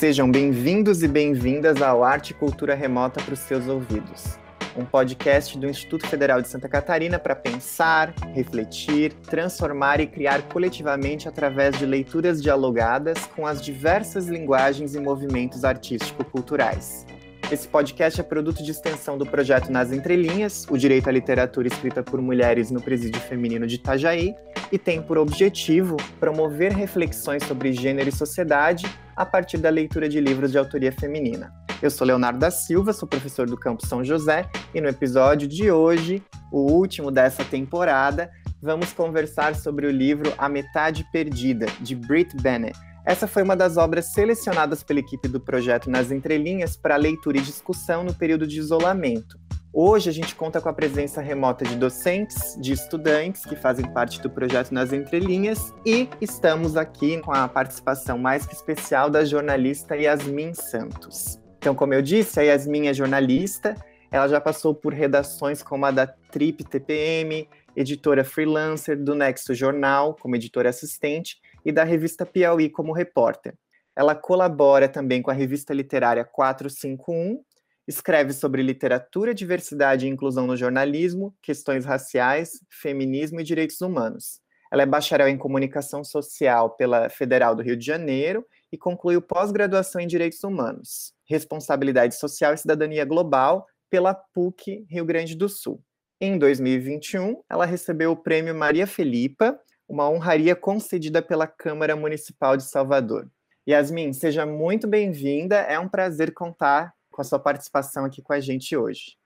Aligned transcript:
Sejam 0.00 0.30
bem-vindos 0.30 1.02
e 1.02 1.06
bem-vindas 1.06 1.82
ao 1.82 2.02
Arte 2.02 2.30
e 2.30 2.34
Cultura 2.34 2.74
Remota 2.74 3.22
para 3.22 3.34
os 3.34 3.40
seus 3.40 3.68
ouvidos. 3.68 4.38
Um 4.74 4.82
podcast 4.82 5.58
do 5.58 5.68
Instituto 5.68 6.06
Federal 6.06 6.40
de 6.40 6.48
Santa 6.48 6.70
Catarina 6.70 7.18
para 7.18 7.36
pensar, 7.36 8.14
refletir, 8.32 9.12
transformar 9.12 10.00
e 10.00 10.06
criar 10.06 10.40
coletivamente 10.48 11.28
através 11.28 11.78
de 11.78 11.84
leituras 11.84 12.40
dialogadas 12.40 13.26
com 13.36 13.46
as 13.46 13.60
diversas 13.60 14.26
linguagens 14.26 14.94
e 14.94 14.98
movimentos 14.98 15.64
artístico-culturais. 15.64 17.04
Esse 17.50 17.66
podcast 17.66 18.20
é 18.20 18.22
produto 18.22 18.62
de 18.62 18.70
extensão 18.70 19.18
do 19.18 19.26
projeto 19.26 19.72
Nas 19.72 19.90
Entrelinhas, 19.90 20.64
o 20.70 20.78
direito 20.78 21.08
à 21.08 21.12
literatura 21.12 21.66
escrita 21.66 22.00
por 22.00 22.22
mulheres 22.22 22.70
no 22.70 22.80
presídio 22.80 23.20
feminino 23.22 23.66
de 23.66 23.74
Itajaí, 23.74 24.36
e 24.70 24.78
tem 24.78 25.02
por 25.02 25.18
objetivo 25.18 25.96
promover 26.20 26.70
reflexões 26.70 27.42
sobre 27.42 27.72
gênero 27.72 28.08
e 28.08 28.12
sociedade 28.12 28.86
a 29.16 29.26
partir 29.26 29.58
da 29.58 29.68
leitura 29.68 30.08
de 30.08 30.20
livros 30.20 30.52
de 30.52 30.58
autoria 30.58 30.92
feminina. 30.92 31.52
Eu 31.82 31.90
sou 31.90 32.06
Leonardo 32.06 32.38
da 32.38 32.52
Silva, 32.52 32.92
sou 32.92 33.08
professor 33.08 33.48
do 33.48 33.56
Campo 33.56 33.84
São 33.84 34.04
José, 34.04 34.48
e 34.72 34.80
no 34.80 34.86
episódio 34.86 35.48
de 35.48 35.72
hoje, 35.72 36.22
o 36.52 36.70
último 36.70 37.10
dessa 37.10 37.44
temporada, 37.44 38.30
vamos 38.62 38.92
conversar 38.92 39.56
sobre 39.56 39.88
o 39.88 39.90
livro 39.90 40.32
A 40.38 40.48
Metade 40.48 41.04
Perdida, 41.10 41.66
de 41.80 41.96
Britt 41.96 42.36
Bennett 42.36 42.78
essa 43.04 43.26
foi 43.26 43.42
uma 43.42 43.56
das 43.56 43.76
obras 43.76 44.12
selecionadas 44.12 44.82
pela 44.82 45.00
equipe 45.00 45.26
do 45.26 45.40
projeto 45.40 45.90
Nas 45.90 46.10
Entrelinhas 46.10 46.76
para 46.76 46.96
leitura 46.96 47.38
e 47.38 47.40
discussão 47.40 48.04
no 48.04 48.14
período 48.14 48.46
de 48.46 48.58
isolamento. 48.58 49.38
Hoje 49.72 50.10
a 50.10 50.12
gente 50.12 50.34
conta 50.34 50.60
com 50.60 50.68
a 50.68 50.72
presença 50.72 51.20
remota 51.20 51.64
de 51.64 51.76
docentes, 51.76 52.56
de 52.60 52.72
estudantes 52.72 53.46
que 53.46 53.54
fazem 53.54 53.86
parte 53.92 54.20
do 54.20 54.28
projeto 54.28 54.72
Nas 54.72 54.92
Entrelinhas 54.92 55.72
e 55.86 56.08
estamos 56.20 56.76
aqui 56.76 57.18
com 57.20 57.32
a 57.32 57.46
participação 57.46 58.18
mais 58.18 58.44
que 58.44 58.54
especial 58.54 59.08
da 59.08 59.24
jornalista 59.24 59.96
Yasmin 59.96 60.54
Santos. 60.54 61.38
Então, 61.58 61.74
como 61.74 61.94
eu 61.94 62.02
disse, 62.02 62.40
a 62.40 62.42
Yasmin 62.42 62.88
é 62.88 62.94
jornalista, 62.94 63.76
ela 64.10 64.26
já 64.26 64.40
passou 64.40 64.74
por 64.74 64.92
redações 64.92 65.62
como 65.62 65.86
a 65.86 65.90
da 65.90 66.06
Trip 66.06 66.64
TPM, 66.64 67.48
editora 67.76 68.24
freelancer 68.24 69.00
do 69.00 69.14
Nexo 69.14 69.54
Jornal, 69.54 70.16
como 70.20 70.34
editora 70.34 70.68
assistente, 70.68 71.36
e 71.64 71.72
da 71.72 71.84
revista 71.84 72.26
Piauí 72.26 72.68
como 72.68 72.92
repórter. 72.92 73.54
Ela 73.96 74.14
colabora 74.14 74.88
também 74.88 75.20
com 75.20 75.30
a 75.30 75.34
revista 75.34 75.74
literária 75.74 76.24
451, 76.24 77.42
escreve 77.86 78.32
sobre 78.32 78.62
literatura, 78.62 79.34
diversidade 79.34 80.06
e 80.06 80.08
inclusão 80.08 80.46
no 80.46 80.56
jornalismo, 80.56 81.34
questões 81.42 81.84
raciais, 81.84 82.60
feminismo 82.70 83.40
e 83.40 83.44
direitos 83.44 83.80
humanos. 83.80 84.40
Ela 84.72 84.82
é 84.82 84.86
bacharel 84.86 85.28
em 85.28 85.36
comunicação 85.36 86.04
social 86.04 86.70
pela 86.76 87.08
Federal 87.08 87.56
do 87.56 87.62
Rio 87.62 87.76
de 87.76 87.84
Janeiro 87.84 88.46
e 88.72 88.78
concluiu 88.78 89.20
pós-graduação 89.20 90.00
em 90.00 90.06
direitos 90.06 90.44
humanos, 90.44 91.12
responsabilidade 91.28 92.14
social 92.14 92.54
e 92.54 92.58
cidadania 92.58 93.04
global 93.04 93.66
pela 93.90 94.14
PUC 94.14 94.86
Rio 94.88 95.04
Grande 95.04 95.34
do 95.34 95.48
Sul. 95.48 95.82
Em 96.20 96.38
2021, 96.38 97.42
ela 97.50 97.64
recebeu 97.64 98.12
o 98.12 98.16
prêmio 98.16 98.54
Maria 98.54 98.86
Felipa 98.86 99.58
uma 99.90 100.08
honraria 100.08 100.54
concedida 100.54 101.20
pela 101.20 101.48
Câmara 101.48 101.96
Municipal 101.96 102.56
de 102.56 102.62
Salvador. 102.62 103.28
Yasmin, 103.68 104.12
seja 104.12 104.46
muito 104.46 104.86
bem-vinda. 104.86 105.56
É 105.56 105.80
um 105.80 105.88
prazer 105.88 106.32
contar 106.32 106.94
com 107.10 107.20
a 107.20 107.24
sua 107.24 107.40
participação 107.40 108.04
aqui 108.04 108.22
com 108.22 108.32
a 108.32 108.38
gente 108.38 108.76
hoje. 108.76 109.18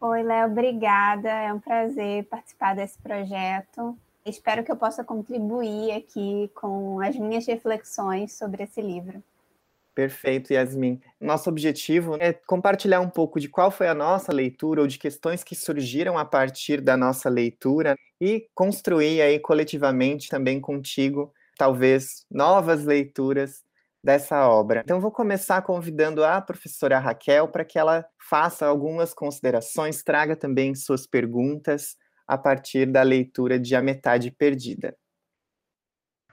Oi, 0.00 0.22
Léo, 0.22 0.52
obrigada. 0.52 1.28
É 1.28 1.52
um 1.52 1.58
prazer 1.58 2.24
participar 2.28 2.76
desse 2.76 2.96
projeto. 3.00 3.98
Espero 4.24 4.62
que 4.62 4.70
eu 4.70 4.76
possa 4.76 5.02
contribuir 5.02 5.90
aqui 5.92 6.48
com 6.54 7.00
as 7.00 7.16
minhas 7.16 7.44
reflexões 7.44 8.32
sobre 8.32 8.62
esse 8.62 8.80
livro. 8.80 9.20
Perfeito, 10.00 10.50
Yasmin. 10.54 10.98
Nosso 11.20 11.50
objetivo 11.50 12.16
é 12.18 12.32
compartilhar 12.32 13.00
um 13.00 13.10
pouco 13.10 13.38
de 13.38 13.50
qual 13.50 13.70
foi 13.70 13.86
a 13.86 13.92
nossa 13.92 14.32
leitura 14.32 14.80
ou 14.80 14.86
de 14.86 14.98
questões 14.98 15.44
que 15.44 15.54
surgiram 15.54 16.16
a 16.16 16.24
partir 16.24 16.80
da 16.80 16.96
nossa 16.96 17.28
leitura 17.28 17.94
e 18.18 18.48
construir 18.54 19.20
aí 19.20 19.38
coletivamente 19.38 20.30
também 20.30 20.58
contigo, 20.58 21.34
talvez, 21.58 22.24
novas 22.30 22.82
leituras 22.86 23.62
dessa 24.02 24.48
obra. 24.48 24.80
Então, 24.82 25.02
vou 25.02 25.10
começar 25.10 25.60
convidando 25.60 26.24
a 26.24 26.40
professora 26.40 26.98
Raquel 26.98 27.48
para 27.48 27.62
que 27.62 27.78
ela 27.78 28.06
faça 28.18 28.64
algumas 28.64 29.12
considerações, 29.12 30.02
traga 30.02 30.34
também 30.34 30.74
suas 30.74 31.06
perguntas 31.06 31.94
a 32.26 32.38
partir 32.38 32.86
da 32.86 33.02
leitura 33.02 33.60
de 33.60 33.74
A 33.74 33.82
Metade 33.82 34.30
Perdida. 34.30 34.96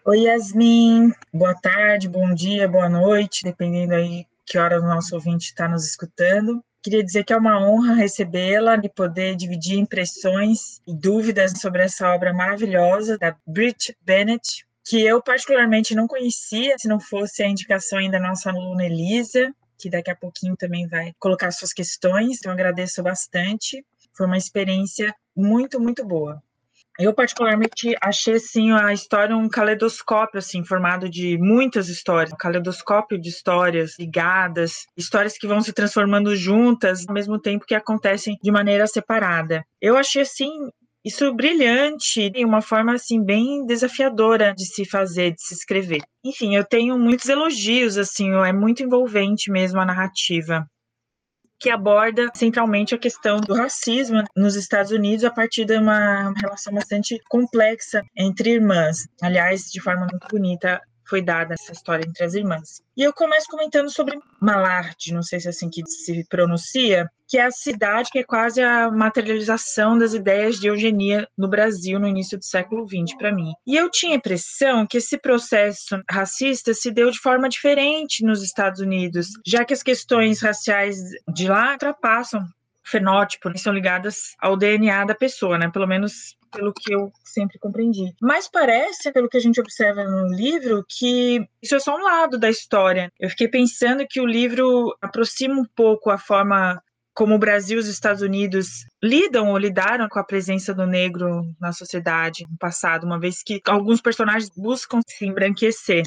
Oi, 0.10 0.22
Yasmin. 0.22 1.12
Boa 1.34 1.54
tarde, 1.54 2.08
bom 2.08 2.34
dia, 2.34 2.66
boa 2.66 2.88
noite, 2.88 3.44
dependendo 3.44 3.94
aí 3.94 4.26
que 4.46 4.58
hora 4.58 4.80
o 4.80 4.86
nosso 4.88 5.14
ouvinte 5.14 5.48
está 5.48 5.68
nos 5.68 5.86
escutando. 5.86 6.64
Queria 6.82 7.04
dizer 7.04 7.26
que 7.26 7.34
é 7.34 7.38
uma 7.38 7.60
honra 7.60 7.94
recebê-la 7.94 8.80
e 8.82 8.88
poder 8.88 9.36
dividir 9.36 9.78
impressões 9.78 10.82
e 10.88 10.96
dúvidas 10.96 11.60
sobre 11.60 11.84
essa 11.84 12.08
obra 12.16 12.34
maravilhosa 12.34 13.18
da 13.18 13.36
Brit 13.46 13.98
Bennett, 14.02 14.66
que 14.86 15.02
eu 15.02 15.22
particularmente 15.22 15.94
não 15.94 16.08
conhecia, 16.08 16.78
se 16.78 16.88
não 16.88 17.02
fosse 17.02 17.44
a 17.44 17.48
indicação 17.50 18.00
ainda 18.00 18.18
da 18.18 18.30
nossa 18.30 18.50
aluna 18.50 18.86
Elisa, 18.86 19.54
que 19.78 19.90
daqui 19.90 20.10
a 20.10 20.16
pouquinho 20.16 20.56
também 20.56 20.88
vai 20.88 21.12
colocar 21.20 21.52
suas 21.52 21.74
questões, 21.74 22.38
então 22.38 22.54
agradeço 22.54 23.04
bastante. 23.04 23.86
Foi 24.16 24.26
uma 24.26 24.38
experiência 24.38 25.14
muito, 25.36 25.82
muito 25.82 26.06
boa. 26.06 26.42
Eu 27.00 27.14
particularmente 27.14 27.96
achei 28.02 28.36
assim 28.36 28.72
a 28.72 28.92
história 28.92 29.38
um 29.38 29.48
caleidoscópio 29.48 30.40
assim, 30.40 30.66
formado 30.66 31.08
de 31.08 31.38
muitas 31.38 31.90
histórias, 31.90 32.34
um 32.34 32.38
caleidoscópio 32.38 33.20
de 33.20 33.30
histórias 33.30 34.00
ligadas, 34.00 34.88
histórias 34.98 35.38
que 35.38 35.46
vão 35.46 35.62
se 35.62 35.72
transformando 35.72 36.36
juntas 36.36 37.08
ao 37.08 37.14
mesmo 37.14 37.40
tempo 37.40 37.66
que 37.68 37.76
acontecem 37.76 38.36
de 38.42 38.52
maneira 38.52 38.88
separada. 38.88 39.64
Eu 39.80 39.96
achei 39.96 40.24
assim 40.24 40.50
isso 41.06 41.32
brilhante 41.36 42.32
e 42.36 42.44
uma 42.44 42.62
forma 42.62 42.96
assim 42.96 43.24
bem 43.24 43.64
desafiadora 43.66 44.54
de 44.56 44.66
se 44.66 44.84
fazer, 44.84 45.36
de 45.36 45.42
se 45.42 45.54
escrever. 45.54 46.02
Enfim, 46.26 46.56
eu 46.56 46.66
tenho 46.66 46.98
muitos 46.98 47.30
elogios 47.30 47.96
assim, 47.96 48.32
é 48.34 48.52
muito 48.52 48.82
envolvente 48.82 49.52
mesmo 49.52 49.80
a 49.80 49.86
narrativa 49.86 50.68
que 51.60 51.70
aborda 51.70 52.30
centralmente 52.36 52.94
a 52.94 52.98
questão 52.98 53.40
do 53.40 53.54
racismo 53.54 54.24
nos 54.36 54.56
Estados 54.56 54.92
Unidos 54.92 55.26
a 55.26 55.32
partir 55.32 55.66
de 55.66 55.78
uma 55.78 56.34
relação 56.40 56.74
bastante 56.74 57.20
complexa 57.30 58.04
entre 58.16 58.52
irmãs. 58.52 59.08
Aliás, 59.22 59.72
de 59.72 59.82
forma 59.82 60.08
muito 60.10 60.28
bonita, 60.30 60.82
foi 61.08 61.22
dada 61.22 61.54
essa 61.54 61.72
história 61.72 62.06
entre 62.08 62.24
as 62.24 62.34
irmãs. 62.34 62.82
E 62.96 63.04
eu 63.04 63.14
começo 63.14 63.48
comentando 63.48 63.92
sobre 63.92 64.20
Malard, 64.42 65.14
não 65.14 65.22
sei 65.24 65.40
se 65.40 65.48
é 65.48 65.50
assim 65.50 65.70
que 65.70 65.86
se 65.86 66.26
pronuncia, 66.28 67.10
que 67.28 67.38
é 67.38 67.44
a 67.46 67.52
cidade 67.52 68.10
que 68.10 68.20
é 68.20 68.24
quase 68.24 68.62
a 68.62 68.90
materialização 68.90 69.98
das 69.98 70.14
ideias 70.14 70.60
de 70.60 70.68
eugenia 70.68 71.28
no 71.38 71.48
Brasil 71.48 72.00
no 72.00 72.08
início 72.08 72.38
do 72.38 72.46
século 72.46 72.88
XX 72.88 73.16
para 73.18 73.34
mim. 73.34 73.52
E 73.66 73.76
eu 73.76 73.90
tinha 73.92 74.14
a 74.14 74.16
impressão 74.16 74.88
que 74.88 74.98
esse 74.98 75.18
processo 75.18 76.02
racista 76.10 76.74
se 76.74 76.90
deu 76.90 77.12
de 77.12 77.20
forma 77.20 77.50
diferente 77.50 78.24
nos 78.24 78.42
Estados 78.42 78.80
Unidos, 78.80 79.28
já 79.46 79.66
que 79.66 79.74
as 79.74 79.84
questões 79.84 80.42
raciais 80.42 80.98
de 81.34 81.48
lá 81.48 81.74
ultrapassam 81.74 82.44
fenótipo, 82.90 83.56
são 83.58 83.74
ligadas 83.74 84.36
ao 84.40 84.56
DNA 84.56 85.06
da 85.06 85.16
pessoa, 85.16 85.58
né? 85.58 85.70
Pelo 85.70 85.88
menos 85.88 86.38
pelo 86.52 86.74
que 86.74 86.94
eu 86.94 87.12
sempre 87.24 87.60
compreendi. 87.60 88.14
Mas 88.22 88.50
parece, 88.50 89.12
pelo 89.12 89.30
que 89.30 89.38
a 89.38 89.42
gente 89.42 89.60
observa 89.60 90.04
no 90.04 90.28
livro, 90.34 90.84
que 90.88 91.46
isso 91.62 91.76
é 91.76 91.80
só 91.80 91.96
um 91.96 92.04
lado 92.04 92.38
da 92.38 92.50
história. 92.50 93.12
Eu 93.20 93.30
fiquei 93.30 93.48
pensando 93.48 94.08
que 94.10 94.22
o 94.22 94.26
livro 94.26 94.96
aproxima 95.02 95.56
um 95.56 95.66
pouco 95.76 96.10
a 96.10 96.18
forma 96.18 96.82
como 97.14 97.34
o 97.34 97.40
Brasil 97.40 97.78
e 97.78 97.82
os 97.82 97.88
Estados 97.88 98.22
Unidos 98.22 98.86
lidam 99.04 99.50
ou 99.50 99.58
lidaram 99.58 100.08
com 100.08 100.20
a 100.20 100.24
presença 100.24 100.72
do 100.72 100.86
negro 100.86 101.42
na 101.60 101.74
sociedade 101.74 102.46
no 102.48 102.56
passado, 102.60 103.06
uma 103.06 103.20
vez 103.20 103.42
que 103.44 103.60
alguns 103.68 104.00
personagens 104.00 104.52
buscam 104.56 105.00
se 105.08 105.26
embranquecer. 105.26 106.04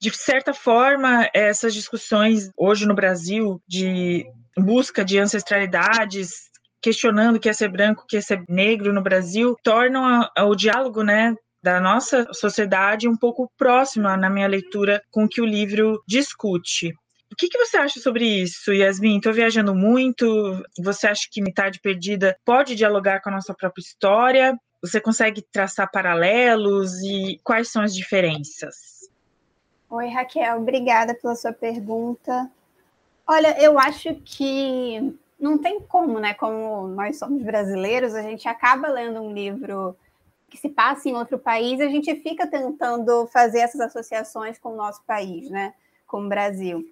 De 0.00 0.10
certa 0.16 0.54
forma, 0.54 1.28
essas 1.34 1.74
discussões 1.74 2.50
hoje 2.56 2.86
no 2.86 2.94
Brasil 2.94 3.60
de 3.66 4.24
busca 4.56 5.04
de 5.04 5.18
ancestralidades, 5.18 6.48
questionando 6.80 7.36
o 7.36 7.40
que 7.40 7.48
é 7.48 7.52
ser 7.52 7.68
branco, 7.68 8.02
o 8.02 8.06
que 8.06 8.16
é 8.16 8.20
ser 8.20 8.44
negro 8.48 8.92
no 8.92 9.02
Brasil, 9.02 9.56
tornam 9.62 10.04
a, 10.04 10.30
a, 10.36 10.44
o 10.44 10.54
diálogo, 10.54 11.02
né, 11.02 11.34
da 11.62 11.80
nossa 11.80 12.26
sociedade 12.32 13.08
um 13.08 13.16
pouco 13.16 13.50
próxima 13.56 14.16
na 14.16 14.30
minha 14.30 14.46
leitura 14.46 15.02
com 15.10 15.24
o 15.24 15.28
que 15.28 15.40
o 15.40 15.46
livro 15.46 16.02
discute. 16.06 16.92
O 17.30 17.36
que, 17.36 17.48
que 17.48 17.58
você 17.58 17.76
acha 17.76 18.00
sobre 18.00 18.24
isso, 18.24 18.72
Yasmin? 18.72 19.16
Estou 19.16 19.32
viajando 19.32 19.74
muito. 19.74 20.62
Você 20.82 21.06
acha 21.06 21.28
que 21.30 21.42
Metade 21.42 21.78
Perdida 21.80 22.36
pode 22.44 22.74
dialogar 22.74 23.20
com 23.20 23.28
a 23.28 23.32
nossa 23.32 23.54
própria 23.54 23.82
história? 23.82 24.56
Você 24.80 25.00
consegue 25.00 25.42
traçar 25.52 25.90
paralelos 25.90 26.92
e 27.02 27.38
quais 27.44 27.70
são 27.70 27.82
as 27.82 27.94
diferenças? 27.94 28.97
Oi, 29.90 30.08
Raquel, 30.08 30.58
obrigada 30.58 31.14
pela 31.14 31.34
sua 31.34 31.52
pergunta. 31.52 32.50
Olha, 33.26 33.60
eu 33.62 33.78
acho 33.78 34.14
que 34.16 35.14
não 35.40 35.58
tem 35.58 35.80
como, 35.80 36.18
né? 36.18 36.34
Como 36.34 36.88
nós 36.88 37.18
somos 37.18 37.42
brasileiros, 37.42 38.14
a 38.14 38.22
gente 38.22 38.48
acaba 38.48 38.88
lendo 38.88 39.20
um 39.20 39.32
livro 39.32 39.96
que 40.50 40.56
se 40.58 40.68
passa 40.68 41.08
em 41.08 41.14
outro 41.14 41.38
país, 41.38 41.80
a 41.80 41.88
gente 41.88 42.14
fica 42.16 42.46
tentando 42.46 43.26
fazer 43.28 43.60
essas 43.60 43.80
associações 43.80 44.58
com 44.58 44.70
o 44.72 44.76
nosso 44.76 45.02
país, 45.04 45.50
né? 45.50 45.74
com 46.08 46.24
o 46.24 46.28
Brasil. 46.28 46.84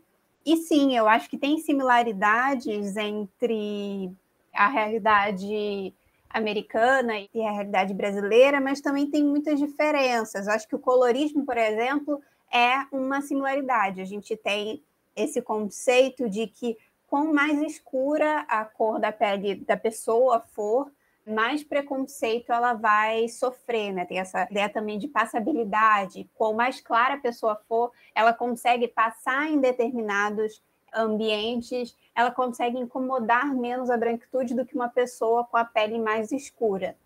E 0.44 0.56
sim, 0.58 0.96
eu 0.96 1.08
acho 1.08 1.28
que 1.28 1.38
tem 1.38 1.58
similaridades 1.58 2.96
entre 2.96 4.12
a 4.54 4.68
realidade 4.68 5.92
americana 6.30 7.14
e 7.34 7.42
a 7.42 7.50
realidade 7.50 7.92
brasileira, 7.94 8.60
mas 8.60 8.80
também 8.80 9.10
tem 9.10 9.24
muitas 9.24 9.58
diferenças. 9.58 10.46
Eu 10.46 10.52
acho 10.52 10.68
que 10.68 10.76
o 10.76 10.78
colorismo, 10.78 11.44
por 11.44 11.56
exemplo, 11.56 12.22
é 12.52 12.86
uma 12.92 13.20
similaridade. 13.20 14.00
A 14.00 14.04
gente 14.04 14.36
tem 14.36 14.82
esse 15.14 15.40
conceito 15.40 16.28
de 16.28 16.46
que 16.46 16.76
quanto 17.08 17.32
mais 17.32 17.60
escura 17.62 18.40
a 18.48 18.64
cor 18.64 18.98
da 18.98 19.12
pele 19.12 19.56
da 19.56 19.76
pessoa 19.76 20.40
for, 20.40 20.90
mais 21.26 21.64
preconceito 21.64 22.52
ela 22.52 22.72
vai 22.74 23.28
sofrer, 23.28 23.92
né? 23.92 24.04
Tem 24.04 24.18
essa 24.18 24.46
ideia 24.48 24.68
também 24.68 24.98
de 24.98 25.08
passabilidade. 25.08 26.28
Quanto 26.34 26.56
mais 26.56 26.80
clara 26.80 27.14
a 27.14 27.20
pessoa 27.20 27.60
for, 27.68 27.90
ela 28.14 28.32
consegue 28.32 28.86
passar 28.86 29.50
em 29.50 29.60
determinados 29.60 30.62
ambientes, 30.94 31.96
ela 32.14 32.30
consegue 32.30 32.78
incomodar 32.78 33.54
menos 33.54 33.90
a 33.90 33.96
branquitude 33.96 34.54
do 34.54 34.64
que 34.64 34.74
uma 34.74 34.88
pessoa 34.88 35.44
com 35.44 35.56
a 35.56 35.64
pele 35.64 35.98
mais 35.98 36.32
escura. 36.32 36.96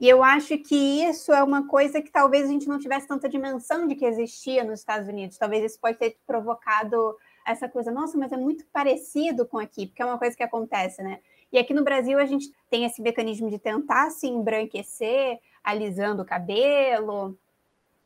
E 0.00 0.08
eu 0.08 0.24
acho 0.24 0.56
que 0.56 0.74
isso 0.74 1.30
é 1.30 1.42
uma 1.42 1.68
coisa 1.68 2.00
que 2.00 2.10
talvez 2.10 2.48
a 2.48 2.52
gente 2.52 2.66
não 2.66 2.78
tivesse 2.78 3.06
tanta 3.06 3.28
dimensão 3.28 3.86
de 3.86 3.94
que 3.94 4.06
existia 4.06 4.64
nos 4.64 4.80
Estados 4.80 5.06
Unidos. 5.06 5.36
Talvez 5.36 5.62
isso 5.62 5.78
pode 5.78 5.98
ter 5.98 6.16
provocado 6.26 7.14
essa 7.46 7.68
coisa, 7.68 7.90
nossa, 7.90 8.16
mas 8.16 8.32
é 8.32 8.36
muito 8.36 8.64
parecido 8.72 9.46
com 9.46 9.58
aqui, 9.58 9.86
porque 9.86 10.00
é 10.00 10.06
uma 10.06 10.18
coisa 10.18 10.34
que 10.34 10.42
acontece, 10.42 11.02
né? 11.02 11.20
E 11.52 11.58
aqui 11.58 11.74
no 11.74 11.84
Brasil 11.84 12.18
a 12.18 12.24
gente 12.24 12.50
tem 12.70 12.84
esse 12.84 13.02
mecanismo 13.02 13.50
de 13.50 13.58
tentar 13.58 14.10
se 14.10 14.26
embranquecer, 14.26 15.38
alisando 15.62 16.22
o 16.22 16.26
cabelo, 16.26 17.36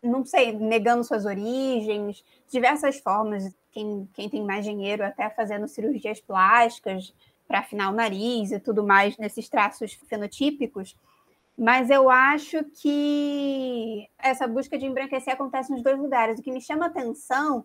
não 0.03 0.25
sei, 0.25 0.53
negando 0.53 1.05
suas 1.05 1.25
origens, 1.25 2.25
diversas 2.49 2.99
formas. 2.99 3.55
Quem, 3.71 4.09
quem 4.15 4.29
tem 4.29 4.43
mais 4.43 4.65
dinheiro 4.65 5.05
até 5.05 5.31
fazendo 5.31 5.69
cirurgias 5.69 6.21
plásticas 6.21 7.15
para 7.47 7.61
afinar 7.61 7.91
o 7.91 7.95
nariz 7.95 8.51
e 8.51 8.59
tudo 8.59 8.83
mais 8.83 9.17
nesses 9.17 9.49
traços 9.49 9.93
fenotípicos. 10.09 10.97
Mas 11.57 11.89
eu 11.89 12.11
acho 12.11 12.65
que 12.65 14.09
essa 14.19 14.47
busca 14.47 14.77
de 14.77 14.87
embranquecer 14.87 15.33
acontece 15.33 15.71
nos 15.71 15.83
dois 15.83 15.99
lugares. 15.99 16.39
O 16.39 16.43
que 16.43 16.51
me 16.51 16.61
chama 16.61 16.87
atenção 16.87 17.65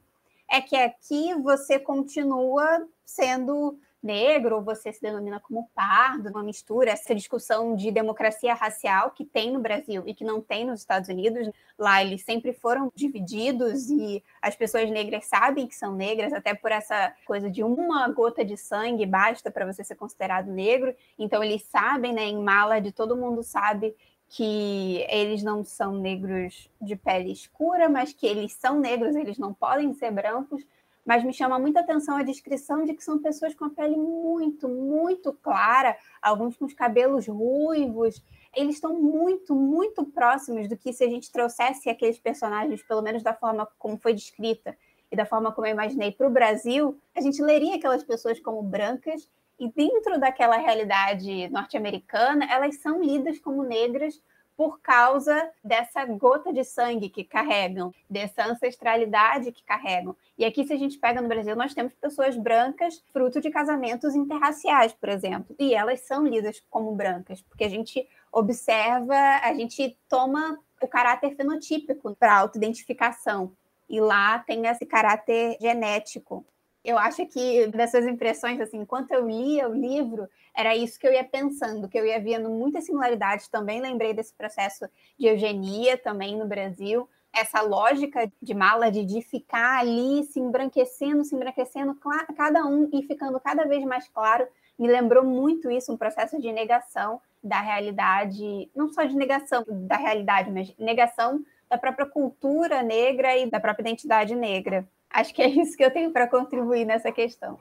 é 0.49 0.61
que 0.61 0.75
aqui 0.75 1.33
você 1.35 1.79
continua 1.79 2.87
sendo 3.05 3.79
negro, 4.01 4.55
ou 4.55 4.61
você 4.61 4.91
se 4.91 5.01
denomina 5.01 5.39
como 5.39 5.69
pardo, 5.75 6.29
uma 6.29 6.43
mistura, 6.43 6.91
essa 6.91 7.13
discussão 7.13 7.75
de 7.75 7.91
democracia 7.91 8.53
racial 8.53 9.11
que 9.11 9.25
tem 9.25 9.51
no 9.51 9.59
Brasil 9.59 10.03
e 10.05 10.13
que 10.13 10.23
não 10.23 10.41
tem 10.41 10.65
nos 10.65 10.79
Estados 10.79 11.09
Unidos. 11.09 11.49
Lá 11.77 12.03
eles 12.03 12.23
sempre 12.23 12.53
foram 12.53 12.91
divididos 12.95 13.89
e 13.89 14.23
as 14.41 14.55
pessoas 14.55 14.89
negras 14.89 15.25
sabem 15.25 15.67
que 15.67 15.75
são 15.75 15.95
negras, 15.95 16.33
até 16.33 16.53
por 16.53 16.71
essa 16.71 17.13
coisa 17.25 17.49
de 17.49 17.63
uma 17.63 18.07
gota 18.09 18.43
de 18.43 18.57
sangue 18.57 19.05
basta 19.05 19.51
para 19.51 19.65
você 19.65 19.83
ser 19.83 19.95
considerado 19.95 20.51
negro. 20.51 20.95
Então 21.17 21.43
eles 21.43 21.63
sabem, 21.63 22.13
né, 22.13 22.23
em 22.23 22.41
mala 22.41 22.79
de 22.79 22.91
todo 22.91 23.17
mundo 23.17 23.43
sabe 23.43 23.95
que 24.29 25.03
eles 25.09 25.41
não 25.41 25.63
são 25.63 25.93
negros 25.93 26.69
de 26.79 26.95
pele 26.95 27.31
escura, 27.31 27.89
mas 27.89 28.13
que 28.13 28.27
eles 28.27 28.53
são 28.53 28.79
negros, 28.79 29.15
eles 29.15 29.39
não 29.39 29.53
podem 29.53 29.91
ser 29.93 30.11
brancos. 30.11 30.63
Mas 31.05 31.23
me 31.23 31.33
chama 31.33 31.57
muita 31.57 31.79
atenção 31.79 32.17
a 32.17 32.23
descrição 32.23 32.83
de 32.83 32.93
que 32.93 33.03
são 33.03 33.19
pessoas 33.19 33.55
com 33.55 33.65
a 33.65 33.69
pele 33.69 33.95
muito, 33.95 34.67
muito 34.67 35.33
clara, 35.33 35.97
alguns 36.21 36.55
com 36.55 36.65
os 36.65 36.73
cabelos 36.73 37.27
ruivos. 37.27 38.23
Eles 38.55 38.75
estão 38.75 38.93
muito, 38.93 39.55
muito 39.55 40.05
próximos 40.05 40.67
do 40.67 40.77
que 40.77 40.93
se 40.93 41.03
a 41.03 41.09
gente 41.09 41.31
trouxesse 41.31 41.89
aqueles 41.89 42.19
personagens, 42.19 42.83
pelo 42.83 43.01
menos 43.01 43.23
da 43.23 43.33
forma 43.33 43.67
como 43.77 43.97
foi 43.97 44.13
descrita 44.13 44.77
e 45.11 45.15
da 45.15 45.25
forma 45.25 45.51
como 45.51 45.65
eu 45.65 45.71
imaginei, 45.71 46.11
para 46.11 46.27
o 46.27 46.31
Brasil, 46.31 46.99
a 47.15 47.21
gente 47.21 47.41
leria 47.41 47.75
aquelas 47.75 48.03
pessoas 48.03 48.39
como 48.39 48.61
brancas 48.61 49.29
e 49.59 49.69
dentro 49.71 50.19
daquela 50.19 50.57
realidade 50.57 51.49
norte-americana, 51.49 52.47
elas 52.49 52.75
são 52.77 53.01
lidas 53.01 53.39
como 53.39 53.63
negras 53.63 54.21
por 54.59 54.81
causa 54.81 55.49
dessa 55.63 56.03
gota 56.03 56.51
de 56.51 56.65
sangue 56.65 57.07
que 57.07 57.23
carregam, 57.23 57.93
dessa 58.09 58.45
ancestralidade 58.45 59.53
que 59.53 59.63
carregam. 59.63 60.13
E 60.37 60.43
aqui, 60.43 60.65
se 60.65 60.73
a 60.73 60.77
gente 60.77 60.97
pega 60.97 61.21
no 61.21 61.29
Brasil, 61.29 61.55
nós 61.55 61.73
temos 61.73 61.93
pessoas 61.93 62.35
brancas 62.35 63.01
fruto 63.13 63.39
de 63.39 63.49
casamentos 63.49 64.15
interraciais, 64.15 64.91
por 64.91 65.07
exemplo, 65.07 65.55
e 65.57 65.73
elas 65.73 66.01
são 66.01 66.27
lidas 66.27 66.61
como 66.69 66.93
brancas, 66.93 67.41
porque 67.41 67.63
a 67.63 67.69
gente 67.69 68.05
observa, 68.33 69.15
a 69.41 69.53
gente 69.53 69.97
toma 70.09 70.59
o 70.81 70.87
caráter 70.89 71.37
fenotípico 71.37 72.13
para 72.19 72.37
autoidentificação. 72.37 73.53
E 73.89 74.01
lá 74.01 74.39
tem 74.39 74.67
esse 74.67 74.85
caráter 74.85 75.55
genético 75.61 76.45
eu 76.83 76.97
acho 76.97 77.25
que 77.27 77.67
dessas 77.67 78.05
impressões, 78.05 78.59
assim, 78.59 78.79
enquanto 78.79 79.11
eu 79.11 79.27
lia 79.27 79.67
o 79.69 79.73
livro, 79.73 80.27
era 80.55 80.75
isso 80.75 80.99
que 80.99 81.07
eu 81.07 81.13
ia 81.13 81.23
pensando, 81.23 81.89
que 81.89 81.97
eu 81.97 82.05
ia 82.05 82.19
vendo 82.19 82.49
muitas 82.49 82.85
similaridades. 82.85 83.47
Também 83.47 83.81
lembrei 83.81 84.13
desse 84.13 84.33
processo 84.33 84.87
de 85.17 85.27
eugenia 85.27 85.97
também 85.97 86.37
no 86.37 86.47
Brasil, 86.47 87.07
essa 87.33 87.61
lógica 87.61 88.31
de 88.41 88.53
mala 88.53 88.91
de 88.91 89.21
ficar 89.21 89.79
ali 89.79 90.23
se 90.25 90.39
embranquecendo, 90.39 91.23
se 91.23 91.35
embranquecendo, 91.35 91.95
cada 92.35 92.65
um 92.65 92.89
e 92.91 93.03
ficando 93.03 93.39
cada 93.39 93.65
vez 93.65 93.83
mais 93.85 94.07
claro. 94.07 94.47
Me 94.77 94.87
lembrou 94.87 95.23
muito 95.23 95.69
isso, 95.69 95.93
um 95.93 95.97
processo 95.97 96.39
de 96.39 96.51
negação 96.51 97.21
da 97.43 97.61
realidade, 97.61 98.69
não 98.75 98.91
só 98.91 99.03
de 99.03 99.15
negação 99.15 99.63
da 99.67 99.97
realidade, 99.97 100.51
mas 100.51 100.73
negação 100.77 101.43
da 101.69 101.77
própria 101.77 102.05
cultura 102.05 102.81
negra 102.81 103.37
e 103.37 103.49
da 103.49 103.59
própria 103.59 103.83
identidade 103.83 104.35
negra. 104.35 104.87
Acho 105.09 105.33
que 105.33 105.41
é 105.41 105.47
isso 105.47 105.75
que 105.75 105.83
eu 105.83 105.91
tenho 105.91 106.11
para 106.11 106.27
contribuir 106.27 106.85
nessa 106.85 107.11
questão. 107.11 107.59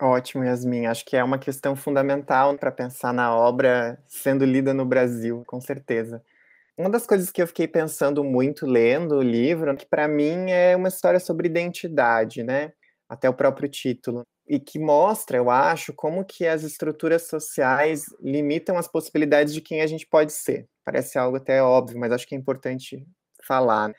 Ótimo, 0.00 0.44
Yasmin. 0.44 0.86
Acho 0.86 1.04
que 1.04 1.16
é 1.16 1.22
uma 1.22 1.38
questão 1.38 1.76
fundamental 1.76 2.56
para 2.58 2.72
pensar 2.72 3.12
na 3.12 3.34
obra 3.34 3.98
sendo 4.08 4.44
lida 4.44 4.74
no 4.74 4.84
Brasil, 4.84 5.42
com 5.46 5.60
certeza. 5.60 6.22
Uma 6.76 6.90
das 6.90 7.06
coisas 7.06 7.30
que 7.30 7.40
eu 7.40 7.46
fiquei 7.46 7.68
pensando 7.68 8.24
muito 8.24 8.66
lendo 8.66 9.14
o 9.16 9.22
livro, 9.22 9.76
que 9.76 9.86
para 9.86 10.08
mim 10.08 10.50
é 10.50 10.74
uma 10.74 10.88
história 10.88 11.20
sobre 11.20 11.48
identidade, 11.48 12.42
né? 12.42 12.72
Até 13.08 13.28
o 13.30 13.34
próprio 13.34 13.68
título. 13.68 14.22
E 14.46 14.58
que 14.58 14.78
mostra, 14.78 15.36
eu 15.36 15.48
acho, 15.48 15.92
como 15.94 16.24
que 16.24 16.46
as 16.46 16.64
estruturas 16.64 17.28
sociais 17.28 18.04
limitam 18.20 18.76
as 18.76 18.88
possibilidades 18.88 19.54
de 19.54 19.60
quem 19.60 19.80
a 19.80 19.86
gente 19.86 20.06
pode 20.06 20.32
ser. 20.32 20.68
Parece 20.84 21.16
algo 21.16 21.36
até 21.36 21.62
óbvio, 21.62 21.98
mas 21.98 22.12
acho 22.12 22.26
que 22.26 22.34
é 22.34 22.38
importante 22.38 23.06
falar 23.46 23.94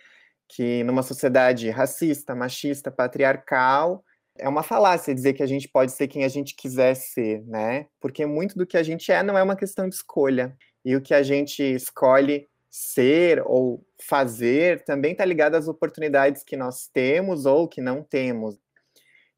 que 0.48 0.84
numa 0.84 1.04
sociedade 1.04 1.70
racista, 1.70 2.36
machista, 2.36 2.92
patriarcal, 2.92 4.04
é 4.38 4.48
uma 4.50 4.64
falácia 4.64 5.16
dizer 5.16 5.34
que 5.34 5.44
a 5.44 5.48
gente 5.48 5.68
pode 5.68 5.92
ser 5.92 6.08
quem 6.08 6.24
a 6.24 6.28
gente 6.28 6.56
quiser 6.56 6.94
ser, 6.96 7.44
né? 7.46 7.88
Porque 8.00 8.26
muito 8.26 8.58
do 8.58 8.66
que 8.66 8.78
a 8.78 8.84
gente 8.84 9.12
é 9.12 9.24
não 9.24 9.38
é 9.38 9.44
uma 9.44 9.56
questão 9.56 9.88
de 9.88 9.96
escolha. 9.96 10.56
E 10.84 10.96
o 10.96 11.02
que 11.02 11.14
a 11.14 11.24
gente 11.24 11.64
escolhe 11.64 12.48
ser 12.70 13.42
ou 13.46 13.86
fazer 14.02 14.84
também 14.84 15.14
está 15.14 15.24
ligado 15.24 15.56
às 15.56 15.68
oportunidades 15.68 16.44
que 16.44 16.58
nós 16.58 16.90
temos 16.94 17.46
ou 17.46 17.68
que 17.70 17.80
não 17.80 18.04
temos. 18.04 18.60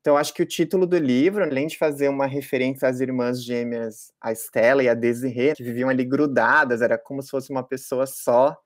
Então, 0.01 0.17
acho 0.17 0.33
que 0.33 0.41
o 0.41 0.45
título 0.45 0.87
do 0.87 0.97
livro, 0.97 1.43
além 1.43 1.67
de 1.67 1.77
fazer 1.77 2.07
uma 2.07 2.25
referência 2.25 2.87
às 2.87 2.99
irmãs 2.99 3.43
gêmeas, 3.43 4.11
a 4.21 4.31
Estela 4.31 4.81
e 4.81 4.89
a 4.89 4.93
Desirê, 4.93 5.53
que 5.53 5.63
viviam 5.63 5.89
ali 5.89 6.05
grudadas, 6.05 6.81
era 6.81 6.97
como 6.97 7.21
se 7.21 7.29
fosse 7.29 7.51
uma 7.51 7.61
pessoa 7.61 8.07
só, 8.07 8.57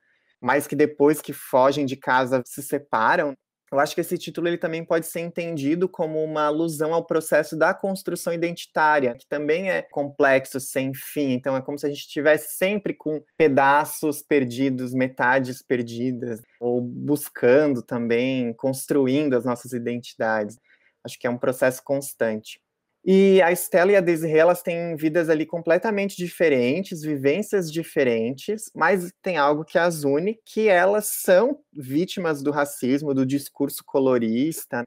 mas 0.41 0.65
que 0.65 0.75
depois 0.75 1.21
que 1.21 1.31
fogem 1.31 1.85
de 1.85 1.95
casa 1.95 2.41
se 2.45 2.63
separam. 2.63 3.33
Eu 3.71 3.79
acho 3.79 3.95
que 3.95 4.01
esse 4.01 4.17
título 4.17 4.49
ele 4.49 4.57
também 4.57 4.83
pode 4.83 5.05
ser 5.05 5.21
entendido 5.21 5.87
como 5.87 6.21
uma 6.21 6.47
alusão 6.47 6.93
ao 6.93 7.05
processo 7.05 7.55
da 7.55 7.73
construção 7.73 8.33
identitária, 8.33 9.15
que 9.15 9.25
também 9.25 9.71
é 9.71 9.81
complexo, 9.81 10.59
sem 10.59 10.93
fim. 10.93 11.31
Então 11.31 11.55
é 11.55 11.61
como 11.61 11.79
se 11.79 11.85
a 11.85 11.89
gente 11.89 12.01
estivesse 12.01 12.57
sempre 12.57 12.93
com 12.93 13.23
pedaços 13.37 14.21
perdidos, 14.21 14.93
metades 14.93 15.61
perdidas, 15.61 16.41
ou 16.59 16.81
buscando 16.81 17.81
também, 17.81 18.53
construindo 18.55 19.35
as 19.35 19.45
nossas 19.45 19.71
identidades. 19.71 20.57
Acho 21.01 21.17
que 21.17 21.25
é 21.25 21.29
um 21.29 21.37
processo 21.37 21.81
constante. 21.81 22.59
E 23.03 23.41
a 23.41 23.51
Estela 23.51 23.91
e 23.91 23.95
a 23.95 24.01
Desiree, 24.01 24.37
elas 24.37 24.61
têm 24.61 24.95
vidas 24.95 25.27
ali 25.29 25.43
completamente 25.45 26.15
diferentes, 26.15 27.01
vivências 27.01 27.71
diferentes, 27.71 28.69
mas 28.75 29.11
tem 29.23 29.37
algo 29.37 29.65
que 29.65 29.79
as 29.79 30.03
une, 30.03 30.39
que 30.45 30.67
elas 30.67 31.07
são 31.07 31.59
vítimas 31.73 32.43
do 32.43 32.51
racismo, 32.51 33.13
do 33.13 33.25
discurso 33.25 33.83
colorista. 33.85 34.83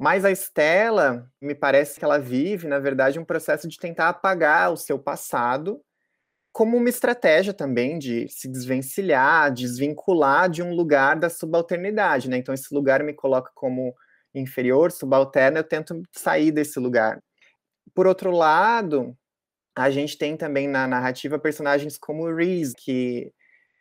Mas 0.00 0.24
a 0.24 0.30
Estela, 0.32 1.30
me 1.42 1.54
parece 1.54 1.98
que 1.98 2.04
ela 2.04 2.18
vive, 2.18 2.68
na 2.68 2.78
verdade, 2.80 3.18
um 3.18 3.24
processo 3.24 3.68
de 3.68 3.78
tentar 3.78 4.10
apagar 4.10 4.72
o 4.72 4.76
seu 4.76 4.98
passado, 4.98 5.80
como 6.52 6.76
uma 6.76 6.88
estratégia 6.90 7.54
também 7.54 7.98
de 7.98 8.28
se 8.28 8.48
desvencilhar, 8.48 9.52
desvincular 9.52 10.50
de 10.50 10.62
um 10.62 10.74
lugar 10.74 11.16
da 11.18 11.30
subalternidade, 11.30 12.28
né? 12.30 12.38
Então 12.38 12.54
esse 12.54 12.74
lugar 12.74 13.02
me 13.04 13.14
coloca 13.14 13.50
como 13.54 13.94
inferior, 14.34 14.92
subalterno, 14.92 15.58
eu 15.58 15.64
tento 15.64 16.02
sair 16.12 16.52
desse 16.52 16.78
lugar. 16.80 17.20
Por 17.98 18.06
outro 18.06 18.30
lado, 18.30 19.12
a 19.76 19.90
gente 19.90 20.16
tem 20.16 20.36
também 20.36 20.68
na 20.68 20.86
narrativa 20.86 21.36
personagens 21.36 21.98
como 21.98 22.32
Reese, 22.32 22.72
que 22.72 23.32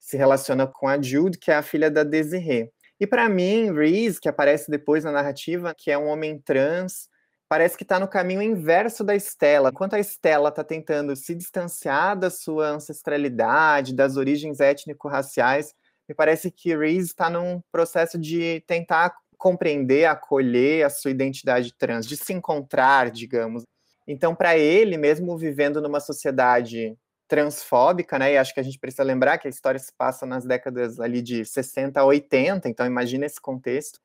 se 0.01 0.17
relaciona 0.17 0.65
com 0.65 0.87
a 0.87 0.99
Jude, 0.99 1.37
que 1.37 1.51
é 1.51 1.55
a 1.55 1.61
filha 1.61 1.91
da 1.91 2.03
Desiree. 2.03 2.71
E 2.99 3.05
para 3.05 3.29
mim, 3.29 3.71
Reese, 3.71 4.19
que 4.19 4.27
aparece 4.27 4.71
depois 4.71 5.03
na 5.03 5.11
narrativa, 5.11 5.71
que 5.77 5.91
é 5.91 5.97
um 5.99 6.07
homem 6.07 6.39
trans, 6.39 7.07
parece 7.47 7.77
que 7.77 7.83
está 7.83 7.99
no 7.99 8.07
caminho 8.07 8.41
inverso 8.41 9.03
da 9.03 9.15
Estela. 9.15 9.69
Enquanto 9.69 9.93
a 9.93 9.99
Estela 9.99 10.49
está 10.49 10.63
tentando 10.63 11.15
se 11.15 11.35
distanciar 11.35 12.17
da 12.17 12.31
sua 12.31 12.69
ancestralidade, 12.69 13.93
das 13.93 14.17
origens 14.17 14.59
étnico-raciais, 14.59 15.75
me 16.09 16.15
parece 16.15 16.49
que 16.49 16.75
Reese 16.75 17.09
está 17.09 17.29
num 17.29 17.61
processo 17.71 18.17
de 18.17 18.63
tentar 18.65 19.13
compreender, 19.37 20.05
acolher 20.05 20.87
a 20.87 20.89
sua 20.89 21.11
identidade 21.11 21.71
trans, 21.77 22.07
de 22.07 22.17
se 22.17 22.33
encontrar, 22.33 23.11
digamos. 23.11 23.61
Então, 24.07 24.33
para 24.33 24.57
ele, 24.57 24.97
mesmo 24.97 25.37
vivendo 25.37 25.81
numa 25.81 25.99
sociedade 25.99 26.97
transfóbica, 27.27 28.17
né? 28.17 28.33
E 28.33 28.37
acho 28.37 28.53
que 28.53 28.59
a 28.59 28.63
gente 28.63 28.79
precisa 28.79 29.03
lembrar 29.03 29.37
que 29.37 29.47
a 29.47 29.49
história 29.49 29.79
se 29.79 29.91
passa 29.95 30.25
nas 30.25 30.45
décadas 30.45 30.99
ali 30.99 31.21
de 31.21 31.43
60 31.43 31.99
a 31.99 32.05
80, 32.05 32.69
então 32.69 32.85
imagina 32.85 33.25
esse 33.25 33.39
contexto. 33.41 33.99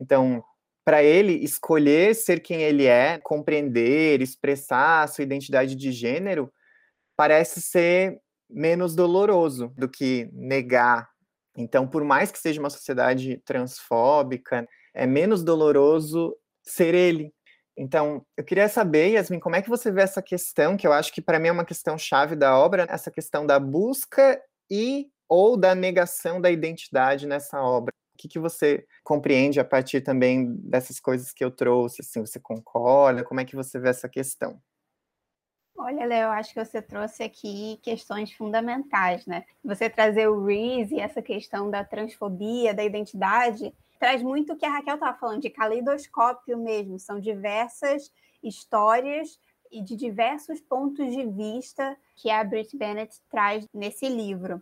Então, 0.00 0.42
para 0.84 1.02
ele 1.02 1.32
escolher 1.32 2.14
ser 2.14 2.40
quem 2.40 2.62
ele 2.62 2.86
é, 2.86 3.18
compreender, 3.18 4.20
expressar 4.20 5.02
a 5.02 5.06
sua 5.06 5.24
identidade 5.24 5.74
de 5.74 5.92
gênero, 5.92 6.52
parece 7.16 7.60
ser 7.60 8.20
menos 8.48 8.94
doloroso 8.94 9.72
do 9.76 9.88
que 9.88 10.28
negar. 10.32 11.08
Então, 11.56 11.86
por 11.86 12.02
mais 12.02 12.30
que 12.32 12.38
seja 12.38 12.60
uma 12.60 12.70
sociedade 12.70 13.40
transfóbica, 13.44 14.66
é 14.92 15.06
menos 15.06 15.42
doloroso 15.42 16.36
ser 16.62 16.94
ele, 16.94 17.32
então, 17.76 18.24
eu 18.36 18.44
queria 18.44 18.68
saber, 18.68 19.10
Yasmin, 19.10 19.40
como 19.40 19.56
é 19.56 19.62
que 19.62 19.68
você 19.68 19.90
vê 19.90 20.02
essa 20.02 20.22
questão, 20.22 20.76
que 20.76 20.86
eu 20.86 20.92
acho 20.92 21.12
que 21.12 21.20
para 21.20 21.40
mim 21.40 21.48
é 21.48 21.52
uma 21.52 21.64
questão 21.64 21.98
chave 21.98 22.36
da 22.36 22.56
obra, 22.56 22.86
essa 22.88 23.10
questão 23.10 23.44
da 23.44 23.58
busca 23.58 24.40
e 24.70 25.08
ou 25.28 25.56
da 25.56 25.74
negação 25.74 26.40
da 26.40 26.50
identidade 26.50 27.26
nessa 27.26 27.60
obra. 27.60 27.92
O 28.14 28.18
que, 28.18 28.28
que 28.28 28.38
você 28.38 28.86
compreende 29.02 29.58
a 29.58 29.64
partir 29.64 30.00
também 30.00 30.54
dessas 30.56 31.00
coisas 31.00 31.32
que 31.32 31.44
eu 31.44 31.50
trouxe? 31.50 32.00
Assim, 32.00 32.20
você 32.20 32.38
concorda? 32.38 33.24
Como 33.24 33.40
é 33.40 33.44
que 33.44 33.56
você 33.56 33.78
vê 33.80 33.88
essa 33.88 34.08
questão? 34.08 34.60
Olha, 35.76 36.06
Léo, 36.06 36.30
acho 36.30 36.54
que 36.54 36.64
você 36.64 36.80
trouxe 36.80 37.24
aqui 37.24 37.80
questões 37.82 38.32
fundamentais, 38.32 39.26
né? 39.26 39.44
Você 39.64 39.90
trazer 39.90 40.28
o 40.28 40.44
Reese 40.44 40.94
e 40.94 41.00
essa 41.00 41.20
questão 41.20 41.68
da 41.68 41.82
transfobia, 41.82 42.72
da 42.72 42.84
identidade, 42.84 43.74
traz 44.04 44.22
muito 44.22 44.52
o 44.52 44.56
que 44.56 44.66
a 44.66 44.70
Raquel 44.70 44.96
estava 44.96 45.16
falando, 45.16 45.40
de 45.40 45.48
caleidoscópio 45.48 46.58
mesmo. 46.58 46.98
São 46.98 47.18
diversas 47.18 48.12
histórias 48.42 49.40
e 49.72 49.80
de 49.80 49.96
diversos 49.96 50.60
pontos 50.60 51.10
de 51.10 51.24
vista 51.24 51.96
que 52.14 52.28
a 52.28 52.44
Brit 52.44 52.76
Bennett 52.76 53.18
traz 53.30 53.66
nesse 53.72 54.06
livro. 54.06 54.60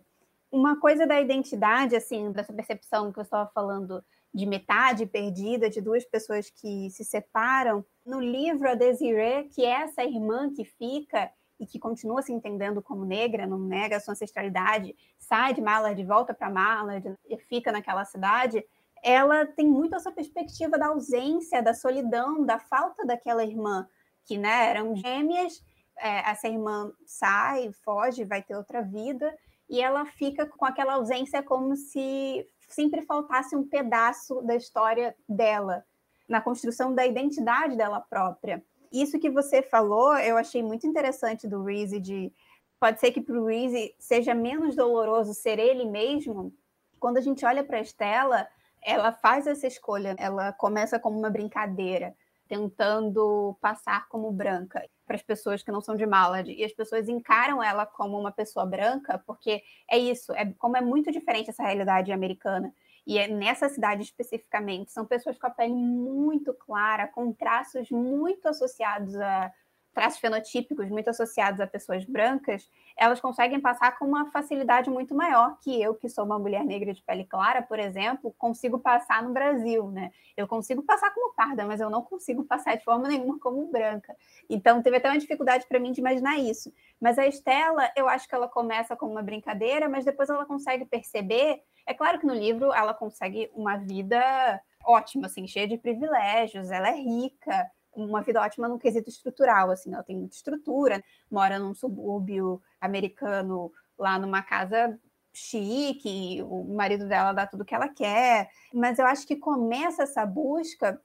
Uma 0.49 0.79
coisa 0.79 1.09
da 1.09 1.21
identidade, 1.21 1.97
assim, 1.97 2.31
dessa 2.31 2.53
percepção 2.53 3.13
que 3.13 3.19
eu 3.19 3.25
estava 3.25 3.51
falando 3.53 4.05
de 4.33 4.47
metade 4.47 5.07
perdida, 5.07 5.69
de 5.69 5.81
duas 5.81 6.05
pessoas 6.05 6.49
que 6.49 6.89
se 6.91 7.05
separam, 7.05 7.85
no 8.07 8.21
livro 8.21 8.71
a 8.71 8.77
Desiree, 8.77 9.49
que 9.49 9.65
é 9.65 9.83
essa 9.83 10.05
irmã 10.05 10.55
que 10.55 10.65
fica 10.65 11.33
e 11.59 11.67
que 11.67 11.81
continua 11.81 12.23
se 12.23 12.33
entendendo 12.33 12.81
como 12.81 13.05
negra, 13.05 13.45
não 13.45 13.59
nega 13.59 13.97
a 13.97 14.01
sua 14.01 14.13
ancestralidade, 14.13 14.95
sai 15.19 15.53
de 15.53 15.61
Mala 15.61 15.97
de 15.97 16.05
volta 16.05 16.33
para 16.33 16.49
Mala 16.49 17.03
e 17.29 17.37
fica 17.39 17.73
naquela 17.73 18.05
cidade, 18.05 18.65
ela 19.03 19.45
tem 19.45 19.67
muito 19.67 19.97
essa 19.97 20.13
perspectiva 20.13 20.79
da 20.79 20.87
ausência, 20.87 21.63
da 21.63 21.75
solidão, 21.75 22.45
da 22.45 22.59
falta 22.59 23.05
daquela 23.05 23.45
irmã, 23.45 23.89
que 24.25 24.39
né, 24.39 24.71
eram 24.71 24.95
gêmeas, 24.95 25.63
é, 25.99 26.31
essa 26.31 26.49
irmã 26.49 26.93
sai, 27.05 27.73
foge, 27.85 28.25
vai 28.25 28.43
ter 28.43 28.57
outra 28.57 28.81
vida, 28.81 29.37
e 29.69 29.81
ela 29.81 30.05
fica 30.07 30.47
com 30.47 30.65
aquela 30.65 30.95
ausência 30.95 31.43
como 31.43 31.75
se 31.75 32.47
sempre 32.69 33.03
faltasse 33.03 33.57
um 33.57 33.67
pedaço 33.67 34.41
da 34.43 34.55
história 34.55 35.15
dela, 35.29 35.85
na 36.29 36.41
construção 36.41 36.95
da 36.95 37.05
identidade 37.05 37.77
dela 37.77 38.01
própria. 38.01 38.65
Isso 38.93 39.19
que 39.19 39.31
você 39.31 39.63
falou, 39.63 40.17
eu 40.19 40.37
achei 40.37 40.63
muito 40.63 40.87
interessante 40.87 41.49
do 41.49 41.65
Reese, 41.65 41.99
de 41.99 42.33
pode 42.79 43.01
ser 43.01 43.11
que 43.11 43.21
para 43.21 43.39
o 43.39 43.47
Reese 43.47 43.95
seja 43.99 44.35
menos 44.35 44.77
doloroso 44.77 45.35
ser 45.35 45.59
ele 45.59 45.85
mesmo. 45.85 46.53
Quando 47.01 47.17
a 47.17 47.21
gente 47.21 47.45
olha 47.45 47.65
para 47.65 47.79
a 47.79 47.81
Estela, 47.81 48.47
ela 48.85 49.13
faz 49.13 49.47
essa 49.47 49.67
escolha, 49.67 50.15
ela 50.19 50.53
começa 50.53 50.99
como 50.99 51.19
uma 51.19 51.31
brincadeira, 51.31 52.15
tentando 52.49 53.57
passar 53.61 54.09
como 54.09 54.31
branca 54.31 54.85
para 55.07 55.17
as 55.17 55.23
pessoas 55.23 55.63
que 55.63 55.73
não 55.73 55.81
são 55.81 55.97
de 55.97 56.05
Malad, 56.05 56.49
e 56.49 56.65
as 56.65 56.73
pessoas 56.73 57.09
encaram 57.09 57.63
ela 57.63 57.87
como 57.87 58.19
uma 58.19 58.33
pessoa 58.33 58.67
branca, 58.67 59.19
porque 59.27 59.63
é 59.91 59.99
isso, 59.99 60.33
é 60.33 60.53
como 60.59 60.77
é 60.77 60.81
muito 60.81 61.11
diferente 61.11 61.51
essa 61.51 61.63
realidade 61.63 62.13
americana. 62.13 62.73
E 63.07 63.19
é 63.19 63.27
nessa 63.27 63.69
cidade 63.69 64.03
especificamente, 64.03 64.93
são 64.93 65.05
pessoas 65.05 65.39
com 65.39 65.47
a 65.47 65.51
pele 65.51 65.75
muito 65.75 66.55
clara, 66.55 67.09
com 67.09 67.33
traços 67.33 67.91
muito 67.91 68.47
associados 68.47 69.15
a 69.17 69.53
traços 69.93 70.19
fenotípicos 70.19 70.89
muito 70.89 71.09
associados 71.09 71.61
a 71.61 71.67
pessoas 71.67 72.05
brancas, 72.05 72.69
elas 72.97 73.21
conseguem 73.21 73.61
passar 73.61 73.99
com 73.99 74.07
uma 74.07 74.31
facilidade 74.31 74.91
muito 74.91 75.15
maior 75.15 75.59
que 75.61 75.81
eu, 75.81 75.95
que 75.95 76.09
sou 76.09 76.25
uma 76.25 76.39
mulher 76.39 76.65
negra 76.65 76.93
de 76.93 77.03
pele 77.03 77.25
clara, 77.25 77.63
por 77.63 77.79
exemplo, 77.79 78.35
consigo 78.39 78.79
passar 78.79 79.23
no 79.23 79.33
Brasil, 79.33 79.91
né? 79.91 80.11
Eu 80.37 80.49
consigo 80.49 80.83
passar 80.83 81.13
como 81.13 81.35
parda, 81.35 81.65
mas 81.65 81.81
eu 81.81 81.91
não 81.91 82.03
consigo 82.03 82.45
passar 82.45 82.77
de 82.77 82.85
forma 82.85 83.09
nenhuma 83.09 83.39
como 83.39 83.67
branca. 83.67 84.17
Então, 84.49 84.83
teve 84.83 84.97
até 84.97 85.09
uma 85.09 85.19
dificuldade 85.19 85.67
para 85.67 85.79
mim 85.79 85.93
de 85.93 86.01
imaginar 86.01 86.39
isso. 86.39 86.73
Mas 87.01 87.19
a 87.19 87.27
Estela, 87.27 87.91
eu 87.97 88.09
acho 88.09 88.29
que 88.29 88.35
ela 88.35 88.49
começa 88.49 88.97
como 88.97 89.13
uma 89.13 89.23
brincadeira, 89.23 89.89
mas 89.89 90.05
depois 90.05 90.29
ela 90.31 90.45
consegue 90.45 90.85
perceber. 90.85 91.63
É 91.87 91.93
claro 91.93 92.19
que 92.19 92.27
no 92.27 92.35
livro 92.35 92.73
ela 92.73 92.95
consegue 92.95 93.51
uma 93.55 93.77
vida 93.77 94.61
ótima, 94.85 95.27
assim, 95.27 95.47
cheia 95.47 95.67
de 95.67 95.79
privilégios, 95.79 96.71
ela 96.71 96.89
é 96.89 96.97
rica, 96.97 97.71
uma 97.95 98.23
vida 98.23 98.41
ótima 98.41 98.69
no 98.69 98.79
quesito 98.79 99.09
estrutural, 99.09 99.71
assim, 99.71 99.93
ela 99.93 100.03
tem 100.03 100.17
muita 100.17 100.35
estrutura, 100.35 101.03
mora 101.31 101.59
num 101.59 101.75
subúrbio 101.75 102.61
americano, 102.81 103.73
lá 103.99 104.19
numa 104.19 104.43
casa 104.43 104.99
chique, 105.33 106.43
o 106.43 106.65
marido 106.75 107.07
dela 107.09 107.33
dá 107.33 107.47
tudo 107.47 107.65
que 107.65 107.75
ela 107.75 107.89
quer, 107.89 108.51
mas 108.73 108.99
eu 108.99 109.07
acho 109.07 109.27
que 109.27 109.37
começa 109.37 110.03
essa 110.03 110.27
busca 110.27 111.01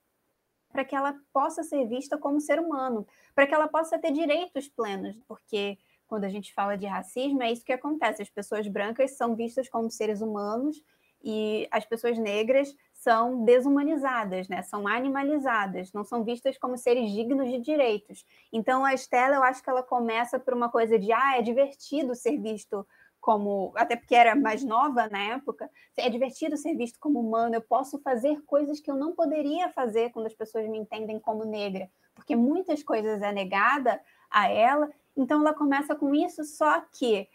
para 0.71 0.83
que 0.83 0.95
ela 0.95 1.15
possa 1.31 1.63
ser 1.63 1.87
vista 1.87 2.17
como 2.17 2.41
ser 2.41 2.59
humano, 2.59 3.07
para 3.33 3.47
que 3.47 3.53
ela 3.53 3.67
possa 3.67 3.97
ter 3.97 4.11
direitos 4.11 4.67
plenos, 4.67 5.17
porque 5.27 5.77
quando 6.07 6.25
a 6.25 6.29
gente 6.29 6.53
fala 6.53 6.77
de 6.77 6.85
racismo 6.85 7.41
é 7.43 7.51
isso 7.51 7.65
que 7.65 7.73
acontece, 7.73 8.21
as 8.21 8.29
pessoas 8.29 8.67
brancas 8.67 9.17
são 9.17 9.35
vistas 9.35 9.69
como 9.69 9.89
seres 9.89 10.21
humanos 10.21 10.83
e 11.23 11.67
as 11.71 11.85
pessoas 11.85 12.17
negras 12.17 12.73
são 12.97 13.45
desumanizadas, 13.45 14.47
né? 14.47 14.63
São 14.63 14.87
animalizadas, 14.87 15.93
não 15.93 16.03
são 16.03 16.23
vistas 16.23 16.57
como 16.57 16.77
seres 16.77 17.11
dignos 17.11 17.47
de 17.49 17.59
direitos. 17.59 18.25
Então 18.51 18.83
a 18.83 18.93
Estela, 18.93 19.35
eu 19.35 19.43
acho 19.43 19.63
que 19.63 19.69
ela 19.69 19.83
começa 19.83 20.39
por 20.39 20.53
uma 20.53 20.69
coisa 20.69 20.97
de 20.97 21.11
ah, 21.13 21.37
é 21.37 21.41
divertido 21.41 22.15
ser 22.15 22.37
visto 22.37 22.85
como, 23.19 23.71
até 23.75 23.95
porque 23.95 24.15
era 24.15 24.35
mais 24.35 24.63
nova 24.63 25.07
na 25.09 25.19
época, 25.19 25.69
é 25.95 26.09
divertido 26.09 26.55
ser 26.57 26.75
visto 26.75 26.97
como 26.99 27.19
humano, 27.19 27.55
eu 27.55 27.61
posso 27.61 27.99
fazer 27.99 28.41
coisas 28.45 28.79
que 28.79 28.89
eu 28.89 28.95
não 28.95 29.13
poderia 29.13 29.69
fazer 29.69 30.11
quando 30.11 30.27
as 30.27 30.33
pessoas 30.33 30.67
me 30.67 30.77
entendem 30.77 31.19
como 31.19 31.43
negra, 31.43 31.89
porque 32.15 32.35
muitas 32.35 32.81
coisas 32.81 33.21
é 33.21 33.31
negada 33.31 34.01
a 34.29 34.49
ela. 34.49 34.89
Então 35.15 35.41
ela 35.41 35.53
começa 35.53 35.95
com 35.95 36.15
isso, 36.15 36.43
só 36.43 36.79
que 36.79 37.27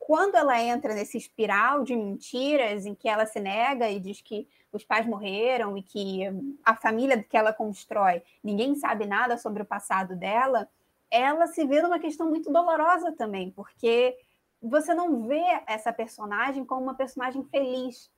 quando 0.00 0.34
ela 0.34 0.60
entra 0.60 0.94
nesse 0.94 1.18
espiral 1.18 1.84
de 1.84 1.94
mentiras 1.94 2.86
em 2.86 2.94
que 2.94 3.08
ela 3.08 3.26
se 3.26 3.38
nega 3.38 3.88
e 3.88 4.00
diz 4.00 4.20
que 4.22 4.48
os 4.72 4.82
pais 4.82 5.06
morreram 5.06 5.76
e 5.76 5.82
que 5.82 6.22
a 6.64 6.74
família 6.74 7.22
que 7.22 7.36
ela 7.36 7.52
constrói, 7.52 8.22
ninguém 8.42 8.74
sabe 8.74 9.06
nada 9.06 9.36
sobre 9.36 9.62
o 9.62 9.66
passado 9.66 10.16
dela, 10.16 10.68
ela 11.10 11.46
se 11.46 11.64
vê 11.66 11.82
numa 11.82 11.98
questão 11.98 12.28
muito 12.28 12.50
dolorosa 12.50 13.12
também, 13.12 13.50
porque 13.50 14.16
você 14.60 14.94
não 14.94 15.28
vê 15.28 15.44
essa 15.66 15.92
personagem 15.92 16.64
como 16.64 16.82
uma 16.82 16.94
personagem 16.94 17.44
feliz. 17.44 18.10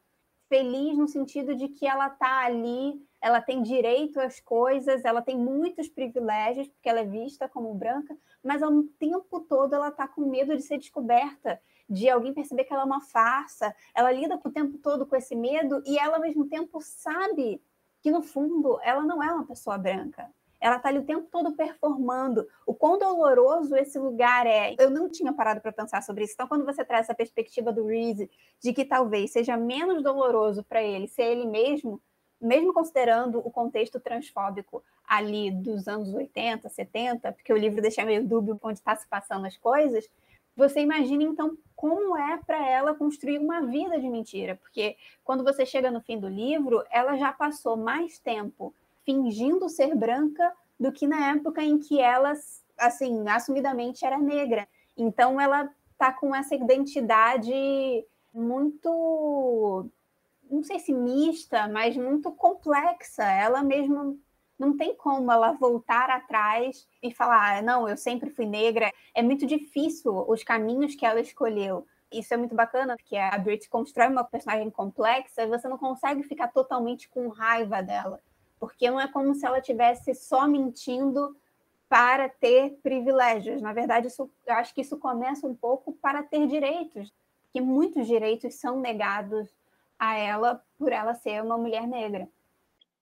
Feliz 0.48 0.96
no 0.96 1.08
sentido 1.08 1.54
de 1.54 1.68
que 1.68 1.86
ela 1.86 2.06
está 2.06 2.44
ali, 2.44 3.04
ela 3.20 3.40
tem 3.40 3.62
direito 3.62 4.20
às 4.20 4.38
coisas, 4.38 5.04
ela 5.04 5.20
tem 5.20 5.36
muitos 5.36 5.88
privilégios, 5.88 6.68
porque 6.68 6.88
ela 6.88 7.00
é 7.00 7.04
vista 7.04 7.48
como 7.48 7.74
branca, 7.74 8.16
mas 8.42 8.62
ao 8.62 8.82
tempo 8.98 9.40
todo 9.40 9.74
ela 9.74 9.88
está 9.88 10.06
com 10.06 10.22
medo 10.22 10.54
de 10.56 10.62
ser 10.62 10.78
descoberta 10.78 11.60
de 11.88 12.08
alguém 12.08 12.32
perceber 12.32 12.64
que 12.64 12.72
ela 12.72 12.82
é 12.82 12.86
uma 12.86 13.00
farsa. 13.00 13.74
Ela 13.94 14.12
lida 14.12 14.40
o 14.42 14.50
tempo 14.50 14.78
todo 14.78 15.06
com 15.06 15.16
esse 15.16 15.34
medo 15.34 15.82
e 15.86 15.98
ela, 15.98 16.16
ao 16.16 16.22
mesmo 16.22 16.46
tempo, 16.46 16.80
sabe 16.80 17.62
que, 18.00 18.10
no 18.10 18.22
fundo, 18.22 18.78
ela 18.82 19.02
não 19.02 19.22
é 19.22 19.32
uma 19.32 19.46
pessoa 19.46 19.78
branca. 19.78 20.30
Ela 20.60 20.76
está 20.76 20.88
ali 20.88 21.00
o 21.00 21.04
tempo 21.04 21.26
todo 21.30 21.56
performando. 21.56 22.46
O 22.64 22.72
quão 22.72 22.96
doloroso 22.96 23.74
esse 23.74 23.98
lugar 23.98 24.46
é. 24.46 24.76
Eu 24.78 24.90
não 24.90 25.10
tinha 25.10 25.32
parado 25.32 25.60
para 25.60 25.72
pensar 25.72 26.02
sobre 26.02 26.22
isso. 26.22 26.34
Então, 26.34 26.46
quando 26.46 26.64
você 26.64 26.84
traz 26.84 27.06
essa 27.06 27.14
perspectiva 27.14 27.72
do 27.72 27.84
Reese 27.84 28.30
de 28.60 28.72
que 28.72 28.84
talvez 28.84 29.32
seja 29.32 29.56
menos 29.56 30.04
doloroso 30.04 30.62
para 30.62 30.80
ele 30.80 31.08
ser 31.08 31.24
ele 31.24 31.46
mesmo, 31.46 32.00
mesmo 32.40 32.72
considerando 32.72 33.38
o 33.38 33.50
contexto 33.50 33.98
transfóbico 33.98 34.84
ali 35.04 35.50
dos 35.50 35.88
anos 35.88 36.14
80, 36.14 36.68
70, 36.68 37.32
porque 37.32 37.52
o 37.52 37.56
livro 37.56 37.82
deixa 37.82 38.04
meio 38.04 38.24
dúbio 38.24 38.58
onde 38.62 38.78
está 38.78 38.94
se 38.94 39.06
passando 39.08 39.46
as 39.46 39.56
coisas, 39.56 40.08
Você 40.56 40.80
imagina 40.80 41.22
então 41.22 41.56
como 41.74 42.16
é 42.16 42.36
para 42.36 42.64
ela 42.68 42.94
construir 42.94 43.38
uma 43.38 43.62
vida 43.62 43.98
de 43.98 44.08
mentira, 44.08 44.54
porque 44.56 44.96
quando 45.24 45.42
você 45.42 45.66
chega 45.66 45.90
no 45.90 46.00
fim 46.00 46.18
do 46.18 46.28
livro, 46.28 46.84
ela 46.90 47.16
já 47.16 47.32
passou 47.32 47.76
mais 47.76 48.18
tempo 48.18 48.74
fingindo 49.04 49.68
ser 49.68 49.94
branca 49.96 50.52
do 50.78 50.92
que 50.92 51.06
na 51.06 51.30
época 51.30 51.62
em 51.62 51.78
que 51.78 52.00
ela, 52.00 52.32
assim, 52.78 53.28
assumidamente 53.28 54.04
era 54.04 54.18
negra. 54.18 54.68
Então 54.96 55.40
ela 55.40 55.68
tá 55.98 56.12
com 56.12 56.34
essa 56.34 56.54
identidade 56.54 57.52
muito 58.32 59.90
não 60.52 60.62
sei 60.62 60.78
se 60.78 60.92
mista, 60.92 61.66
mas 61.68 61.96
muito 61.96 62.30
complexa. 62.30 63.24
Ela 63.24 63.62
mesma 63.62 64.14
não 64.62 64.76
tem 64.76 64.94
como 64.94 65.32
ela 65.32 65.50
voltar 65.52 66.08
atrás 66.08 66.88
e 67.02 67.12
falar, 67.12 67.58
ah, 67.58 67.62
não, 67.62 67.88
eu 67.88 67.96
sempre 67.96 68.30
fui 68.30 68.46
negra. 68.46 68.92
É 69.12 69.20
muito 69.20 69.44
difícil 69.44 70.24
os 70.28 70.44
caminhos 70.44 70.94
que 70.94 71.04
ela 71.04 71.20
escolheu. 71.20 71.84
Isso 72.12 72.32
é 72.32 72.36
muito 72.36 72.54
bacana, 72.54 72.96
porque 72.96 73.16
a 73.16 73.36
Brit 73.38 73.68
constrói 73.68 74.06
uma 74.06 74.22
personagem 74.22 74.70
complexa 74.70 75.42
e 75.42 75.48
você 75.48 75.66
não 75.66 75.76
consegue 75.76 76.22
ficar 76.22 76.46
totalmente 76.48 77.08
com 77.08 77.26
raiva 77.26 77.82
dela, 77.82 78.20
porque 78.60 78.88
não 78.88 79.00
é 79.00 79.08
como 79.08 79.34
se 79.34 79.44
ela 79.44 79.60
tivesse 79.60 80.14
só 80.14 80.46
mentindo 80.46 81.36
para 81.88 82.28
ter 82.28 82.78
privilégios. 82.84 83.60
Na 83.60 83.72
verdade, 83.72 84.06
isso, 84.06 84.30
eu 84.46 84.54
acho 84.54 84.72
que 84.72 84.82
isso 84.82 84.96
começa 84.96 85.44
um 85.44 85.56
pouco 85.56 85.92
para 85.94 86.22
ter 86.22 86.46
direitos, 86.46 87.12
que 87.50 87.60
muitos 87.60 88.06
direitos 88.06 88.54
são 88.54 88.78
negados 88.78 89.48
a 89.98 90.16
ela 90.16 90.62
por 90.78 90.92
ela 90.92 91.14
ser 91.14 91.42
uma 91.42 91.58
mulher 91.58 91.88
negra. 91.88 92.28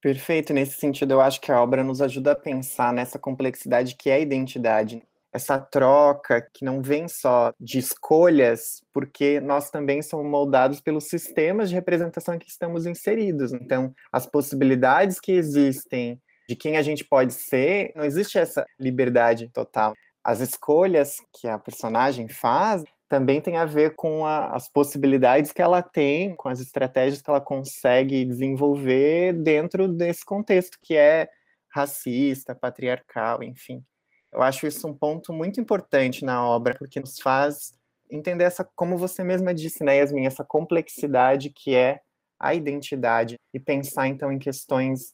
Perfeito, 0.00 0.54
nesse 0.54 0.78
sentido, 0.78 1.12
eu 1.12 1.20
acho 1.20 1.40
que 1.40 1.52
a 1.52 1.62
obra 1.62 1.84
nos 1.84 2.00
ajuda 2.00 2.32
a 2.32 2.36
pensar 2.36 2.92
nessa 2.92 3.18
complexidade 3.18 3.96
que 3.96 4.08
é 4.08 4.14
a 4.14 4.18
identidade, 4.18 5.02
essa 5.30 5.58
troca 5.58 6.40
que 6.54 6.64
não 6.64 6.80
vem 6.80 7.06
só 7.06 7.52
de 7.60 7.78
escolhas, 7.78 8.82
porque 8.92 9.40
nós 9.40 9.70
também 9.70 10.00
somos 10.00 10.26
moldados 10.26 10.80
pelos 10.80 11.04
sistemas 11.04 11.68
de 11.68 11.74
representação 11.74 12.34
em 12.34 12.38
que 12.38 12.48
estamos 12.48 12.86
inseridos. 12.86 13.52
Então, 13.52 13.94
as 14.10 14.26
possibilidades 14.26 15.20
que 15.20 15.32
existem 15.32 16.20
de 16.48 16.56
quem 16.56 16.78
a 16.78 16.82
gente 16.82 17.04
pode 17.04 17.34
ser, 17.34 17.92
não 17.94 18.04
existe 18.04 18.38
essa 18.38 18.66
liberdade 18.78 19.48
total. 19.52 19.94
As 20.24 20.40
escolhas 20.40 21.16
que 21.32 21.46
a 21.46 21.58
personagem 21.58 22.26
faz 22.26 22.82
também 23.10 23.40
tem 23.40 23.56
a 23.56 23.64
ver 23.64 23.96
com 23.96 24.24
a, 24.24 24.54
as 24.54 24.68
possibilidades 24.68 25.52
que 25.52 25.60
ela 25.60 25.82
tem, 25.82 26.36
com 26.36 26.48
as 26.48 26.60
estratégias 26.60 27.20
que 27.20 27.28
ela 27.28 27.40
consegue 27.40 28.24
desenvolver 28.24 29.32
dentro 29.32 29.88
desse 29.88 30.24
contexto 30.24 30.78
que 30.80 30.94
é 30.94 31.28
racista, 31.68 32.54
patriarcal, 32.54 33.42
enfim. 33.42 33.84
Eu 34.32 34.40
acho 34.42 34.64
isso 34.64 34.86
um 34.86 34.94
ponto 34.94 35.32
muito 35.32 35.60
importante 35.60 36.24
na 36.24 36.46
obra, 36.46 36.76
porque 36.78 37.00
nos 37.00 37.18
faz 37.18 37.72
entender 38.08 38.44
essa, 38.44 38.64
como 38.76 38.96
você 38.96 39.24
mesma 39.24 39.52
disse, 39.52 39.82
né, 39.82 39.96
Yasmin, 39.96 40.26
essa 40.26 40.44
complexidade 40.44 41.50
que 41.50 41.74
é 41.74 42.00
a 42.38 42.54
identidade 42.54 43.34
e 43.52 43.58
pensar 43.58 44.06
então 44.06 44.30
em 44.30 44.38
questões 44.38 45.12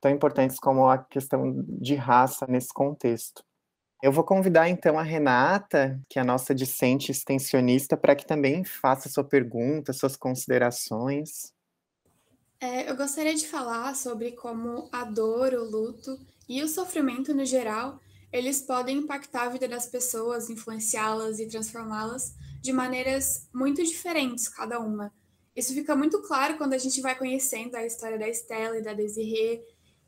tão 0.00 0.10
importantes 0.10 0.58
como 0.58 0.88
a 0.88 0.96
questão 0.96 1.62
de 1.68 1.94
raça 1.94 2.46
nesse 2.48 2.72
contexto. 2.72 3.44
Eu 4.04 4.12
vou 4.12 4.22
convidar 4.22 4.68
então 4.68 4.98
a 4.98 5.02
Renata, 5.02 5.98
que 6.10 6.18
é 6.18 6.22
a 6.22 6.26
nossa 6.26 6.54
discente 6.54 7.10
extensionista, 7.10 7.96
para 7.96 8.14
que 8.14 8.26
também 8.26 8.62
faça 8.62 9.08
sua 9.08 9.24
pergunta, 9.24 9.94
suas 9.94 10.14
considerações. 10.14 11.54
É, 12.60 12.90
eu 12.90 12.94
gostaria 12.98 13.34
de 13.34 13.48
falar 13.48 13.96
sobre 13.96 14.32
como 14.32 14.90
a 14.92 15.04
dor, 15.04 15.54
o 15.54 15.64
luto 15.64 16.18
e 16.46 16.62
o 16.62 16.68
sofrimento 16.68 17.32
no 17.32 17.46
geral, 17.46 17.98
eles 18.30 18.60
podem 18.60 18.98
impactar 18.98 19.44
a 19.44 19.48
vida 19.48 19.66
das 19.66 19.86
pessoas, 19.86 20.50
influenciá-las 20.50 21.38
e 21.38 21.48
transformá-las 21.48 22.34
de 22.60 22.74
maneiras 22.74 23.48
muito 23.54 23.82
diferentes, 23.82 24.50
cada 24.50 24.80
uma. 24.80 25.10
Isso 25.56 25.72
fica 25.72 25.96
muito 25.96 26.20
claro 26.20 26.58
quando 26.58 26.74
a 26.74 26.78
gente 26.78 27.00
vai 27.00 27.16
conhecendo 27.16 27.74
a 27.74 27.86
história 27.86 28.18
da 28.18 28.28
Estela 28.28 28.76
e 28.76 28.82
da 28.82 28.92
Desiree, 28.92 29.62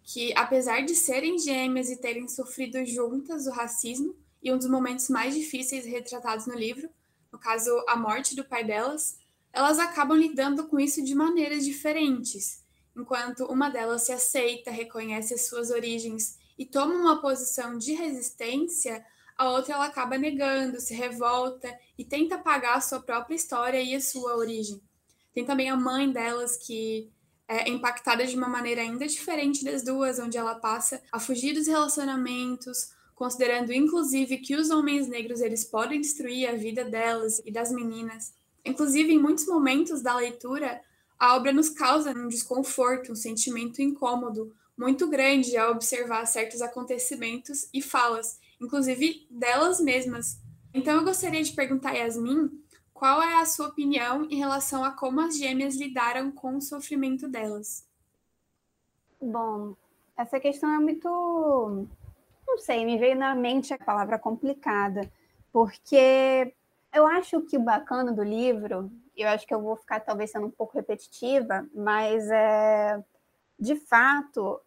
que, 0.07 0.33
apesar 0.37 0.83
de 0.83 0.95
serem 0.95 1.37
gêmeas 1.37 1.91
e 1.91 1.97
terem 1.97 2.29
sofrido 2.29 2.87
juntas 2.87 3.49
o 3.49 3.51
racismo, 3.51 4.15
e 4.41 4.53
um 4.53 4.57
dos 4.57 4.71
momentos 4.71 5.09
mais 5.09 5.35
difíceis 5.35 5.85
retratados 5.85 6.47
no 6.47 6.55
livro, 6.55 6.89
no 7.33 7.39
caso, 7.39 7.71
a 7.89 7.97
morte 7.97 8.37
do 8.37 8.45
pai 8.45 8.63
delas, 8.63 9.19
elas 9.53 9.81
acabam 9.81 10.17
lidando 10.17 10.69
com 10.69 10.79
isso 10.79 11.03
de 11.03 11.13
maneiras 11.13 11.65
diferentes. 11.65 12.65
Enquanto 12.97 13.47
uma 13.47 13.69
delas 13.69 14.03
se 14.03 14.13
aceita, 14.13 14.71
reconhece 14.71 15.35
as 15.35 15.49
suas 15.49 15.71
origens 15.71 16.39
e 16.57 16.65
toma 16.65 16.95
uma 16.95 17.21
posição 17.21 17.77
de 17.77 17.93
resistência, 17.93 19.05
a 19.37 19.51
outra 19.51 19.75
ela 19.75 19.87
acaba 19.87 20.17
negando, 20.17 20.81
se 20.81 20.95
revolta 20.95 21.69
e 21.99 22.05
tenta 22.05 22.37
apagar 22.37 22.77
a 22.77 22.81
sua 22.81 23.01
própria 23.01 23.35
história 23.35 23.83
e 23.83 23.95
a 23.95 24.01
sua 24.01 24.37
origem. 24.37 24.81
Tem 25.35 25.45
também 25.45 25.69
a 25.69 25.77
mãe 25.77 26.11
delas 26.11 26.57
que 26.57 27.11
é, 27.49 27.69
impactada 27.69 28.27
de 28.27 28.37
uma 28.37 28.49
maneira 28.49 28.81
ainda 28.81 29.07
diferente 29.07 29.65
das 29.65 29.83
duas, 29.83 30.19
onde 30.19 30.37
ela 30.37 30.57
passa 30.57 31.03
a 31.13 31.21
fugir 31.21 31.55
dos 31.55 31.67
relacionamentos, 31.67 32.91
considerando 33.15 33.73
inclusive 33.73 34.39
que 34.39 34.57
os 34.57 34.71
homens 34.71 35.09
negros 35.09 35.41
eles 35.41 35.65
podem 35.65 36.01
destruir 36.01 36.49
a 36.49 36.57
vida 36.57 36.85
delas 36.85 37.41
e 37.45 37.51
das 37.51 37.71
meninas. 37.71 38.35
Inclusive, 38.65 39.13
em 39.13 39.19
muitos 39.19 39.47
momentos 39.47 40.03
da 40.03 40.17
leitura, 40.17 40.81
a 41.19 41.37
obra 41.37 41.53
nos 41.53 41.71
causa 41.71 42.11
um 42.11 42.29
desconforto, 42.29 43.13
um 43.13 43.17
sentimento 43.17 43.81
incômodo 43.81 44.53
muito 44.77 45.09
grande 45.09 45.57
ao 45.57 45.73
observar 45.73 46.27
certos 46.27 46.61
acontecimentos 46.61 47.69
e 47.73 47.81
falas, 47.81 48.39
inclusive 48.61 49.27
delas 49.31 49.81
mesmas. 49.81 50.39
Então, 50.75 50.97
eu 50.97 51.05
gostaria 51.05 51.43
de 51.43 51.53
perguntar 51.53 51.91
a 51.91 51.95
Yasmin 51.95 52.51
qual 52.97 53.23
é 53.23 53.39
a 53.41 53.45
sua 53.45 53.69
opinião 53.69 54.25
em 54.25 54.37
relação 54.37 54.83
a 54.83 54.91
como 54.91 55.21
as 55.21 55.37
gêmeas 55.37 55.77
lidaram 55.77 56.33
com 56.33 56.57
o 56.57 56.63
sofrimento 56.63 57.29
delas? 57.29 57.87
Bom, 59.21 59.77
essa 60.17 60.41
questão 60.41 60.71
é 60.73 60.79
muito. 60.79 61.87
Não 62.47 62.59
sei, 62.59 62.87
me 62.87 62.97
veio 62.97 63.15
na 63.15 63.35
mente 63.35 63.75
a 63.75 63.79
palavra 63.79 64.19
complicada, 64.19 65.11
porque 65.53 66.55
eu 66.91 67.07
acho 67.07 67.43
que 67.43 67.59
o 67.59 67.63
bacana 67.63 68.13
do 68.13 68.23
livro, 68.23 68.91
eu 69.15 69.29
acho 69.29 69.47
que 69.47 69.53
eu 69.53 69.61
vou 69.61 69.77
ficar 69.77 70.01
talvez 70.01 70.31
sendo 70.31 70.47
um 70.47 70.51
pouco 70.51 70.75
repetitiva, 70.75 71.69
mas 71.75 72.31
é, 72.31 73.05
de 73.59 73.77
fato, 73.77 74.59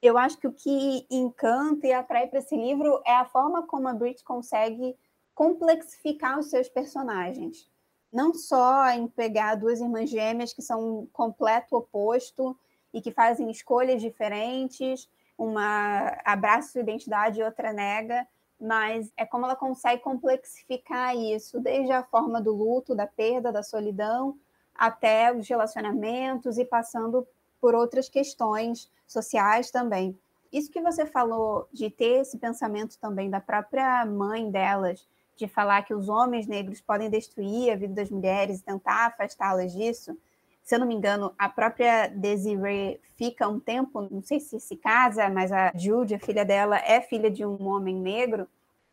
eu 0.00 0.16
acho 0.16 0.38
que 0.38 0.46
o 0.46 0.52
que 0.52 1.06
encanta 1.10 1.86
e 1.86 1.92
atrai 1.92 2.28
para 2.28 2.38
esse 2.38 2.56
livro 2.56 3.02
é 3.04 3.14
a 3.14 3.26
forma 3.26 3.66
como 3.66 3.88
a 3.88 3.92
Brit 3.92 4.24
consegue 4.24 4.96
complexificar 5.38 6.36
os 6.36 6.50
seus 6.50 6.68
personagens. 6.68 7.70
Não 8.12 8.34
só 8.34 8.88
em 8.90 9.06
pegar 9.06 9.54
duas 9.54 9.80
irmãs 9.80 10.10
gêmeas 10.10 10.52
que 10.52 10.60
são 10.60 11.02
um 11.02 11.06
completo 11.12 11.76
oposto 11.76 12.58
e 12.92 13.00
que 13.00 13.12
fazem 13.12 13.48
escolhas 13.48 14.02
diferentes, 14.02 15.08
uma 15.38 16.18
abraça 16.24 16.72
sua 16.72 16.80
identidade 16.80 17.38
e 17.38 17.44
outra 17.44 17.72
nega, 17.72 18.26
mas 18.60 19.12
é 19.16 19.24
como 19.24 19.44
ela 19.44 19.54
consegue 19.54 20.02
complexificar 20.02 21.14
isso, 21.16 21.60
desde 21.60 21.92
a 21.92 22.02
forma 22.02 22.40
do 22.40 22.52
luto, 22.52 22.96
da 22.96 23.06
perda, 23.06 23.52
da 23.52 23.62
solidão, 23.62 24.36
até 24.74 25.32
os 25.32 25.48
relacionamentos 25.48 26.58
e 26.58 26.64
passando 26.64 27.24
por 27.60 27.76
outras 27.76 28.08
questões 28.08 28.90
sociais 29.06 29.70
também. 29.70 30.18
Isso 30.52 30.72
que 30.72 30.80
você 30.80 31.06
falou 31.06 31.68
de 31.72 31.90
ter 31.90 32.22
esse 32.22 32.38
pensamento 32.38 32.98
também 32.98 33.30
da 33.30 33.40
própria 33.40 34.04
mãe 34.04 34.50
delas, 34.50 35.06
de 35.38 35.46
falar 35.46 35.82
que 35.82 35.94
os 35.94 36.08
homens 36.08 36.46
negros 36.46 36.80
podem 36.80 37.08
destruir 37.08 37.72
a 37.72 37.76
vida 37.76 37.94
das 37.94 38.10
mulheres 38.10 38.58
e 38.58 38.64
tentar 38.64 39.06
afastá-las 39.06 39.72
disso. 39.72 40.18
Se 40.64 40.74
eu 40.74 40.80
não 40.80 40.86
me 40.86 40.94
engano, 40.94 41.32
a 41.38 41.48
própria 41.48 42.08
Desiree 42.08 43.00
fica 43.16 43.48
um 43.48 43.60
tempo, 43.60 44.06
não 44.10 44.20
sei 44.20 44.40
se 44.40 44.58
se 44.58 44.76
casa, 44.76 45.28
mas 45.30 45.52
a 45.52 45.72
Jude, 45.74 46.16
a 46.16 46.18
filha 46.18 46.44
dela, 46.44 46.76
é 46.78 47.00
filha 47.00 47.30
de 47.30 47.46
um 47.46 47.68
homem 47.68 47.94
negro. 47.94 48.48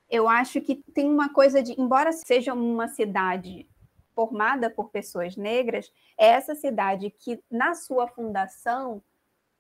Eu 0.10 0.30
acho 0.30 0.62
que 0.62 0.76
tem 0.94 1.10
uma 1.10 1.30
coisa 1.30 1.64
de, 1.64 1.80
embora 1.82 2.14
seja 2.14 2.54
uma 2.54 2.88
cidade 2.88 3.68
formada 4.14 4.70
por 4.70 4.90
pessoas 4.90 5.36
negras, 5.36 5.92
é 6.18 6.28
essa 6.28 6.56
cidade 6.56 7.10
que, 7.10 7.44
na 7.52 7.74
sua 7.74 8.08
fundação, 8.08 9.02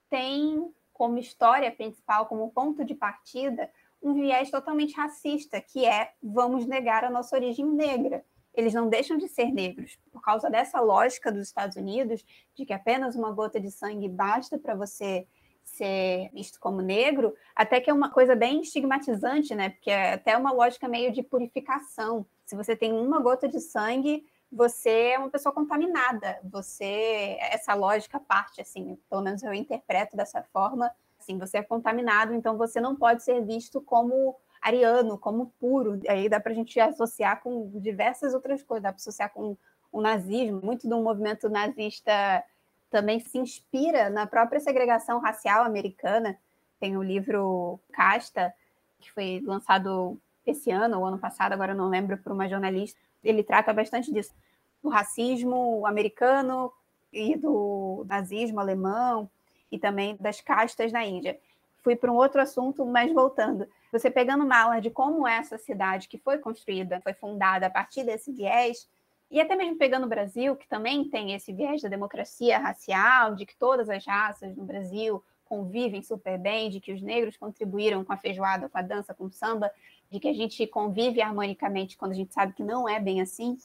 tem 0.09 0.71
como 0.93 1.17
história 1.17 1.69
principal, 1.71 2.27
como 2.27 2.49
ponto 2.51 2.85
de 2.85 2.95
partida, 2.95 3.69
um 4.05 4.13
viés 4.13 4.51
totalmente 4.51 4.95
racista, 4.95 5.59
que 5.59 5.83
é 5.83 6.11
vamos 6.21 6.65
negar 6.67 7.03
a 7.03 7.09
nossa 7.09 7.35
origem 7.35 7.65
negra. 7.65 8.23
Eles 8.53 8.73
não 8.73 8.87
deixam 8.87 9.17
de 9.17 9.27
ser 9.27 9.51
negros 9.51 9.97
por 10.11 10.21
causa 10.21 10.49
dessa 10.49 10.79
lógica 10.79 11.31
dos 11.31 11.47
Estados 11.47 11.75
Unidos 11.75 12.23
de 12.53 12.65
que 12.65 12.71
apenas 12.71 13.15
uma 13.15 13.31
gota 13.31 13.59
de 13.59 13.71
sangue 13.71 14.07
basta 14.07 14.57
para 14.59 14.75
você 14.75 15.27
ser 15.63 16.29
visto 16.31 16.59
como 16.59 16.79
negro, 16.79 17.33
até 17.55 17.81
que 17.81 17.89
é 17.89 17.93
uma 17.93 18.11
coisa 18.11 18.35
bem 18.35 18.61
estigmatizante, 18.61 19.55
né? 19.55 19.71
Porque 19.71 19.89
é 19.89 20.13
até 20.13 20.37
uma 20.37 20.51
lógica 20.51 20.87
meio 20.87 21.11
de 21.11 21.23
purificação. 21.23 22.27
Se 22.45 22.55
você 22.55 22.75
tem 22.75 22.93
uma 22.93 23.19
gota 23.19 23.47
de 23.47 23.59
sangue, 23.59 24.23
você 24.51 25.13
é 25.13 25.19
uma 25.19 25.31
pessoa 25.31 25.51
contaminada. 25.51 26.39
Você 26.43 27.37
essa 27.41 27.73
lógica 27.73 28.19
parte 28.19 28.61
assim, 28.61 28.97
pelo 29.09 29.23
menos 29.23 29.41
eu 29.41 29.53
interpreto 29.53 30.15
dessa 30.15 30.43
forma 30.43 30.91
assim, 31.25 31.39
você 31.39 31.57
é 31.57 31.63
contaminado, 31.63 32.33
então 32.33 32.55
você 32.55 32.79
não 32.79 32.95
pode 32.95 33.23
ser 33.23 33.43
visto 33.43 33.81
como 33.81 34.35
ariano 34.61 35.17
como 35.17 35.51
puro. 35.59 35.99
Aí 36.07 36.29
dá 36.29 36.39
para 36.39 36.51
a 36.51 36.55
gente 36.55 36.79
associar 36.79 37.41
com 37.41 37.69
diversas 37.79 38.33
outras 38.33 38.63
coisas, 38.63 38.83
dá 38.83 38.89
para 38.89 38.97
associar 38.97 39.33
com 39.33 39.57
o 39.91 40.01
nazismo. 40.01 40.61
Muito 40.63 40.87
do 40.87 41.01
movimento 41.01 41.49
nazista 41.49 42.43
também 42.89 43.19
se 43.19 43.37
inspira 43.37 44.09
na 44.09 44.25
própria 44.25 44.59
segregação 44.59 45.19
racial 45.19 45.63
americana. 45.63 46.37
Tem 46.79 46.95
o 46.95 47.03
livro 47.03 47.79
Casta, 47.91 48.53
que 48.99 49.11
foi 49.11 49.41
lançado 49.43 50.19
esse 50.45 50.69
ano 50.69 50.99
ou 50.99 51.05
ano 51.05 51.17
passado, 51.17 51.53
agora 51.53 51.71
eu 51.71 51.77
não 51.77 51.89
lembro, 51.89 52.17
por 52.17 52.31
uma 52.31 52.47
jornalista. 52.47 52.99
Ele 53.23 53.43
trata 53.43 53.73
bastante 53.73 54.13
disso, 54.13 54.33
do 54.81 54.89
racismo 54.89 55.85
americano 55.87 56.71
e 57.11 57.35
do 57.35 58.05
nazismo 58.07 58.59
alemão 58.59 59.29
e 59.71 59.79
também 59.79 60.15
das 60.19 60.41
castas 60.41 60.91
na 60.91 61.05
Índia. 61.05 61.39
Fui 61.83 61.95
para 61.95 62.11
um 62.11 62.15
outro 62.15 62.41
assunto, 62.41 62.85
mas 62.85 63.13
voltando. 63.13 63.67
Você 63.91 64.09
pegando 64.09 64.43
uma 64.43 64.59
aula 64.59 64.81
de 64.81 64.89
como 64.89 65.27
é 65.27 65.37
essa 65.37 65.57
cidade 65.57 66.07
que 66.07 66.17
foi 66.17 66.37
construída, 66.37 66.99
foi 67.01 67.13
fundada 67.13 67.67
a 67.67 67.69
partir 67.69 68.03
desse 68.03 68.31
viés, 68.31 68.89
e 69.29 69.41
até 69.41 69.55
mesmo 69.55 69.77
pegando 69.77 70.05
o 70.05 70.09
Brasil, 70.09 70.55
que 70.55 70.67
também 70.67 71.09
tem 71.09 71.33
esse 71.33 71.51
viés 71.51 71.81
da 71.81 71.89
democracia 71.89 72.57
racial, 72.57 73.35
de 73.35 73.45
que 73.45 73.55
todas 73.55 73.89
as 73.89 74.05
raças 74.05 74.55
no 74.55 74.63
Brasil 74.63 75.23
convivem 75.45 76.01
super 76.01 76.37
bem, 76.37 76.69
de 76.69 76.79
que 76.79 76.91
os 76.91 77.01
negros 77.01 77.37
contribuíram 77.37 78.03
com 78.03 78.13
a 78.13 78.17
feijoada, 78.17 78.67
com 78.67 78.77
a 78.77 78.81
dança, 78.81 79.13
com 79.13 79.25
o 79.25 79.31
samba, 79.31 79.71
de 80.09 80.19
que 80.19 80.27
a 80.27 80.33
gente 80.33 80.65
convive 80.67 81.21
harmonicamente 81.21 81.97
quando 81.97 82.11
a 82.11 82.15
gente 82.15 82.33
sabe 82.33 82.53
que 82.53 82.63
não 82.63 82.87
é 82.87 82.99
bem 82.99 83.21
assim. 83.21 83.57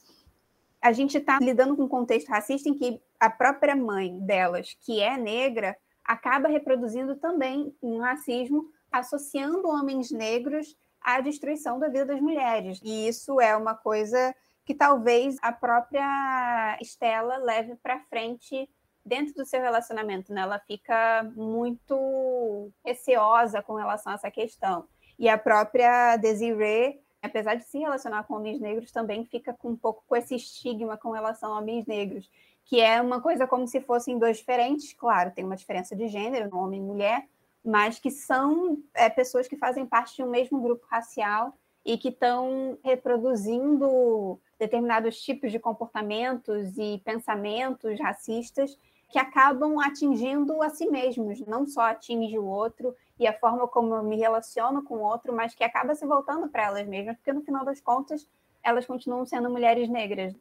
A 0.81 0.91
gente 0.91 1.17
está 1.17 1.39
lidando 1.39 1.75
com 1.75 1.83
um 1.83 1.87
contexto 1.87 2.29
racista 2.29 2.69
em 2.69 2.73
que 2.73 3.01
a 3.19 3.29
própria 3.29 3.75
mãe 3.75 4.19
delas, 4.19 4.75
que 4.81 4.99
é 4.99 5.17
negra, 5.17 5.77
acaba 6.03 6.47
reproduzindo 6.47 7.15
também 7.15 7.75
um 7.81 7.99
racismo 7.99 8.69
associando 8.91 9.67
homens 9.67 10.11
negros 10.11 10.75
à 11.01 11.21
destruição 11.21 11.79
da 11.79 11.87
vida 11.87 12.05
das 12.05 12.21
mulheres. 12.21 12.79
E 12.83 13.07
isso 13.07 13.39
é 13.39 13.55
uma 13.55 13.73
coisa 13.73 14.35
que 14.65 14.75
talvez 14.75 15.37
a 15.41 15.51
própria 15.51 16.77
Estela 16.81 17.37
leve 17.37 17.75
para 17.75 17.99
frente 18.01 18.69
dentro 19.03 19.33
do 19.33 19.45
seu 19.45 19.61
relacionamento, 19.61 20.33
né? 20.33 20.41
Ela 20.41 20.59
fica 20.59 21.23
muito 21.35 22.71
receosa 22.85 23.61
com 23.61 23.73
relação 23.73 24.11
a 24.11 24.15
essa 24.15 24.29
questão. 24.29 24.87
E 25.17 25.27
a 25.27 25.37
própria 25.37 26.17
Desiree, 26.17 26.99
apesar 27.21 27.55
de 27.55 27.63
se 27.63 27.79
relacionar 27.79 28.23
com 28.23 28.35
homens 28.35 28.59
negros, 28.59 28.91
também 28.91 29.25
fica 29.25 29.53
com 29.53 29.69
um 29.69 29.75
pouco 29.75 30.03
com 30.07 30.15
esse 30.15 30.35
estigma 30.35 30.97
com 30.97 31.11
relação 31.11 31.53
a 31.53 31.59
homens 31.59 31.85
negros, 31.85 32.29
que 32.71 32.79
é 32.79 33.01
uma 33.01 33.19
coisa 33.19 33.45
como 33.45 33.67
se 33.67 33.81
fossem 33.81 34.17
dois 34.17 34.37
diferentes, 34.37 34.93
claro, 34.93 35.29
tem 35.31 35.43
uma 35.43 35.57
diferença 35.57 35.93
de 35.93 36.07
gênero, 36.07 36.55
homem 36.55 36.79
e 36.79 36.81
mulher, 36.81 37.27
mas 37.61 37.99
que 37.99 38.09
são 38.09 38.81
é, 38.93 39.09
pessoas 39.09 39.45
que 39.45 39.57
fazem 39.57 39.85
parte 39.85 40.15
de 40.15 40.23
um 40.23 40.29
mesmo 40.29 40.61
grupo 40.61 40.85
racial 40.89 41.53
e 41.83 41.97
que 41.97 42.07
estão 42.07 42.77
reproduzindo 42.81 44.39
determinados 44.57 45.21
tipos 45.21 45.51
de 45.51 45.59
comportamentos 45.59 46.77
e 46.77 47.01
pensamentos 47.03 47.99
racistas 47.99 48.79
que 49.09 49.19
acabam 49.19 49.77
atingindo 49.81 50.63
a 50.63 50.69
si 50.69 50.89
mesmos, 50.89 51.41
não 51.41 51.67
só 51.67 51.81
atinge 51.81 52.39
o 52.39 52.45
outro 52.45 52.95
e 53.19 53.27
a 53.27 53.37
forma 53.37 53.67
como 53.67 53.95
eu 53.95 54.03
me 54.03 54.15
relaciono 54.15 54.81
com 54.81 54.95
o 54.95 55.01
outro, 55.01 55.35
mas 55.35 55.53
que 55.53 55.65
acaba 55.65 55.93
se 55.93 56.05
voltando 56.05 56.47
para 56.47 56.67
elas 56.67 56.87
mesmas, 56.87 57.17
porque 57.17 57.33
no 57.33 57.41
final 57.41 57.65
das 57.65 57.81
contas 57.81 58.25
elas 58.63 58.85
continuam 58.85 59.25
sendo 59.25 59.49
mulheres 59.49 59.89
negras. 59.89 60.33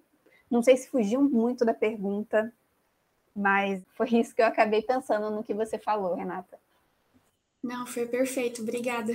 Não 0.50 0.62
sei 0.62 0.76
se 0.76 0.88
fugiu 0.88 1.22
muito 1.22 1.64
da 1.64 1.72
pergunta, 1.72 2.52
mas 3.34 3.82
foi 3.94 4.08
isso 4.14 4.34
que 4.34 4.42
eu 4.42 4.46
acabei 4.46 4.82
pensando 4.82 5.30
no 5.30 5.44
que 5.44 5.54
você 5.54 5.78
falou, 5.78 6.14
Renata. 6.14 6.58
Não, 7.62 7.86
foi 7.86 8.06
perfeito, 8.06 8.62
obrigada. 8.62 9.12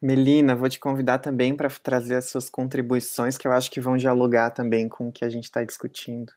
Melina, 0.00 0.54
vou 0.54 0.68
te 0.68 0.78
convidar 0.78 1.18
também 1.18 1.56
para 1.56 1.70
trazer 1.70 2.16
as 2.16 2.28
suas 2.28 2.50
contribuições, 2.50 3.38
que 3.38 3.46
eu 3.46 3.52
acho 3.52 3.70
que 3.70 3.80
vão 3.80 3.96
dialogar 3.96 4.50
também 4.50 4.88
com 4.88 5.08
o 5.08 5.12
que 5.12 5.24
a 5.24 5.30
gente 5.30 5.44
está 5.44 5.64
discutindo. 5.64 6.32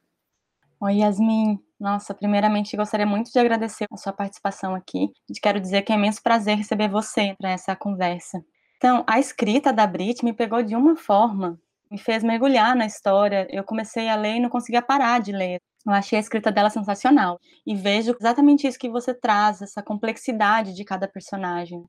Oi, 0.80 0.98
Yasmin. 0.98 1.60
Nossa, 1.80 2.14
primeiramente 2.14 2.78
gostaria 2.78 3.06
muito 3.06 3.32
de 3.32 3.40
agradecer 3.40 3.88
a 3.92 3.98
sua 3.98 4.14
participação 4.14 4.76
aqui. 4.76 5.12
Quero 5.42 5.60
dizer 5.60 5.82
que 5.82 5.92
é 5.92 5.96
imenso 5.96 6.22
prazer 6.22 6.56
receber 6.56 6.88
você 6.88 7.36
para 7.38 7.52
essa 7.52 7.76
conversa. 7.76 8.44
Então, 8.78 9.04
a 9.08 9.20
escrita 9.20 9.74
da 9.74 9.88
Brit 9.88 10.24
me 10.24 10.34
pegou 10.34 10.62
de 10.62 10.76
uma 10.76 10.96
forma, 10.96 11.60
me 11.92 11.98
fez 11.98 12.24
mergulhar 12.24 12.76
na 12.76 12.86
história. 12.86 13.48
Eu 13.50 13.64
comecei 13.64 14.10
a 14.10 14.16
ler 14.16 14.36
e 14.36 14.40
não 14.40 14.50
conseguia 14.50 14.82
parar 14.82 15.20
de 15.20 15.32
ler. 15.32 15.60
Eu 15.86 15.94
achei 15.94 16.18
a 16.18 16.22
escrita 16.22 16.52
dela 16.52 16.70
sensacional 16.70 17.40
e 17.66 17.74
vejo 17.76 18.16
exatamente 18.20 18.68
isso 18.68 18.80
que 18.80 18.90
você 18.90 19.14
traz, 19.14 19.62
essa 19.62 19.82
complexidade 19.82 20.74
de 20.74 20.84
cada 20.84 21.08
personagem. 21.08 21.84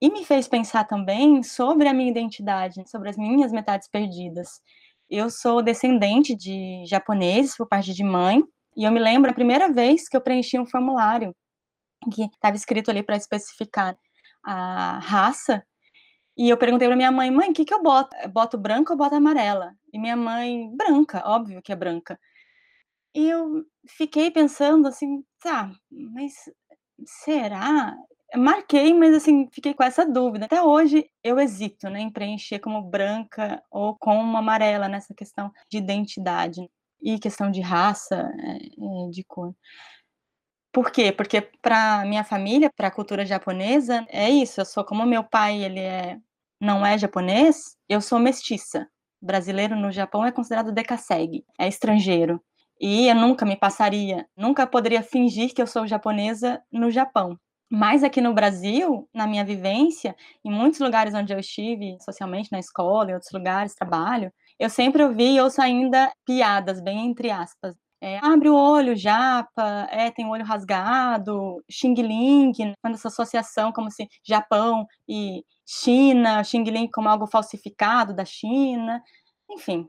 E 0.00 0.10
me 0.10 0.24
fez 0.24 0.48
pensar 0.48 0.84
também 0.84 1.42
sobre 1.42 1.88
a 1.88 1.94
minha 1.94 2.10
identidade, 2.10 2.82
sobre 2.90 3.08
as 3.08 3.16
minhas 3.16 3.52
metades 3.52 3.88
perdidas. 3.88 4.60
Eu 5.08 5.30
sou 5.30 5.62
descendente 5.62 6.34
de 6.34 6.84
japoneses 6.86 7.56
por 7.56 7.68
parte 7.68 7.94
de 7.94 8.02
mãe, 8.02 8.42
e 8.76 8.84
eu 8.84 8.90
me 8.90 8.98
lembro 8.98 9.30
a 9.30 9.34
primeira 9.34 9.72
vez 9.72 10.08
que 10.08 10.16
eu 10.16 10.20
preenchi 10.20 10.58
um 10.58 10.66
formulário 10.66 11.34
que 12.12 12.24
estava 12.24 12.56
escrito 12.56 12.90
ali 12.90 13.02
para 13.02 13.16
especificar 13.16 13.96
a 14.42 14.98
raça. 14.98 15.64
E 16.36 16.48
eu 16.48 16.56
perguntei 16.56 16.88
para 16.88 16.96
minha 16.96 17.12
mãe, 17.12 17.30
mãe, 17.30 17.50
o 17.50 17.54
que, 17.54 17.64
que 17.64 17.74
eu 17.74 17.82
boto? 17.82 18.16
Boto 18.30 18.58
branca 18.58 18.92
ou 18.92 18.98
boto 18.98 19.14
amarela? 19.14 19.72
E 19.92 19.98
minha 19.98 20.16
mãe, 20.16 20.68
branca, 20.76 21.22
óbvio 21.26 21.62
que 21.62 21.72
é 21.72 21.76
branca. 21.76 22.18
E 23.14 23.28
eu 23.28 23.64
fiquei 23.86 24.30
pensando 24.30 24.88
assim, 24.88 25.24
tá, 25.40 25.70
mas 25.90 26.34
será? 27.06 27.96
marquei, 28.36 28.92
mas 28.94 29.14
assim, 29.14 29.48
fiquei 29.52 29.74
com 29.74 29.82
essa 29.82 30.04
dúvida. 30.04 30.46
Até 30.46 30.62
hoje 30.62 31.08
eu 31.22 31.38
hesito 31.38 31.88
né, 31.88 32.00
em 32.00 32.10
preencher 32.10 32.58
como 32.58 32.82
branca 32.82 33.62
ou 33.70 33.96
como 33.96 34.36
amarela 34.36 34.88
nessa 34.88 35.14
questão 35.14 35.52
de 35.70 35.78
identidade 35.78 36.68
e 37.02 37.18
questão 37.18 37.50
de 37.50 37.60
raça, 37.60 38.32
é, 38.38 38.56
é, 38.56 39.10
de 39.10 39.24
cor. 39.24 39.54
Por 40.74 40.90
quê? 40.90 41.12
Porque 41.12 41.40
para 41.62 42.04
minha 42.04 42.24
família, 42.24 42.68
para 42.76 42.88
a 42.88 42.90
cultura 42.90 43.24
japonesa, 43.24 44.04
é 44.08 44.28
isso. 44.28 44.60
Eu 44.60 44.64
sou 44.64 44.84
como 44.84 45.06
meu 45.06 45.22
pai, 45.22 45.62
ele 45.62 45.78
é 45.78 46.18
não 46.60 46.84
é 46.84 46.98
japonês, 46.98 47.76
eu 47.88 48.00
sou 48.00 48.18
mestiça. 48.18 48.88
Brasileiro 49.22 49.76
no 49.76 49.92
Japão 49.92 50.24
é 50.26 50.32
considerado 50.32 50.72
decassegue, 50.72 51.44
é 51.58 51.68
estrangeiro. 51.68 52.42
E 52.80 53.06
eu 53.08 53.14
nunca 53.14 53.46
me 53.46 53.54
passaria, 53.56 54.26
nunca 54.36 54.66
poderia 54.66 55.02
fingir 55.02 55.54
que 55.54 55.62
eu 55.62 55.66
sou 55.66 55.86
japonesa 55.86 56.60
no 56.72 56.90
Japão. 56.90 57.38
Mas 57.70 58.02
aqui 58.02 58.20
no 58.20 58.34
Brasil, 58.34 59.08
na 59.14 59.26
minha 59.28 59.44
vivência, 59.44 60.16
em 60.44 60.50
muitos 60.50 60.80
lugares 60.80 61.14
onde 61.14 61.32
eu 61.32 61.38
estive, 61.38 61.96
socialmente, 62.04 62.50
na 62.50 62.58
escola, 62.58 63.10
em 63.12 63.14
outros 63.14 63.32
lugares, 63.32 63.74
trabalho, 63.76 64.32
eu 64.58 64.68
sempre 64.68 65.04
ouvi 65.04 65.36
e 65.36 65.40
ouço 65.40 65.62
ainda 65.62 66.12
piadas, 66.26 66.80
bem 66.80 67.06
entre 67.06 67.30
aspas. 67.30 67.76
É, 68.00 68.18
abre 68.18 68.48
o 68.50 68.54
olho, 68.54 68.94
japa, 68.96 69.88
é, 69.90 70.10
tem 70.10 70.26
o 70.26 70.30
olho 70.30 70.44
rasgado, 70.44 71.62
Xing 71.70 71.94
Ling, 71.94 72.52
quando 72.82 72.94
essa 72.94 73.08
associação 73.08 73.72
como 73.72 73.90
se 73.90 74.06
Japão 74.22 74.86
e 75.08 75.42
China, 75.66 76.44
Xing 76.44 76.64
Ling 76.64 76.90
como 76.92 77.08
algo 77.08 77.26
falsificado 77.26 78.14
da 78.14 78.24
China, 78.24 79.02
enfim, 79.50 79.88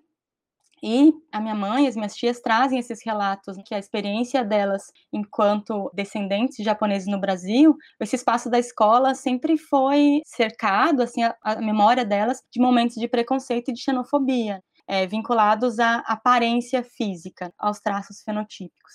e 0.88 1.14
a 1.32 1.42
minha 1.42 1.56
mãe, 1.56 1.88
as 1.88 1.96
minhas 1.96 2.16
tias 2.16 2.40
trazem 2.40 2.78
esses 2.78 3.04
relatos, 3.04 3.58
que 3.66 3.74
a 3.74 3.80
experiência 3.80 4.44
delas 4.44 4.84
enquanto 5.12 5.90
descendentes 5.96 6.64
japoneses 6.64 7.08
no 7.08 7.20
Brasil, 7.20 7.76
esse 8.00 8.16
espaço 8.16 8.52
da 8.52 8.60
escola 8.60 9.16
sempre 9.16 9.58
foi 9.58 10.22
cercado, 10.26 11.02
assim, 11.02 11.24
a, 11.24 11.36
a 11.42 11.56
memória 11.56 12.06
delas, 12.06 12.42
de 12.52 12.62
momentos 12.62 12.98
de 12.98 13.08
preconceito 13.08 13.72
e 13.72 13.74
de 13.74 13.82
xenofobia, 13.82 14.62
é, 14.88 15.06
vinculados 15.08 15.80
à 15.80 15.98
aparência 16.00 16.84
física, 16.84 17.54
aos 17.58 17.80
traços 17.80 18.22
fenotípicos. 18.22 18.94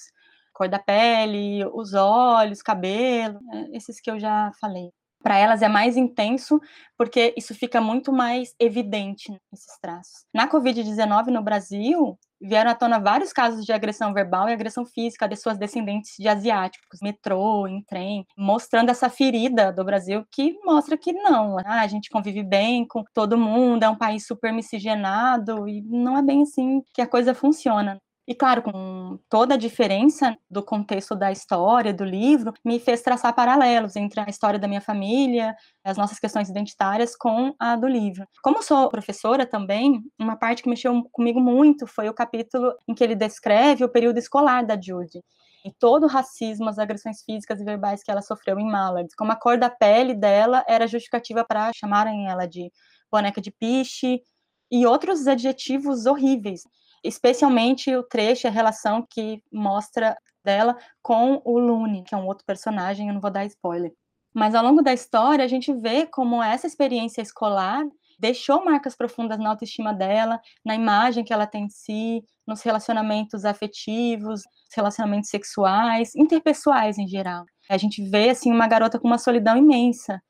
Cor 0.53 0.69
da 0.69 0.79
pele, 0.79 1.65
os 1.73 1.95
olhos, 1.95 2.63
cabelo, 2.63 3.41
é, 3.53 3.77
esses 3.77 4.01
que 4.01 4.11
eu 4.11 4.19
já 4.19 4.51
falei 4.61 4.91
para 5.23 5.39
elas 5.39 5.63
é 5.63 5.69
mais 5.69 5.97
intenso, 5.97 6.61
porque 6.97 7.35
isso 7.37 7.55
fica 7.55 7.81
muito 7.81 8.13
mais 8.13 8.55
evidente 8.59 9.31
nesses 9.53 9.79
traços. 9.81 10.25
Na 10.35 10.49
Covid-19 10.49 11.27
no 11.27 11.43
Brasil, 11.43 12.19
vieram 12.41 12.71
à 12.71 12.75
tona 12.75 12.99
vários 12.99 13.33
casos 13.33 13.65
de 13.65 13.73
agressão 13.73 14.15
verbal 14.15 14.49
e 14.49 14.53
agressão 14.53 14.87
física 14.87 15.29
de 15.29 15.37
suas 15.37 15.59
descendentes 15.59 16.15
de 16.19 16.27
asiáticos, 16.27 17.01
metrô, 17.03 17.67
em 17.67 17.83
trem, 17.83 18.25
mostrando 18.37 18.91
essa 18.91 19.11
ferida 19.11 19.73
do 19.73 19.85
Brasil 19.85 20.25
que 20.33 20.59
mostra 20.65 20.97
que 20.97 21.13
não, 21.13 21.59
ah, 21.59 21.81
a 21.83 21.87
gente 21.87 22.09
convive 22.09 22.43
bem 22.43 22.87
com 22.87 23.05
todo 23.13 23.37
mundo, 23.37 23.83
é 23.83 23.89
um 23.89 23.99
país 23.99 24.27
super 24.27 24.53
miscigenado 24.53 25.69
e 25.69 25.83
não 25.83 26.17
é 26.17 26.23
bem 26.23 26.43
assim 26.43 26.83
que 26.95 27.03
a 27.03 27.07
coisa 27.07 27.35
funciona. 27.35 28.01
E 28.31 28.35
claro, 28.37 28.63
com 28.63 29.19
toda 29.29 29.55
a 29.55 29.57
diferença 29.57 30.39
do 30.49 30.63
contexto 30.63 31.17
da 31.17 31.33
história, 31.33 31.93
do 31.93 32.05
livro, 32.05 32.55
me 32.65 32.79
fez 32.79 33.03
traçar 33.03 33.35
paralelos 33.35 33.97
entre 33.97 34.21
a 34.21 34.31
história 34.31 34.57
da 34.57 34.69
minha 34.69 34.81
família, 34.81 35.57
as 35.83 35.97
nossas 35.97 36.21
questões 36.21 36.49
identitárias 36.49 37.17
com 37.17 37.53
a 37.59 37.75
do 37.75 37.89
livro. 37.89 38.25
Como 38.41 38.63
sou 38.63 38.89
professora 38.89 39.45
também, 39.45 40.01
uma 40.17 40.37
parte 40.37 40.63
que 40.63 40.69
mexeu 40.69 41.03
comigo 41.11 41.41
muito 41.41 41.89
foi 41.89 42.09
o 42.09 42.15
capítulo 42.15 42.73
em 42.87 42.95
que 42.95 43.03
ele 43.03 43.17
descreve 43.17 43.83
o 43.83 43.89
período 43.89 44.19
escolar 44.19 44.65
da 44.65 44.81
Judy. 44.81 45.21
e 45.65 45.73
todo 45.73 46.05
o 46.05 46.09
racismo, 46.09 46.69
as 46.69 46.79
agressões 46.79 47.23
físicas 47.23 47.61
e 47.61 47.65
verbais 47.65 48.03
que 48.03 48.11
ela 48.13 48.23
sofreu 48.23 48.59
em 48.61 48.71
Mallard, 48.71 49.09
como 49.17 49.33
a 49.33 49.37
cor 49.37 49.59
da 49.59 49.69
pele 49.69 50.15
dela 50.15 50.65
era 50.69 50.87
justificativa 50.87 51.45
para 51.45 51.73
chamarem 51.75 52.29
ela 52.29 52.47
de 52.47 52.71
boneca 53.11 53.41
de 53.41 53.51
piche 53.51 54.23
e 54.71 54.87
outros 54.87 55.27
adjetivos 55.27 56.07
horríveis, 56.07 56.63
especialmente 57.03 57.95
o 57.95 58.03
trecho, 58.03 58.47
a 58.47 58.51
relação 58.51 59.07
que 59.09 59.43
mostra 59.53 60.17
dela 60.45 60.77
com 61.03 61.41
o 61.45 61.59
Lune, 61.59 62.03
que 62.05 62.15
é 62.15 62.19
um 62.19 62.27
outro 62.27 62.45
personagem, 62.47 63.09
eu 63.09 63.15
não 63.15 63.21
vou 63.21 63.31
dar 63.31 63.45
spoiler. 63.47 63.93
Mas 64.33 64.55
ao 64.55 64.65
longo 64.65 64.83
da 64.83 64.93
história, 64.93 65.45
a 65.45 65.49
gente 65.49 65.73
vê 65.73 66.07
como 66.07 66.43
essa 66.43 66.67
experiência 66.67 67.21
escolar 67.21 67.85
deixou 68.19 68.65
marcas 68.65 68.95
profundas 68.95 69.39
na 69.39 69.49
autoestima 69.49 69.95
dela, 69.95 70.39
na 70.65 70.75
imagem 70.75 71.25
que 71.25 71.33
ela 71.33 71.47
tem 71.47 71.67
de 71.67 71.73
si, 71.73 72.23
nos 72.47 72.61
relacionamentos 72.63 73.47
afetivos, 73.47 74.43
relacionamentos 74.77 75.31
sexuais, 75.31 76.15
interpessoais 76.15 76.99
em 76.99 77.09
geral. 77.09 77.45
A 77.69 77.79
gente 77.79 78.03
vê 78.03 78.29
assim 78.29 78.53
uma 78.53 78.69
garota 78.69 78.99
com 78.99 79.07
uma 79.07 79.17
solidão 79.19 79.57
imensa. 79.57 80.23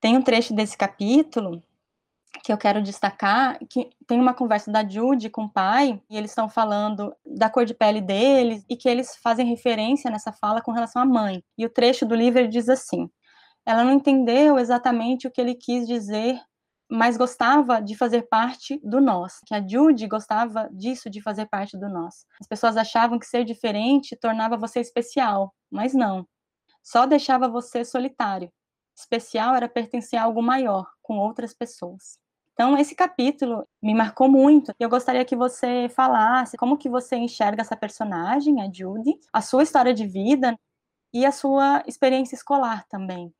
Tem 0.00 0.16
um 0.16 0.22
trecho 0.22 0.54
desse 0.54 0.76
capítulo 0.76 1.62
que 2.42 2.52
eu 2.52 2.58
quero 2.58 2.82
destacar, 2.82 3.58
que 3.68 3.90
tem 4.06 4.20
uma 4.20 4.34
conversa 4.34 4.70
da 4.70 4.86
Judy 4.86 5.30
com 5.30 5.44
o 5.44 5.52
pai, 5.52 6.00
e 6.08 6.16
eles 6.16 6.30
estão 6.30 6.48
falando 6.48 7.14
da 7.24 7.50
cor 7.50 7.64
de 7.64 7.74
pele 7.74 8.00
deles, 8.00 8.64
e 8.68 8.76
que 8.76 8.88
eles 8.88 9.16
fazem 9.22 9.46
referência 9.46 10.10
nessa 10.10 10.32
fala 10.32 10.62
com 10.62 10.72
relação 10.72 11.02
à 11.02 11.04
mãe. 11.04 11.42
E 11.58 11.66
o 11.66 11.70
trecho 11.70 12.06
do 12.06 12.14
livro 12.14 12.48
diz 12.48 12.68
assim: 12.68 13.10
ela 13.66 13.84
não 13.84 13.92
entendeu 13.92 14.58
exatamente 14.58 15.26
o 15.26 15.30
que 15.30 15.40
ele 15.40 15.54
quis 15.54 15.86
dizer, 15.86 16.40
mas 16.90 17.16
gostava 17.16 17.80
de 17.80 17.96
fazer 17.96 18.22
parte 18.22 18.80
do 18.82 19.00
nós. 19.00 19.38
Que 19.46 19.54
a 19.54 19.66
Judy 19.66 20.08
gostava 20.08 20.68
disso, 20.72 21.08
de 21.08 21.22
fazer 21.22 21.46
parte 21.46 21.78
do 21.78 21.88
nós. 21.88 22.26
As 22.40 22.48
pessoas 22.48 22.76
achavam 22.76 23.18
que 23.18 23.26
ser 23.26 23.44
diferente 23.44 24.16
tornava 24.16 24.56
você 24.56 24.80
especial, 24.80 25.54
mas 25.70 25.94
não. 25.94 26.26
Só 26.82 27.06
deixava 27.06 27.48
você 27.48 27.84
solitário. 27.84 28.50
Especial 28.96 29.54
era 29.54 29.68
pertencer 29.68 30.18
a 30.18 30.24
algo 30.24 30.42
maior, 30.42 30.86
com 31.00 31.18
outras 31.18 31.54
pessoas. 31.54 32.18
Então, 32.60 32.76
esse 32.76 32.94
capítulo 32.94 33.66
me 33.82 33.94
marcou 33.94 34.28
muito. 34.28 34.70
Eu 34.78 34.90
gostaria 34.90 35.24
que 35.24 35.34
você 35.34 35.88
falasse 35.88 36.58
como 36.58 36.76
que 36.76 36.90
você 36.90 37.16
enxerga 37.16 37.62
essa 37.62 37.74
personagem, 37.74 38.60
a 38.60 38.70
Judy, 38.70 39.18
a 39.32 39.40
sua 39.40 39.62
história 39.62 39.94
de 39.94 40.06
vida 40.06 40.54
e 41.10 41.24
a 41.24 41.32
sua 41.32 41.82
experiência 41.86 42.34
escolar 42.34 42.86
também. 42.86 43.32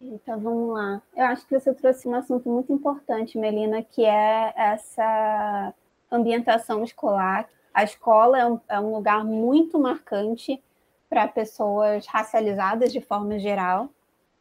Então 0.00 0.38
vamos 0.38 0.72
lá. 0.72 1.02
Eu 1.16 1.24
acho 1.24 1.44
que 1.44 1.58
você 1.58 1.74
trouxe 1.74 2.06
um 2.06 2.14
assunto 2.14 2.48
muito 2.48 2.72
importante, 2.72 3.36
Melina, 3.36 3.82
que 3.82 4.04
é 4.04 4.52
essa 4.54 5.74
ambientação 6.12 6.84
escolar. 6.84 7.48
A 7.74 7.82
escola 7.82 8.38
é 8.38 8.46
um, 8.46 8.60
é 8.68 8.78
um 8.78 8.94
lugar 8.94 9.24
muito 9.24 9.80
marcante 9.80 10.62
para 11.08 11.26
pessoas 11.26 12.06
racializadas 12.06 12.92
de 12.92 13.00
forma 13.00 13.36
geral. 13.40 13.88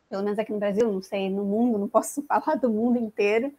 Pelo 0.10 0.24
menos 0.24 0.40
aqui 0.40 0.52
no 0.52 0.60
Brasil, 0.60 0.92
não 0.92 1.02
sei, 1.02 1.30
no 1.30 1.44
mundo, 1.44 1.78
não 1.78 1.88
posso 1.88 2.24
falar 2.28 2.56
do 2.56 2.70
mundo 2.70 2.98
inteiro. 2.98 3.54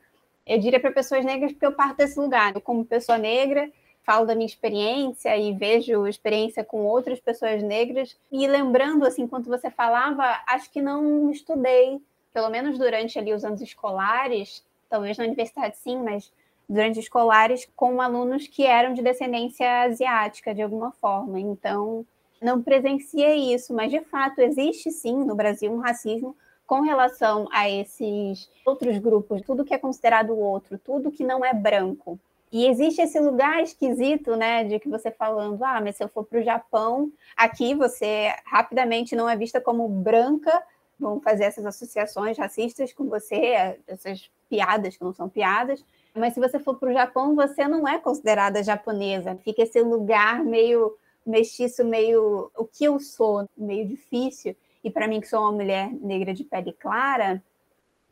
Eu 0.47 0.59
diria 0.59 0.81
para 0.81 0.91
pessoas 0.91 1.25
negras 1.25 1.53
porque 1.53 1.67
eu 1.67 1.73
parto 1.73 1.99
desse 1.99 2.19
lugar. 2.19 2.55
Eu, 2.55 2.61
como 2.61 2.85
pessoa 2.85 3.17
negra, 3.17 3.71
falo 4.03 4.27
da 4.27 4.35
minha 4.35 4.47
experiência 4.47 5.37
e 5.37 5.53
vejo 5.53 6.07
experiência 6.07 6.65
com 6.65 6.85
outras 6.85 7.21
pessoas 7.21 7.63
negras. 7.63 8.19
E 8.33 8.47
lembrando, 8.49 9.05
assim, 9.05 9.23
enquanto 9.23 9.47
você 9.47 9.71
falava, 9.71 10.41
acho 10.47 10.71
que 10.71 10.83
não 10.83 11.31
estudei, 11.31 12.01
pelo 12.33 12.51
menos 12.51 12.79
durante 12.79 13.19
ali 13.19 13.33
os 13.33 13.45
anos 13.45 13.61
escolares, 13.61 14.65
talvez 14.89 15.17
na 15.17 15.25
universidade 15.25 15.77
sim, 15.77 16.03
mas 16.03 16.33
durante 16.69 16.99
os 16.99 17.05
escolares, 17.05 17.69
com 17.77 18.01
alunos 18.01 18.47
que 18.47 18.65
eram 18.65 18.95
de 18.95 19.03
descendência 19.03 19.83
asiática, 19.83 20.55
de 20.55 20.63
alguma 20.63 20.93
forma. 20.93 21.39
Então, 21.39 22.07
não 22.41 22.63
presenciei 22.63 23.53
isso, 23.55 23.75
mas 23.75 23.91
de 23.91 24.01
fato 24.01 24.41
existe 24.41 24.91
sim 24.91 25.25
no 25.25 25.35
Brasil 25.35 25.73
um 25.73 25.79
racismo 25.79 26.37
com 26.67 26.81
relação 26.81 27.49
a 27.53 27.69
esses 27.69 28.49
outros 28.65 28.97
grupos, 28.99 29.43
tudo 29.43 29.65
que 29.65 29.75
é 29.75 29.79
considerado 29.79 30.39
outro, 30.39 30.79
tudo 30.79 31.11
que 31.11 31.25
não 31.25 31.45
é 31.45 31.53
branco. 31.53 32.19
E 32.53 32.67
existe 32.67 33.01
esse 33.01 33.19
lugar 33.21 33.63
esquisito, 33.63 34.35
né, 34.37 34.65
de 34.65 34.79
que 34.79 34.89
você 34.89 35.11
falando, 35.11 35.63
ah, 35.65 35.81
mas 35.81 35.97
se 35.97 36.03
eu 36.03 36.09
for 36.09 36.25
para 36.25 36.41
o 36.41 36.43
Japão, 36.43 37.13
aqui 37.37 37.75
você 37.75 38.35
rapidamente 38.45 39.15
não 39.15 39.29
é 39.29 39.37
vista 39.37 39.61
como 39.61 39.89
branca, 39.89 40.63
vão 40.99 41.21
fazer 41.21 41.45
essas 41.45 41.65
associações 41.65 42.37
racistas 42.37 42.93
com 42.93 43.09
você, 43.09 43.77
essas 43.87 44.31
piadas 44.49 44.97
que 44.97 45.05
não 45.05 45.13
são 45.13 45.29
piadas. 45.29 45.85
Mas 46.15 46.35
se 46.35 46.41
você 46.41 46.59
for 46.59 46.77
para 46.77 46.91
o 46.91 46.93
Japão, 46.93 47.35
você 47.35 47.67
não 47.67 47.87
é 47.87 47.99
considerada 47.99 48.63
japonesa. 48.63 49.39
Fica 49.45 49.63
esse 49.63 49.81
lugar 49.81 50.45
meio 50.45 50.93
mestiço, 51.27 51.85
meio 51.85 52.51
o 52.57 52.65
que 52.65 52.85
eu 52.85 52.99
sou, 52.99 53.49
meio 53.57 53.87
difícil. 53.87 54.57
E 54.83 54.91
para 54.91 55.07
mim, 55.07 55.21
que 55.21 55.29
sou 55.29 55.41
uma 55.41 55.53
mulher 55.53 55.93
negra 55.93 56.33
de 56.33 56.45
pele 56.45 56.73
clara, 56.73 57.43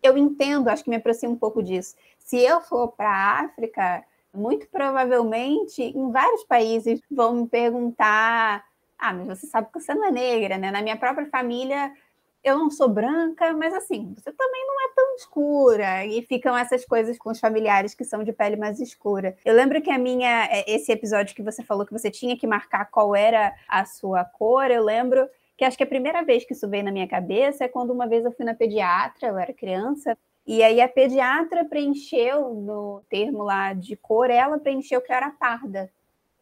eu 0.03 0.17
entendo, 0.17 0.69
acho 0.69 0.85
que 0.85 0.91
me 0.91 0.97
aproximo 0.97 1.35
um 1.35 1.39
pouco 1.39 1.63
disso. 1.63 1.97
Se 2.19 2.39
eu 2.39 2.61
for 2.61 2.89
para 2.89 3.11
a 3.11 3.41
África, 3.45 4.05
muito 4.33 4.69
provavelmente 4.69 5.83
em 5.83 6.11
vários 6.13 6.45
países 6.45 7.01
vão 7.11 7.35
me 7.35 7.49
perguntar: 7.49 8.65
ah, 8.99 9.13
mas 9.15 9.27
você 9.27 9.47
sabe 9.47 9.69
que 9.73 9.81
você 9.81 9.95
não 9.95 10.05
é 10.05 10.11
negra, 10.11 10.59
né? 10.59 10.71
Na 10.71 10.83
minha 10.83 10.97
própria 10.97 11.27
família 11.27 11.93
eu 12.43 12.59
não 12.59 12.71
sou 12.71 12.89
branca, 12.89 13.53
mas 13.53 13.75
assim, 13.75 14.15
você 14.17 14.33
também 14.33 14.67
não 14.67 14.75
é 14.85 14.95
tão 14.95 15.15
escura. 15.17 16.07
E 16.07 16.23
ficam 16.23 16.57
essas 16.57 16.85
coisas 16.85 17.19
com 17.19 17.31
os 17.31 17.41
familiares 17.41 17.95
que 17.95 18.05
são 18.05 18.23
de 18.25 18.33
pele 18.33 18.57
mais 18.57 18.81
escura. 18.81 19.37
Eu 19.45 19.55
lembro 19.55 19.83
que 19.83 19.91
a 19.91 19.99
minha, 19.99 20.47
é, 20.51 20.65
esse 20.71 20.91
episódio 20.93 21.35
que 21.35 21.43
você 21.43 21.63
falou 21.63 21.85
que 21.87 21.93
você 21.93 22.11
tinha 22.11 22.37
que 22.37 22.47
marcar 22.47 22.87
qual 22.87 23.15
era 23.15 23.55
a 23.69 23.85
sua 23.85 24.25
cor, 24.25 24.71
eu 24.71 24.83
lembro 24.83 25.29
que 25.57 25.65
acho 25.65 25.77
que 25.77 25.83
a 25.83 25.87
primeira 25.87 26.23
vez 26.23 26.45
que 26.45 26.53
isso 26.53 26.69
veio 26.69 26.85
na 26.85 26.93
minha 26.93 27.09
cabeça 27.09 27.65
é 27.65 27.69
quando 27.69 27.91
uma 27.91 28.07
vez 28.07 28.25
eu 28.25 28.33
fui 28.33 28.45
na 28.45 28.55
pediatra, 28.55 29.29
eu 29.29 29.37
era 29.37 29.53
criança, 29.53 30.17
e 30.47 30.63
aí 30.63 30.81
a 30.81 30.89
pediatra 30.89 31.65
preencheu 31.65 32.55
no 32.55 33.03
termo 33.11 33.43
lá 33.43 33.75
de 33.75 33.97
cor, 33.97 34.31
ela 34.31 34.59
preencheu 34.59 35.01
que 35.03 35.13
era 35.13 35.31
parda. 35.31 35.91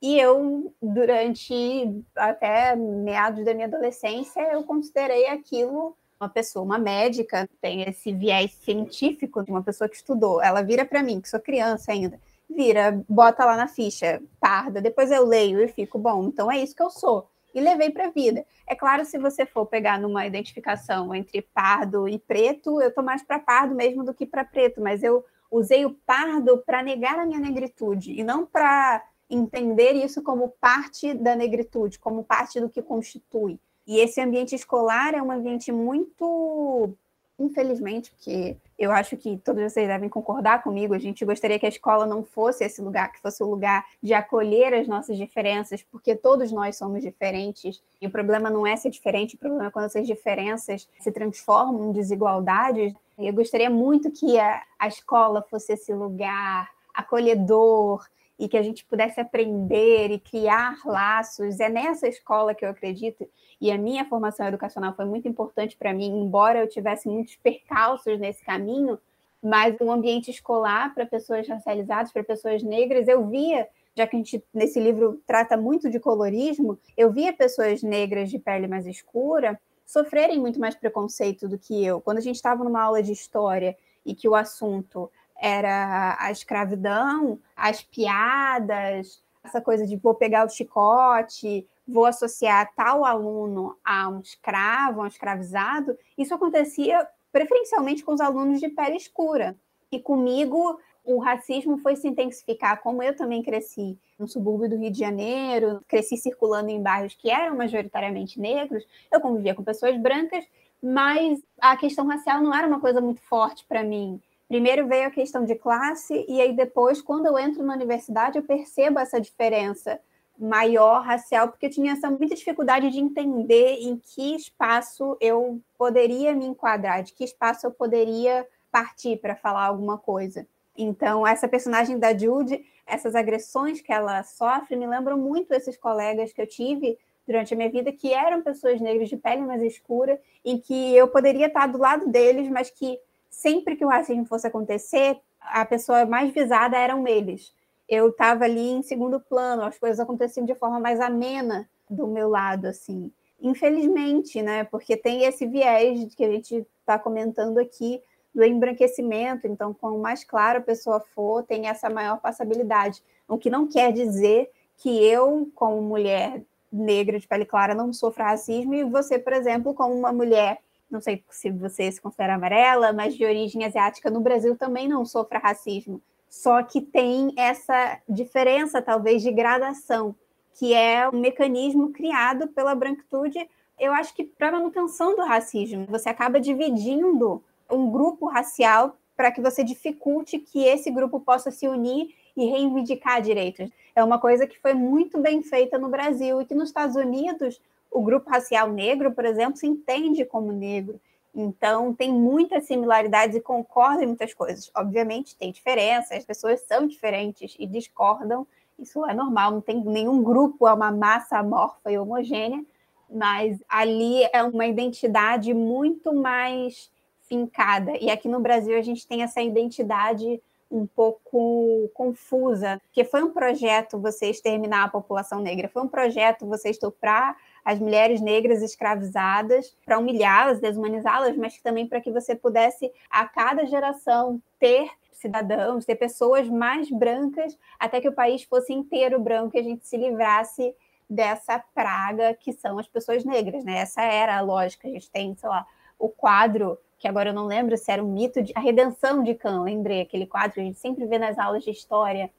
E 0.00 0.18
eu, 0.18 0.74
durante 0.80 2.04
até 2.14 2.76
meados 2.76 3.44
da 3.44 3.54
minha 3.54 3.66
adolescência, 3.66 4.40
eu 4.52 4.62
considerei 4.64 5.26
aquilo 5.28 5.96
uma 6.18 6.28
pessoa, 6.28 6.64
uma 6.64 6.78
médica, 6.78 7.48
tem 7.60 7.82
esse 7.82 8.12
viés 8.12 8.52
científico 8.52 9.44
de 9.44 9.50
uma 9.50 9.62
pessoa 9.62 9.88
que 9.88 9.96
estudou. 9.96 10.42
Ela 10.42 10.62
vira 10.62 10.84
para 10.84 11.02
mim, 11.02 11.20
que 11.20 11.28
sou 11.28 11.40
criança 11.40 11.92
ainda, 11.92 12.18
vira, 12.48 13.04
bota 13.08 13.44
lá 13.44 13.56
na 13.56 13.68
ficha, 13.68 14.22
parda. 14.40 14.80
Depois 14.80 15.10
eu 15.10 15.26
leio 15.26 15.60
e 15.60 15.68
fico, 15.68 15.98
bom, 15.98 16.24
então 16.24 16.50
é 16.50 16.58
isso 16.58 16.74
que 16.74 16.82
eu 16.82 16.90
sou 16.90 17.28
e 17.56 17.60
levei 17.60 17.90
para 17.90 18.08
a 18.08 18.10
vida. 18.10 18.44
É 18.66 18.74
claro, 18.74 19.02
se 19.06 19.16
você 19.16 19.46
for 19.46 19.64
pegar 19.64 19.98
numa 19.98 20.26
identificação 20.26 21.14
entre 21.14 21.40
pardo 21.40 22.06
e 22.06 22.18
preto, 22.18 22.82
eu 22.82 22.88
estou 22.88 23.02
mais 23.02 23.22
para 23.22 23.38
pardo 23.38 23.74
mesmo 23.74 24.04
do 24.04 24.12
que 24.12 24.26
para 24.26 24.44
preto, 24.44 24.80
mas 24.82 25.02
eu 25.02 25.24
usei 25.50 25.86
o 25.86 25.94
pardo 26.06 26.58
para 26.58 26.82
negar 26.82 27.18
a 27.18 27.24
minha 27.24 27.40
negritude 27.40 28.12
e 28.12 28.22
não 28.22 28.44
para 28.44 29.02
entender 29.28 29.92
isso 29.92 30.22
como 30.22 30.48
parte 30.60 31.14
da 31.14 31.34
negritude, 31.34 31.98
como 31.98 32.24
parte 32.24 32.60
do 32.60 32.68
que 32.68 32.82
constitui. 32.82 33.58
E 33.86 33.98
esse 33.98 34.20
ambiente 34.20 34.54
escolar 34.54 35.14
é 35.14 35.22
um 35.22 35.30
ambiente 35.30 35.70
muito 35.70 36.96
infelizmente, 37.38 38.10
porque 38.12 38.56
eu 38.78 38.90
acho 38.90 39.16
que 39.16 39.36
todos 39.38 39.62
vocês 39.62 39.86
devem 39.86 40.08
concordar 40.08 40.62
comigo, 40.62 40.94
a 40.94 40.98
gente 40.98 41.24
gostaria 41.24 41.58
que 41.58 41.66
a 41.66 41.68
escola 41.68 42.06
não 42.06 42.24
fosse 42.24 42.64
esse 42.64 42.80
lugar, 42.80 43.12
que 43.12 43.20
fosse 43.20 43.42
o 43.42 43.50
lugar 43.50 43.84
de 44.02 44.14
acolher 44.14 44.72
as 44.72 44.88
nossas 44.88 45.16
diferenças, 45.16 45.82
porque 45.82 46.14
todos 46.16 46.50
nós 46.50 46.76
somos 46.76 47.02
diferentes, 47.02 47.82
e 48.00 48.06
o 48.06 48.10
problema 48.10 48.48
não 48.48 48.66
é 48.66 48.74
ser 48.76 48.90
diferente, 48.90 49.34
o 49.34 49.38
problema 49.38 49.66
é 49.66 49.70
quando 49.70 49.84
essas 49.84 50.06
diferenças 50.06 50.88
se 50.98 51.12
transformam 51.12 51.90
em 51.90 51.92
desigualdades. 51.92 52.94
Eu 53.18 53.32
gostaria 53.34 53.70
muito 53.70 54.10
que 54.10 54.38
a, 54.38 54.62
a 54.78 54.88
escola 54.88 55.42
fosse 55.42 55.74
esse 55.74 55.92
lugar 55.92 56.70
acolhedor, 56.94 58.06
e 58.38 58.48
que 58.48 58.56
a 58.56 58.62
gente 58.62 58.84
pudesse 58.84 59.20
aprender 59.20 60.10
e 60.10 60.18
criar 60.18 60.78
laços. 60.84 61.58
É 61.60 61.68
nessa 61.68 62.06
escola 62.06 62.54
que 62.54 62.64
eu 62.64 62.70
acredito, 62.70 63.28
e 63.60 63.72
a 63.72 63.78
minha 63.78 64.04
formação 64.04 64.46
educacional 64.46 64.94
foi 64.94 65.06
muito 65.06 65.26
importante 65.26 65.76
para 65.76 65.94
mim, 65.94 66.06
embora 66.06 66.58
eu 66.60 66.68
tivesse 66.68 67.08
muitos 67.08 67.36
percalços 67.36 68.18
nesse 68.18 68.44
caminho, 68.44 68.98
mas 69.42 69.76
um 69.80 69.90
ambiente 69.90 70.30
escolar 70.30 70.94
para 70.94 71.06
pessoas 71.06 71.48
racializadas, 71.48 72.12
para 72.12 72.24
pessoas 72.24 72.62
negras, 72.62 73.08
eu 73.08 73.26
via, 73.26 73.66
já 73.94 74.06
que 74.06 74.16
a 74.16 74.18
gente 74.18 74.44
nesse 74.52 74.78
livro 74.80 75.20
trata 75.26 75.56
muito 75.56 75.88
de 75.88 75.98
colorismo, 75.98 76.78
eu 76.96 77.10
via 77.10 77.32
pessoas 77.32 77.82
negras 77.82 78.30
de 78.30 78.38
pele 78.38 78.66
mais 78.66 78.86
escura 78.86 79.58
sofrerem 79.86 80.40
muito 80.40 80.58
mais 80.58 80.74
preconceito 80.74 81.48
do 81.48 81.56
que 81.56 81.84
eu. 81.84 82.00
Quando 82.00 82.18
a 82.18 82.20
gente 82.20 82.34
estava 82.34 82.64
numa 82.64 82.82
aula 82.82 83.02
de 83.02 83.12
história 83.12 83.76
e 84.04 84.14
que 84.14 84.28
o 84.28 84.34
assunto 84.34 85.10
era 85.40 86.16
a 86.18 86.30
escravidão, 86.30 87.38
as 87.54 87.82
piadas, 87.82 89.22
essa 89.44 89.60
coisa 89.60 89.86
de 89.86 89.96
vou 89.96 90.14
pegar 90.14 90.44
o 90.46 90.50
chicote, 90.50 91.66
vou 91.86 92.04
associar 92.04 92.72
tal 92.74 93.04
aluno 93.04 93.76
a 93.84 94.08
um 94.08 94.20
escravo, 94.20 95.00
a 95.00 95.04
um 95.04 95.06
escravizado, 95.06 95.96
isso 96.18 96.34
acontecia 96.34 97.06
preferencialmente 97.30 98.04
com 98.04 98.12
os 98.12 98.20
alunos 98.20 98.60
de 98.60 98.68
pele 98.68 98.96
escura. 98.96 99.56
E 99.92 100.00
comigo 100.00 100.80
o 101.04 101.18
racismo 101.18 101.78
foi 101.78 101.94
se 101.94 102.08
intensificar, 102.08 102.82
como 102.82 103.02
eu 103.02 103.14
também 103.14 103.42
cresci 103.42 103.96
no 104.18 104.26
subúrbio 104.26 104.68
do 104.68 104.76
Rio 104.76 104.90
de 104.90 104.98
Janeiro, 104.98 105.80
cresci 105.86 106.16
circulando 106.16 106.68
em 106.68 106.82
bairros 106.82 107.14
que 107.14 107.30
eram 107.30 107.56
majoritariamente 107.56 108.40
negros, 108.40 108.84
eu 109.12 109.20
convivia 109.20 109.54
com 109.54 109.62
pessoas 109.62 109.96
brancas, 109.96 110.44
mas 110.82 111.40
a 111.60 111.76
questão 111.76 112.06
racial 112.06 112.40
não 112.42 112.52
era 112.52 112.66
uma 112.66 112.80
coisa 112.80 113.00
muito 113.00 113.20
forte 113.20 113.64
para 113.66 113.84
mim. 113.84 114.20
Primeiro 114.48 114.86
veio 114.86 115.08
a 115.08 115.10
questão 115.10 115.44
de 115.44 115.56
classe, 115.56 116.24
e 116.28 116.40
aí 116.40 116.52
depois, 116.52 117.02
quando 117.02 117.26
eu 117.26 117.36
entro 117.36 117.64
na 117.64 117.74
universidade, 117.74 118.38
eu 118.38 118.44
percebo 118.44 118.98
essa 118.98 119.20
diferença 119.20 120.00
maior 120.38 121.02
racial, 121.02 121.48
porque 121.48 121.66
eu 121.66 121.70
tinha 121.70 121.92
essa 121.92 122.10
muita 122.10 122.34
dificuldade 122.34 122.90
de 122.90 123.00
entender 123.00 123.78
em 123.80 123.96
que 123.96 124.36
espaço 124.36 125.16
eu 125.20 125.60
poderia 125.76 126.34
me 126.34 126.46
enquadrar, 126.46 127.02
de 127.02 127.12
que 127.12 127.24
espaço 127.24 127.66
eu 127.66 127.70
poderia 127.70 128.46
partir 128.70 129.16
para 129.18 129.34
falar 129.34 129.64
alguma 129.64 129.98
coisa. 129.98 130.46
Então, 130.76 131.26
essa 131.26 131.48
personagem 131.48 131.98
da 131.98 132.16
Jude, 132.16 132.64
essas 132.86 133.14
agressões 133.14 133.80
que 133.80 133.92
ela 133.92 134.22
sofre, 134.22 134.76
me 134.76 134.86
lembram 134.86 135.16
muito 135.16 135.52
esses 135.52 135.76
colegas 135.76 136.32
que 136.32 136.40
eu 136.40 136.46
tive 136.46 136.98
durante 137.26 137.54
a 137.54 137.56
minha 137.56 137.70
vida, 137.70 137.90
que 137.90 138.12
eram 138.12 138.42
pessoas 138.42 138.80
negras 138.80 139.08
de 139.08 139.16
pele 139.16 139.40
mais 139.42 139.62
escura, 139.62 140.20
em 140.44 140.58
que 140.58 140.94
eu 140.94 141.08
poderia 141.08 141.46
estar 141.46 141.66
do 141.66 141.78
lado 141.78 142.06
deles, 142.06 142.48
mas 142.48 142.70
que 142.70 143.00
sempre 143.30 143.76
que 143.76 143.84
o 143.84 143.88
racismo 143.88 144.24
fosse 144.24 144.46
acontecer, 144.46 145.18
a 145.40 145.64
pessoa 145.64 146.04
mais 146.06 146.32
visada 146.32 146.76
eram 146.76 147.06
eles 147.06 147.54
eu 147.88 148.08
estava 148.08 148.44
ali 148.44 148.70
em 148.70 148.82
segundo 148.82 149.20
plano, 149.20 149.62
as 149.62 149.78
coisas 149.78 150.00
aconteciam 150.00 150.44
de 150.44 150.54
forma 150.54 150.80
mais 150.80 151.00
amena 151.00 151.68
do 151.88 152.06
meu 152.06 152.28
lado, 152.28 152.66
assim. 152.66 153.12
Infelizmente, 153.40 154.42
né? 154.42 154.64
Porque 154.64 154.96
tem 154.96 155.24
esse 155.24 155.46
viés 155.46 156.14
que 156.14 156.24
a 156.24 156.30
gente 156.30 156.66
está 156.80 156.98
comentando 156.98 157.58
aqui 157.58 158.02
do 158.34 158.42
embranquecimento. 158.44 159.46
Então, 159.46 159.72
quanto 159.72 159.98
mais 159.98 160.24
clara 160.24 160.58
a 160.58 160.62
pessoa 160.62 161.00
for, 161.00 161.44
tem 161.44 161.68
essa 161.68 161.88
maior 161.88 162.20
passabilidade. 162.20 163.02
O 163.28 163.38
que 163.38 163.50
não 163.50 163.68
quer 163.68 163.92
dizer 163.92 164.50
que 164.76 165.04
eu, 165.04 165.48
como 165.54 165.80
mulher 165.80 166.42
negra 166.72 167.18
de 167.18 167.28
pele 167.28 167.44
clara, 167.44 167.74
não 167.74 167.92
sofra 167.92 168.24
racismo 168.24 168.74
e 168.74 168.84
você, 168.84 169.18
por 169.18 169.32
exemplo, 169.32 169.72
como 169.72 169.94
uma 169.94 170.12
mulher, 170.12 170.58
não 170.90 171.00
sei 171.00 171.22
se 171.30 171.50
você 171.50 171.90
se 171.90 172.00
considera 172.00 172.34
amarela, 172.34 172.92
mas 172.92 173.14
de 173.14 173.24
origem 173.24 173.64
asiática 173.64 174.10
no 174.10 174.20
Brasil 174.20 174.56
também 174.56 174.88
não 174.88 175.04
sofra 175.04 175.38
racismo 175.38 176.00
só 176.28 176.62
que 176.62 176.80
tem 176.80 177.32
essa 177.36 177.98
diferença, 178.08 178.82
talvez, 178.82 179.22
de 179.22 179.32
gradação, 179.32 180.14
que 180.54 180.74
é 180.74 181.08
um 181.08 181.18
mecanismo 181.18 181.92
criado 181.92 182.48
pela 182.48 182.74
branquitude, 182.74 183.48
eu 183.78 183.92
acho 183.92 184.14
que 184.14 184.24
para 184.24 184.52
manutenção 184.52 185.14
do 185.16 185.22
racismo. 185.22 185.86
Você 185.88 186.08
acaba 186.08 186.40
dividindo 186.40 187.42
um 187.70 187.90
grupo 187.90 188.26
racial 188.26 188.96
para 189.16 189.30
que 189.30 189.40
você 189.40 189.64
dificulte 189.64 190.38
que 190.38 190.64
esse 190.64 190.90
grupo 190.90 191.20
possa 191.20 191.50
se 191.50 191.66
unir 191.66 192.14
e 192.36 192.46
reivindicar 192.46 193.22
direitos. 193.22 193.70
É 193.94 194.04
uma 194.04 194.18
coisa 194.18 194.46
que 194.46 194.60
foi 194.60 194.74
muito 194.74 195.18
bem 195.18 195.42
feita 195.42 195.78
no 195.78 195.88
Brasil 195.88 196.40
e 196.40 196.44
que 196.44 196.54
nos 196.54 196.68
Estados 196.68 196.96
Unidos 196.96 197.60
o 197.96 198.02
grupo 198.02 198.28
racial 198.28 198.70
negro, 198.70 199.10
por 199.12 199.24
exemplo, 199.24 199.56
se 199.56 199.66
entende 199.66 200.22
como 200.26 200.52
negro. 200.52 201.00
Então, 201.34 201.94
tem 201.94 202.12
muitas 202.12 202.64
similaridades 202.64 203.34
e 203.36 203.40
concorda 203.40 204.04
em 204.04 204.06
muitas 204.06 204.34
coisas. 204.34 204.70
Obviamente, 204.76 205.34
tem 205.34 205.50
diferenças, 205.50 206.18
as 206.18 206.24
pessoas 206.24 206.60
são 206.60 206.86
diferentes 206.86 207.56
e 207.58 207.66
discordam, 207.66 208.46
isso 208.78 209.04
é 209.06 209.14
normal, 209.14 209.52
não 209.52 209.60
tem 209.62 209.82
nenhum 209.82 210.22
grupo, 210.22 210.68
é 210.68 210.74
uma 210.74 210.90
massa 210.90 211.38
amorfa 211.38 211.90
e 211.90 211.98
homogênea, 211.98 212.62
mas 213.10 213.62
ali 213.66 214.24
é 214.30 214.42
uma 214.42 214.66
identidade 214.66 215.54
muito 215.54 216.12
mais 216.12 216.90
fincada. 217.22 217.92
E 217.98 218.10
aqui 218.10 218.28
no 218.28 218.40
Brasil 218.40 218.76
a 218.76 218.82
gente 218.82 219.06
tem 219.06 219.22
essa 219.22 219.40
identidade 219.40 220.40
um 220.70 220.86
pouco 220.86 221.88
confusa, 221.94 222.80
porque 222.86 223.04
foi 223.04 223.22
um 223.22 223.30
projeto 223.30 223.98
você 223.98 224.28
exterminar 224.28 224.84
a 224.84 224.88
população 224.88 225.40
negra, 225.40 225.68
foi 225.68 225.82
um 225.82 225.88
projeto 225.88 226.46
você 226.46 226.70
estuprar 226.70 227.36
as 227.66 227.80
mulheres 227.80 228.20
negras 228.20 228.62
escravizadas, 228.62 229.76
para 229.84 229.98
humilhá-las, 229.98 230.60
desumanizá-las, 230.60 231.36
mas 231.36 231.60
também 231.60 231.84
para 231.84 232.00
que 232.00 232.12
você 232.12 232.36
pudesse, 232.36 232.92
a 233.10 233.26
cada 233.26 233.66
geração, 233.66 234.40
ter 234.56 234.88
cidadãos, 235.10 235.84
ter 235.84 235.96
pessoas 235.96 236.48
mais 236.48 236.88
brancas, 236.88 237.58
até 237.76 238.00
que 238.00 238.08
o 238.08 238.12
país 238.12 238.44
fosse 238.44 238.72
inteiro 238.72 239.18
branco 239.18 239.56
e 239.56 239.58
a 239.58 239.64
gente 239.64 239.84
se 239.84 239.96
livrasse 239.96 240.72
dessa 241.10 241.58
praga 241.74 242.34
que 242.34 242.52
são 242.52 242.78
as 242.78 242.86
pessoas 242.86 243.24
negras, 243.24 243.64
né? 243.64 243.78
Essa 243.78 244.02
era 244.02 244.36
a 244.36 244.40
lógica. 244.40 244.86
A 244.86 244.90
gente 244.92 245.10
tem, 245.10 245.34
sei 245.34 245.48
lá, 245.48 245.66
o 245.98 246.08
quadro 246.08 246.78
que 247.00 247.08
agora 247.08 247.30
eu 247.30 247.34
não 247.34 247.46
lembro 247.46 247.76
se 247.76 247.90
era 247.90 248.02
um 248.02 248.12
mito 248.12 248.42
de 248.44 248.52
a 248.54 248.60
redenção 248.60 249.24
de 249.24 249.34
Khan, 249.34 249.62
lembrei 249.62 250.02
aquele 250.02 250.24
quadro 250.24 250.54
que 250.54 250.60
a 250.60 250.64
gente 250.64 250.78
sempre 250.78 251.04
vê 251.04 251.18
nas 251.18 251.36
aulas 251.36 251.64
de 251.64 251.70
história 251.70 252.30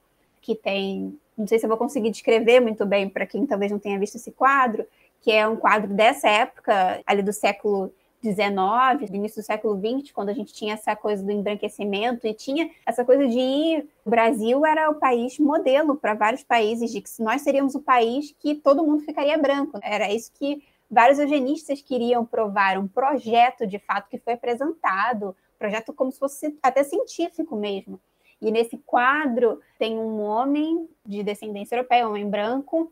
que 0.41 0.55
tem, 0.55 1.19
não 1.37 1.45
sei 1.45 1.59
se 1.59 1.65
eu 1.65 1.69
vou 1.69 1.77
conseguir 1.77 2.09
descrever 2.11 2.61
muito 2.61 2.85
bem 2.85 3.09
para 3.09 3.25
quem 3.25 3.45
talvez 3.45 3.71
não 3.71 3.77
tenha 3.77 3.99
visto 3.99 4.15
esse 4.15 4.31
quadro, 4.31 4.87
que 5.21 5.31
é 5.31 5.47
um 5.47 5.55
quadro 5.55 5.93
dessa 5.93 6.27
época, 6.27 7.01
ali 7.05 7.21
do 7.21 7.33
século 7.33 7.91
XIX, 8.23 9.09
início 9.13 9.41
do 9.41 9.45
século 9.45 9.79
XX, 9.79 10.11
quando 10.11 10.29
a 10.29 10.33
gente 10.33 10.53
tinha 10.53 10.73
essa 10.73 10.95
coisa 10.95 11.23
do 11.23 11.31
embranquecimento 11.31 12.25
e 12.25 12.33
tinha 12.33 12.69
essa 12.85 13.05
coisa 13.05 13.27
de. 13.27 13.85
O 14.05 14.09
Brasil 14.09 14.65
era 14.65 14.89
o 14.89 14.95
país 14.95 15.37
modelo 15.37 15.95
para 15.95 16.13
vários 16.13 16.43
países, 16.43 16.91
de 16.91 17.01
que 17.01 17.09
nós 17.21 17.41
seríamos 17.41 17.75
o 17.75 17.81
país 17.81 18.33
que 18.39 18.55
todo 18.55 18.85
mundo 18.85 19.03
ficaria 19.03 19.37
branco. 19.37 19.79
Era 19.83 20.11
isso 20.11 20.31
que 20.33 20.63
vários 20.89 21.19
eugenistas 21.19 21.81
queriam 21.81 22.25
provar, 22.25 22.77
um 22.77 22.87
projeto 22.87 23.67
de 23.67 23.77
fato 23.79 24.09
que 24.09 24.17
foi 24.17 24.33
apresentado, 24.33 25.35
projeto 25.59 25.93
como 25.93 26.11
se 26.11 26.19
fosse 26.19 26.57
até 26.61 26.83
científico 26.83 27.55
mesmo. 27.55 27.99
E 28.41 28.51
nesse 28.51 28.77
quadro 28.77 29.59
tem 29.79 29.97
um 29.97 30.21
homem 30.21 30.87
de 31.05 31.23
descendência 31.23 31.75
europeia, 31.75 32.07
um 32.07 32.11
homem 32.11 32.29
branco, 32.29 32.91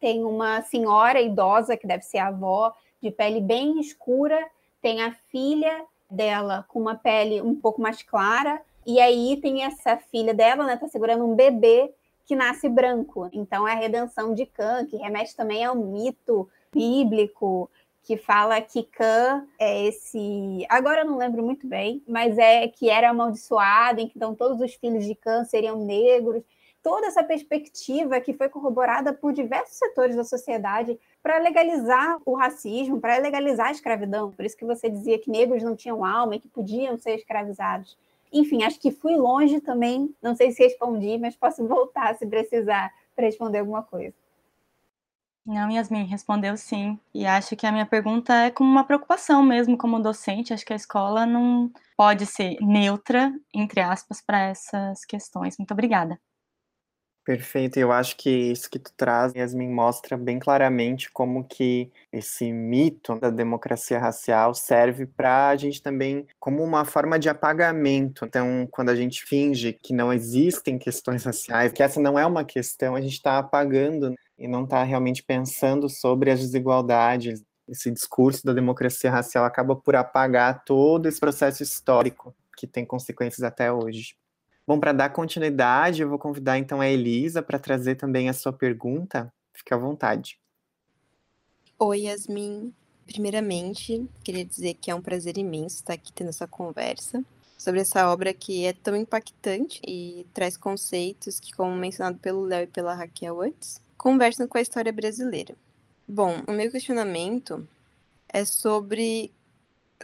tem 0.00 0.24
uma 0.24 0.62
senhora 0.62 1.20
idosa, 1.20 1.76
que 1.76 1.86
deve 1.86 2.02
ser 2.02 2.18
a 2.18 2.28
avó, 2.28 2.72
de 3.00 3.10
pele 3.10 3.40
bem 3.40 3.78
escura, 3.80 4.46
tem 4.80 5.02
a 5.02 5.12
filha 5.30 5.84
dela 6.10 6.64
com 6.68 6.80
uma 6.80 6.94
pele 6.94 7.40
um 7.42 7.54
pouco 7.54 7.80
mais 7.80 8.02
clara, 8.02 8.60
e 8.86 9.00
aí 9.00 9.38
tem 9.40 9.64
essa 9.64 9.96
filha 9.96 10.32
dela, 10.32 10.64
né, 10.64 10.76
tá 10.76 10.88
segurando 10.88 11.24
um 11.24 11.34
bebê 11.34 11.92
que 12.24 12.34
nasce 12.34 12.68
branco. 12.68 13.28
Então 13.32 13.66
é 13.66 13.72
a 13.72 13.76
redenção 13.76 14.34
de 14.34 14.46
Cã, 14.46 14.86
que 14.86 14.96
remete 14.96 15.34
também 15.36 15.64
ao 15.64 15.74
mito 15.74 16.48
bíblico 16.72 17.70
que 18.08 18.16
fala 18.16 18.58
que 18.62 18.84
Cã 18.84 19.46
é 19.58 19.84
esse. 19.84 20.64
Agora 20.70 21.02
eu 21.02 21.04
não 21.04 21.18
lembro 21.18 21.42
muito 21.42 21.66
bem, 21.66 22.02
mas 22.08 22.38
é 22.38 22.66
que 22.66 22.88
era 22.88 23.10
amaldiçoado, 23.10 24.00
em 24.00 24.08
que 24.08 24.14
então 24.16 24.34
todos 24.34 24.62
os 24.62 24.72
filhos 24.74 25.04
de 25.04 25.14
Cã 25.14 25.44
seriam 25.44 25.84
negros 25.84 26.42
toda 26.82 27.06
essa 27.06 27.22
perspectiva 27.22 28.20
que 28.20 28.32
foi 28.32 28.48
corroborada 28.48 29.12
por 29.12 29.32
diversos 29.32 29.76
setores 29.76 30.16
da 30.16 30.24
sociedade 30.24 30.98
para 31.22 31.38
legalizar 31.38 32.18
o 32.24 32.34
racismo, 32.34 33.00
para 33.00 33.18
legalizar 33.18 33.68
a 33.68 33.72
escravidão. 33.72 34.30
Por 34.30 34.44
isso 34.44 34.56
que 34.56 34.64
você 34.64 34.88
dizia 34.88 35.18
que 35.18 35.30
negros 35.30 35.62
não 35.62 35.76
tinham 35.76 36.04
alma 36.04 36.36
e 36.36 36.40
que 36.40 36.48
podiam 36.48 36.96
ser 36.96 37.16
escravizados. 37.16 37.96
Enfim, 38.32 38.62
acho 38.62 38.78
que 38.78 38.90
fui 38.90 39.16
longe 39.16 39.60
também, 39.60 40.14
não 40.22 40.34
sei 40.34 40.50
se 40.50 40.62
respondi, 40.62 41.18
mas 41.18 41.34
posso 41.34 41.66
voltar 41.66 42.14
se 42.16 42.26
precisar 42.26 42.92
para 43.16 43.26
responder 43.26 43.58
alguma 43.58 43.82
coisa. 43.82 44.14
Não, 45.48 45.70
Yasmin, 45.70 46.04
respondeu 46.04 46.58
sim. 46.58 47.00
E 47.14 47.24
acho 47.24 47.56
que 47.56 47.66
a 47.66 47.72
minha 47.72 47.86
pergunta 47.86 48.34
é 48.34 48.50
como 48.50 48.70
uma 48.70 48.84
preocupação 48.84 49.42
mesmo 49.42 49.78
como 49.78 49.98
docente. 49.98 50.52
Acho 50.52 50.64
que 50.64 50.74
a 50.74 50.76
escola 50.76 51.24
não 51.24 51.72
pode 51.96 52.26
ser 52.26 52.58
neutra, 52.60 53.32
entre 53.54 53.80
aspas, 53.80 54.20
para 54.20 54.40
essas 54.42 55.06
questões. 55.06 55.56
Muito 55.56 55.72
obrigada. 55.72 56.20
Perfeito, 57.28 57.76
eu 57.76 57.92
acho 57.92 58.16
que 58.16 58.30
isso 58.30 58.70
que 58.70 58.78
tu 58.78 58.90
traz, 58.96 59.34
Yasmin, 59.34 59.68
mostra 59.68 60.16
bem 60.16 60.38
claramente 60.38 61.10
como 61.10 61.44
que 61.44 61.92
esse 62.10 62.50
mito 62.50 63.20
da 63.20 63.28
democracia 63.28 63.98
racial 63.98 64.54
serve 64.54 65.04
para 65.04 65.48
a 65.48 65.54
gente 65.56 65.82
também 65.82 66.26
como 66.40 66.64
uma 66.64 66.86
forma 66.86 67.18
de 67.18 67.28
apagamento. 67.28 68.24
Então, 68.24 68.66
quando 68.70 68.88
a 68.88 68.96
gente 68.96 69.22
finge 69.26 69.74
que 69.74 69.92
não 69.92 70.10
existem 70.10 70.78
questões 70.78 71.24
raciais, 71.24 71.70
que 71.70 71.82
essa 71.82 72.00
não 72.00 72.18
é 72.18 72.24
uma 72.24 72.46
questão, 72.46 72.96
a 72.96 73.00
gente 73.02 73.12
está 73.12 73.36
apagando 73.36 74.14
e 74.38 74.48
não 74.48 74.64
está 74.64 74.82
realmente 74.82 75.22
pensando 75.22 75.86
sobre 75.90 76.30
as 76.30 76.40
desigualdades. 76.40 77.44
Esse 77.68 77.90
discurso 77.90 78.42
da 78.46 78.54
democracia 78.54 79.10
racial 79.10 79.44
acaba 79.44 79.76
por 79.76 79.94
apagar 79.94 80.64
todo 80.64 81.04
esse 81.04 81.20
processo 81.20 81.62
histórico 81.62 82.34
que 82.56 82.66
tem 82.66 82.86
consequências 82.86 83.42
até 83.42 83.70
hoje. 83.70 84.16
Bom, 84.68 84.78
para 84.78 84.92
dar 84.92 85.08
continuidade, 85.08 86.02
eu 86.02 86.10
vou 86.10 86.18
convidar 86.18 86.58
então 86.58 86.78
a 86.78 86.86
Elisa 86.86 87.42
para 87.42 87.58
trazer 87.58 87.94
também 87.94 88.28
a 88.28 88.34
sua 88.34 88.52
pergunta. 88.52 89.32
Fique 89.50 89.72
à 89.72 89.78
vontade. 89.78 90.38
Oi, 91.78 92.00
Yasmin. 92.00 92.74
Primeiramente, 93.06 94.06
queria 94.22 94.44
dizer 94.44 94.74
que 94.74 94.90
é 94.90 94.94
um 94.94 95.00
prazer 95.00 95.38
imenso 95.38 95.76
estar 95.76 95.94
aqui 95.94 96.12
tendo 96.12 96.28
essa 96.28 96.46
conversa 96.46 97.24
sobre 97.56 97.80
essa 97.80 98.12
obra 98.12 98.34
que 98.34 98.66
é 98.66 98.74
tão 98.74 98.94
impactante 98.94 99.80
e 99.88 100.26
traz 100.34 100.54
conceitos 100.54 101.40
que, 101.40 101.50
como 101.50 101.74
mencionado 101.74 102.18
pelo 102.18 102.44
Léo 102.44 102.64
e 102.64 102.66
pela 102.66 102.92
Raquel 102.92 103.40
antes, 103.40 103.80
conversam 103.96 104.46
com 104.46 104.58
a 104.58 104.60
história 104.60 104.92
brasileira. 104.92 105.54
Bom, 106.06 106.42
o 106.46 106.52
meu 106.52 106.70
questionamento 106.70 107.66
é 108.28 108.44
sobre 108.44 109.32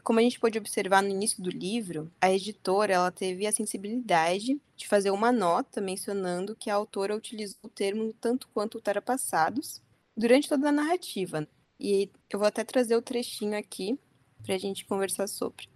como 0.03 0.18
a 0.18 0.22
gente 0.22 0.40
pôde 0.40 0.59
observar 0.59 1.03
no 1.03 1.09
início 1.09 1.42
do 1.42 1.51
livro, 1.51 2.11
a 2.20 2.32
editora 2.32 2.95
ela 2.95 3.11
teve 3.11 3.47
a 3.47 3.53
sensibilidade 3.53 4.61
de 4.76 4.88
fazer 4.88 5.11
uma 5.11 5.30
nota 5.30 5.80
mencionando 5.80 6.57
que 6.57 6.68
a 6.68 6.74
autora 6.74 7.16
utilizou 7.16 7.59
o 7.62 7.68
termo 7.68 8.12
tanto 8.20 8.49
quanto 8.53 8.76
ultrapassados 8.76 9.80
durante 10.16 10.49
toda 10.49 10.68
a 10.68 10.72
narrativa. 10.72 11.47
E 11.78 12.11
eu 12.30 12.38
vou 12.38 12.49
até 12.49 12.64
trazer 12.64 12.97
o 12.97 13.03
trechinho 13.03 13.57
aqui 13.57 13.99
para 14.42 14.55
a 14.55 14.59
gente 14.59 14.84
conversar 14.84 15.28
sobre. 15.28 15.68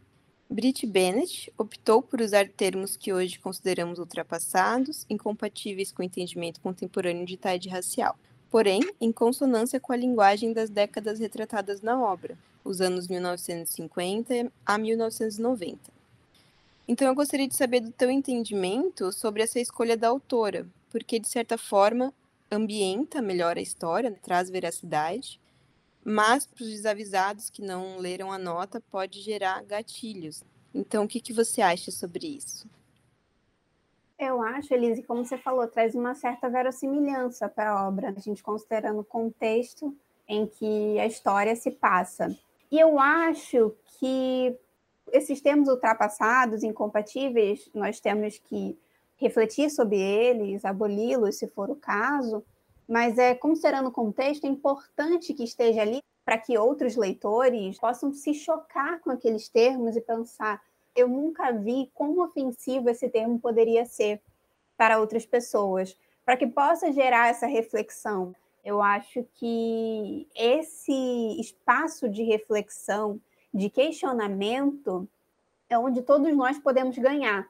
Brit 0.51 0.87
Bennett 0.87 1.53
optou 1.59 2.01
por 2.03 2.21
usar 2.23 2.49
termos 2.49 2.97
que 2.97 3.13
hoje 3.13 3.39
consideramos 3.39 3.99
ultrapassados, 3.99 5.05
incompatíveis 5.11 5.93
com 5.93 6.03
o 6.03 6.05
entendimento 6.05 6.61
contemporâneo 6.61 7.27
de 7.27 7.35
idade 7.35 7.69
racial, 7.69 8.19
porém 8.51 8.81
em 9.01 9.13
consonância 9.13 9.81
com 9.81 9.93
a 9.93 9.97
linguagem 9.97 10.53
das 10.53 10.71
décadas 10.71 11.19
retratadas 11.19 11.83
na 11.83 12.01
obra, 12.01 12.37
os 12.65 12.81
anos 12.81 13.09
1950 13.09 14.51
a 14.65 14.79
1990. 14.79 15.79
Então 16.87 17.07
eu 17.07 17.15
gostaria 17.15 17.47
de 17.47 17.57
saber 17.57 17.81
do 17.81 17.93
teu 17.93 18.11
entendimento 18.11 19.13
sobre 19.13 19.43
essa 19.43 19.61
escolha 19.61 19.97
da 19.97 20.09
autora, 20.09 20.67
porque 20.91 21.19
de 21.19 21.29
certa 21.29 21.59
forma 21.59 22.13
ambienta 22.51 23.21
melhor 23.21 23.59
a 23.59 23.61
história, 23.61 24.09
né, 24.09 24.17
traz 24.23 24.49
veracidade, 24.49 25.39
mas 26.03 26.47
para 26.47 26.65
os 26.65 26.71
desavisados 26.71 27.51
que 27.51 27.61
não 27.61 27.99
leram 27.99 28.33
a 28.33 28.39
nota 28.39 28.81
pode 28.91 29.21
gerar 29.21 29.63
gatilhos. 29.65 30.43
Então, 30.75 31.05
o 31.05 31.09
que, 31.09 31.21
que 31.21 31.33
você 31.33 31.61
acha 31.61 31.91
sobre 31.91 32.27
isso? 32.27 32.67
Eu 34.19 34.43
acho, 34.43 34.75
Elise, 34.75 35.05
como 35.05 35.25
você 35.25 35.39
falou, 35.39 35.67
traz 35.69 35.95
uma 35.95 36.13
certa 36.15 36.49
verossimilhança 36.49 37.49
para 37.49 37.71
a 37.71 37.87
obra, 37.87 38.09
a 38.09 38.21
gente 38.21 38.43
considerando 38.43 39.01
o 39.01 39.05
contexto 39.05 39.97
em 40.27 40.45
que 40.45 40.99
a 40.99 41.07
história 41.07 41.55
se 41.55 41.71
passa. 41.71 42.37
E 42.71 42.79
eu 42.79 42.99
acho 42.99 43.75
que 43.99 44.59
esses 45.13 45.41
termos 45.41 45.69
ultrapassados, 45.69 46.65
incompatíveis, 46.65 47.71
nós 47.73 48.01
temos 48.01 48.39
que 48.39 48.77
refletir 49.17 49.71
sobre 49.71 49.99
eles, 49.99 50.65
aboli-los, 50.65 51.37
se 51.37 51.47
for 51.47 51.71
o 51.71 51.77
caso, 51.77 52.45
mas 52.89 53.19
é 53.19 53.35
considerando 53.35 53.89
o 53.89 53.93
contexto, 53.93 54.47
é 54.47 54.51
importante 54.51 55.33
que 55.33 55.45
esteja 55.45 55.83
ali 55.83 56.03
para 56.25 56.39
que 56.39 56.59
outros 56.59 56.97
leitores 56.97 57.79
possam 57.79 58.13
se 58.13 58.35
chocar 58.35 59.01
com 59.01 59.11
aqueles 59.11 59.49
termos 59.49 59.97
e 59.97 60.01
pensar: 60.01 60.63
eu 60.99 61.09
nunca 61.09 61.53
vi 61.53 61.91
quão 61.95 62.19
ofensivo 62.21 62.91
esse 62.91 63.09
termo 63.09 63.39
poderia 63.39 63.85
ser 63.85 64.21
para 64.77 64.99
outras 64.99 65.25
pessoas, 65.25 65.97
para 66.25 66.37
que 66.37 66.47
possa 66.47 66.93
gerar 66.93 67.29
essa 67.29 67.47
reflexão. 67.47 68.35
Eu 68.65 68.83
acho 68.83 69.25
que 69.35 70.27
esse 70.35 71.41
espaço 71.41 72.09
de 72.09 72.23
reflexão, 72.23 73.21
de 73.53 73.71
questionamento, 73.71 75.09
é 75.71 75.79
onde 75.79 76.03
todos 76.03 76.35
nós 76.37 76.59
podemos 76.59 76.99
ganhar, 76.99 77.49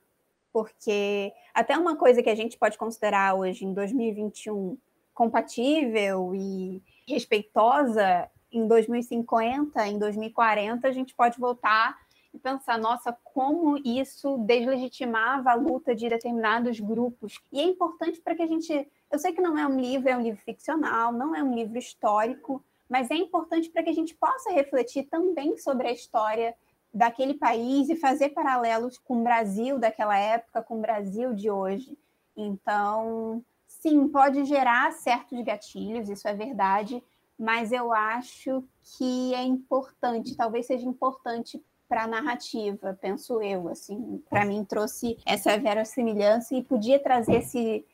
porque 0.53 1.33
até 1.55 1.77
uma 1.77 1.97
coisa 1.97 2.23
que 2.23 2.31
a 2.31 2.35
gente 2.35 2.59
pode 2.59 2.77
considerar 2.79 3.35
hoje, 3.35 3.65
em 3.65 3.73
2021, 3.73 4.77
compatível 5.15 6.35
e 6.35 6.83
respeitosa 7.07 8.31
em 8.53 8.67
2050, 8.67 9.87
em 9.87 9.99
2040, 9.99 10.87
a 10.87 10.93
gente 10.93 11.15
pode 11.15 11.39
voltar 11.39 11.99
e 12.33 12.39
pensar, 12.39 12.79
nossa, 12.79 13.17
como 13.25 13.79
isso 13.79 14.39
deslegitimava 14.39 15.51
a 15.51 15.55
luta 15.55 15.95
de 15.95 16.09
determinados 16.09 16.79
grupos. 16.79 17.41
E 17.53 17.61
é 17.61 17.65
importante 17.65 18.21
para 18.21 18.35
que 18.35 18.43
a 18.43 18.47
gente. 18.47 18.89
Eu 19.11 19.19
sei 19.19 19.33
que 19.33 19.41
não 19.41 19.57
é 19.57 19.67
um 19.67 19.81
livro, 19.81 20.09
é 20.09 20.17
um 20.17 20.21
livro 20.21 20.41
ficcional, 20.43 21.13
não 21.13 21.35
é 21.35 21.43
um 21.43 21.55
livro 21.55 21.79
histórico, 21.79 22.63
mas 22.89 23.11
é 23.11 23.15
importante 23.15 23.71
para 23.71 23.83
que 23.83 23.91
a 23.91 23.95
gente 23.95 24.15
possa 24.15 24.51
refletir 24.51 25.05
também 25.05 25.57
sobre 25.57 25.89
a 25.89 25.93
história 25.93 26.55
daquele 26.93 27.35
país 27.35 27.89
e 27.89 27.97
fazer 27.97 28.31
paralelos 28.31 28.99
com 28.99 29.21
o 29.21 29.23
Brasil 29.23 29.79
daquela 29.79 30.19
época, 30.19 30.63
com 30.63 30.79
o 30.79 30.81
Brasil 30.81 31.35
de 31.35 31.51
hoje. 31.51 31.97
Então, 32.37 33.43
sim, 33.67 34.09
pode 34.09 34.45
gerar 34.45 34.93
certos 34.93 35.41
gatilhos, 35.43 36.09
isso 36.09 36.27
é 36.27 36.35
verdade, 36.35 37.03
mas 37.39 37.73
eu 37.73 37.93
acho 37.93 38.65
que 38.83 39.35
é 39.35 39.43
importante, 39.43 40.37
talvez 40.37 40.67
seja 40.67 40.87
importante 40.87 41.63
para 41.89 42.05
a 42.05 42.07
narrativa, 42.07 42.97
penso 43.01 43.41
eu, 43.41 43.69
assim, 43.69 44.23
para 44.29 44.45
mim 44.45 44.65
trouxe 44.65 45.17
essa 45.25 45.57
verossimilhança 45.57 46.55
e 46.55 46.63
podia 46.63 46.99
trazer 46.99 47.37
esse 47.37 47.85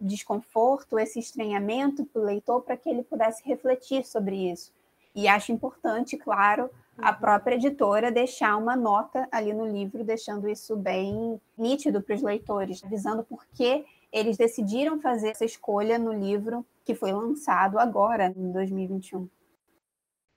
desconforto, 0.00 0.98
esse 0.98 1.18
estranhamento 1.18 2.04
para 2.06 2.22
o 2.22 2.24
leitor 2.24 2.62
para 2.62 2.76
que 2.76 2.88
ele 2.88 3.02
pudesse 3.02 3.42
refletir 3.44 4.04
sobre 4.04 4.50
isso. 4.50 4.72
E 5.14 5.26
acho 5.26 5.52
importante, 5.52 6.16
claro, 6.16 6.70
a 6.96 7.10
uhum. 7.10 7.18
própria 7.18 7.56
editora 7.56 8.12
deixar 8.12 8.56
uma 8.56 8.76
nota 8.76 9.28
ali 9.32 9.52
no 9.52 9.66
livro, 9.66 10.04
deixando 10.04 10.48
isso 10.48 10.76
bem 10.76 11.40
nítido 11.58 12.00
para 12.00 12.14
os 12.14 12.22
leitores, 12.22 12.82
avisando 12.84 13.24
por 13.24 13.44
que 13.52 13.84
eles 14.12 14.36
decidiram 14.36 15.00
fazer 15.00 15.30
essa 15.30 15.44
escolha 15.44 15.98
no 15.98 16.12
livro 16.12 16.64
que 16.84 16.94
foi 16.94 17.12
lançado 17.12 17.78
agora, 17.78 18.32
em 18.36 18.52
2021. 18.52 19.28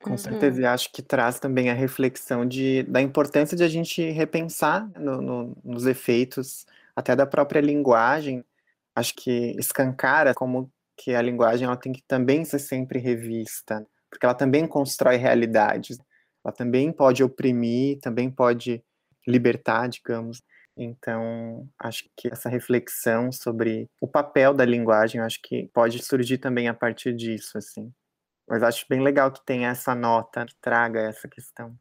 Com 0.04 0.12
uhum. 0.12 0.18
certeza, 0.18 0.62
e 0.62 0.66
acho 0.66 0.92
que 0.92 1.02
traz 1.02 1.40
também 1.40 1.70
a 1.70 1.74
reflexão 1.74 2.46
de, 2.46 2.84
da 2.84 3.02
importância 3.02 3.56
de 3.56 3.64
a 3.64 3.70
gente 3.70 4.02
repensar 4.12 4.86
no, 5.00 5.22
no, 5.22 5.58
nos 5.64 5.86
efeitos, 5.86 6.66
até 6.94 7.16
da 7.16 7.26
própria 7.26 7.62
linguagem. 7.62 8.44
Acho 8.94 9.16
que 9.16 9.56
escancara 9.58 10.34
como 10.34 10.70
que 10.98 11.16
a 11.16 11.22
linguagem 11.22 11.66
ela 11.66 11.78
tem 11.78 11.94
que 11.94 12.04
também 12.04 12.44
ser 12.44 12.60
sempre 12.60 13.00
revista, 13.00 13.88
porque 14.10 14.26
ela 14.26 14.36
também 14.36 14.68
constrói 14.68 15.16
realidades, 15.16 15.98
ela 16.44 16.54
também 16.54 16.92
pode 16.92 17.24
oprimir, 17.24 18.00
também 18.02 18.30
pode 18.30 18.84
libertar, 19.26 19.88
digamos. 19.88 20.44
Então, 20.76 21.66
acho 21.80 22.04
que 22.18 22.28
essa 22.28 22.50
reflexão 22.50 23.32
sobre 23.32 23.88
o 24.02 24.08
papel 24.08 24.54
da 24.54 24.66
linguagem, 24.66 25.22
acho 25.22 25.40
que 25.42 25.70
pode 25.74 26.04
surgir 26.04 26.40
também 26.40 26.68
a 26.68 26.74
partir 26.74 27.16
disso, 27.16 27.58
assim. 27.58 27.90
Mas 28.48 28.64
acho 28.64 28.86
bem 28.90 29.02
legal 29.02 29.32
que 29.32 29.44
tenha 29.46 29.70
essa 29.70 29.96
nota 29.96 30.46
que 30.46 30.56
traga 30.56 31.02
essa 31.02 31.28
questão. 31.28 31.76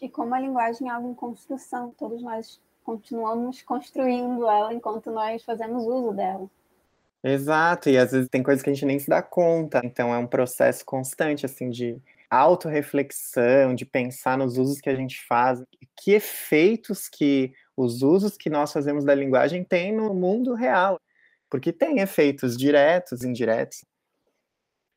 E 0.00 0.08
como 0.08 0.34
a 0.34 0.40
linguagem 0.40 0.88
é 0.88 0.92
algo 0.92 1.10
em 1.10 1.14
construção, 1.14 1.94
todos 1.96 2.22
nós 2.22 2.60
continuamos 2.82 3.62
construindo 3.62 4.48
ela 4.48 4.72
enquanto 4.72 5.10
nós 5.10 5.44
fazemos 5.44 5.84
uso 5.84 6.12
dela. 6.12 6.48
Exato, 7.22 7.90
e 7.90 7.98
às 7.98 8.12
vezes 8.12 8.28
tem 8.30 8.42
coisas 8.42 8.62
que 8.62 8.70
a 8.70 8.72
gente 8.72 8.86
nem 8.86 8.98
se 8.98 9.08
dá 9.08 9.22
conta, 9.22 9.82
então 9.84 10.12
é 10.12 10.16
um 10.16 10.26
processo 10.26 10.84
constante, 10.86 11.44
assim, 11.44 11.68
de 11.68 12.00
autorreflexão, 12.30 13.74
de 13.74 13.84
pensar 13.84 14.38
nos 14.38 14.56
usos 14.56 14.80
que 14.80 14.88
a 14.88 14.94
gente 14.94 15.22
faz, 15.26 15.62
que 15.96 16.12
efeitos 16.12 17.08
que 17.08 17.52
os 17.76 18.02
usos 18.02 18.38
que 18.38 18.48
nós 18.48 18.72
fazemos 18.72 19.04
da 19.04 19.14
linguagem 19.14 19.62
têm 19.62 19.92
no 19.92 20.14
mundo 20.14 20.54
real, 20.54 20.98
porque 21.50 21.72
tem 21.72 22.00
efeitos 22.00 22.56
diretos, 22.56 23.22
indiretos. 23.22 23.84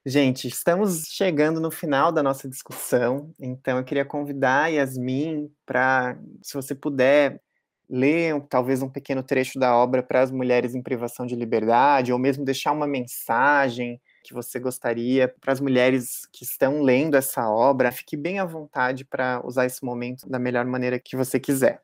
Gente, 0.06 0.50
estamos 0.50 1.06
chegando 1.08 1.62
no 1.62 1.72
final 1.72 2.12
da 2.12 2.22
nossa 2.22 2.50
discussão, 2.50 3.32
então 3.40 3.78
eu 3.78 3.86
queria 3.86 4.04
convidar 4.04 4.68
Yasmin 4.68 5.50
para, 5.66 6.20
se 6.42 6.54
você 6.56 6.76
puder, 6.76 7.42
ler 7.90 8.42
talvez 8.50 8.82
um 8.82 8.90
pequeno 8.90 9.24
trecho 9.24 9.58
da 9.58 9.74
obra 9.74 10.04
para 10.04 10.22
as 10.22 10.30
mulheres 10.30 10.76
em 10.76 10.82
privação 10.82 11.26
de 11.26 11.38
liberdade, 11.38 12.12
ou 12.12 12.20
mesmo 12.20 12.44
deixar 12.44 12.74
uma 12.74 12.86
mensagem 12.86 14.02
que 14.26 14.34
você 14.34 14.60
gostaria 14.60 15.34
para 15.40 15.54
as 15.54 15.62
mulheres 15.62 16.26
que 16.34 16.44
estão 16.44 16.82
lendo 16.82 17.16
essa 17.16 17.50
obra. 17.50 17.92
Fique 17.92 18.18
bem 18.18 18.40
à 18.40 18.46
vontade 18.46 19.06
para 19.06 19.42
usar 19.46 19.66
esse 19.66 19.86
momento 19.86 20.28
da 20.30 20.38
melhor 20.38 20.66
maneira 20.66 21.00
que 21.00 21.16
você 21.16 21.40
quiser 21.40 21.82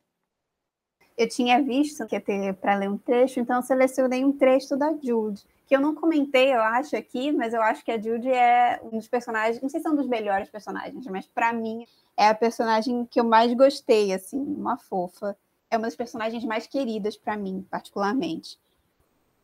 eu 1.20 1.28
tinha 1.28 1.62
visto 1.62 2.06
que 2.06 2.16
ia 2.16 2.22
ter 2.22 2.54
para 2.54 2.76
ler 2.76 2.90
um 2.90 2.98
trecho, 2.98 3.42
então 3.42 3.58
eu 3.58 3.62
selecionei 3.62 4.24
um 4.24 4.32
trecho 4.32 4.78
da 4.78 4.94
Jude, 5.04 5.44
que 5.70 5.76
eu 5.76 5.80
não 5.80 5.94
comentei, 5.94 6.52
eu 6.52 6.62
acho, 6.62 6.96
aqui, 6.96 7.32
mas 7.32 7.54
eu 7.54 7.62
acho 7.62 7.86
que 7.86 7.92
a 7.92 8.02
Jude 8.02 8.28
é 8.28 8.82
um 8.84 8.98
dos 8.98 9.08
personagens, 9.08 9.62
não 9.62 9.70
sei 9.70 9.80
se 9.80 9.88
é 9.88 9.92
um 9.92 9.96
dos 9.96 10.08
melhores 10.08 10.50
personagens, 10.50 11.06
mas 11.06 11.28
para 11.28 11.54
mim 11.54 11.86
é 12.18 12.28
a 12.28 12.34
personagem 12.34 13.06
que 13.06 13.20
eu 13.20 13.24
mais 13.24 13.54
gostei, 13.54 14.12
assim, 14.12 14.40
uma 14.40 14.80
fofa. 14.80 15.38
É 15.70 15.78
uma 15.78 15.84
das 15.84 15.96
personagens 15.96 16.44
mais 16.44 16.66
queridas 16.66 17.16
para 17.16 17.38
mim, 17.38 17.64
particularmente. 17.70 18.60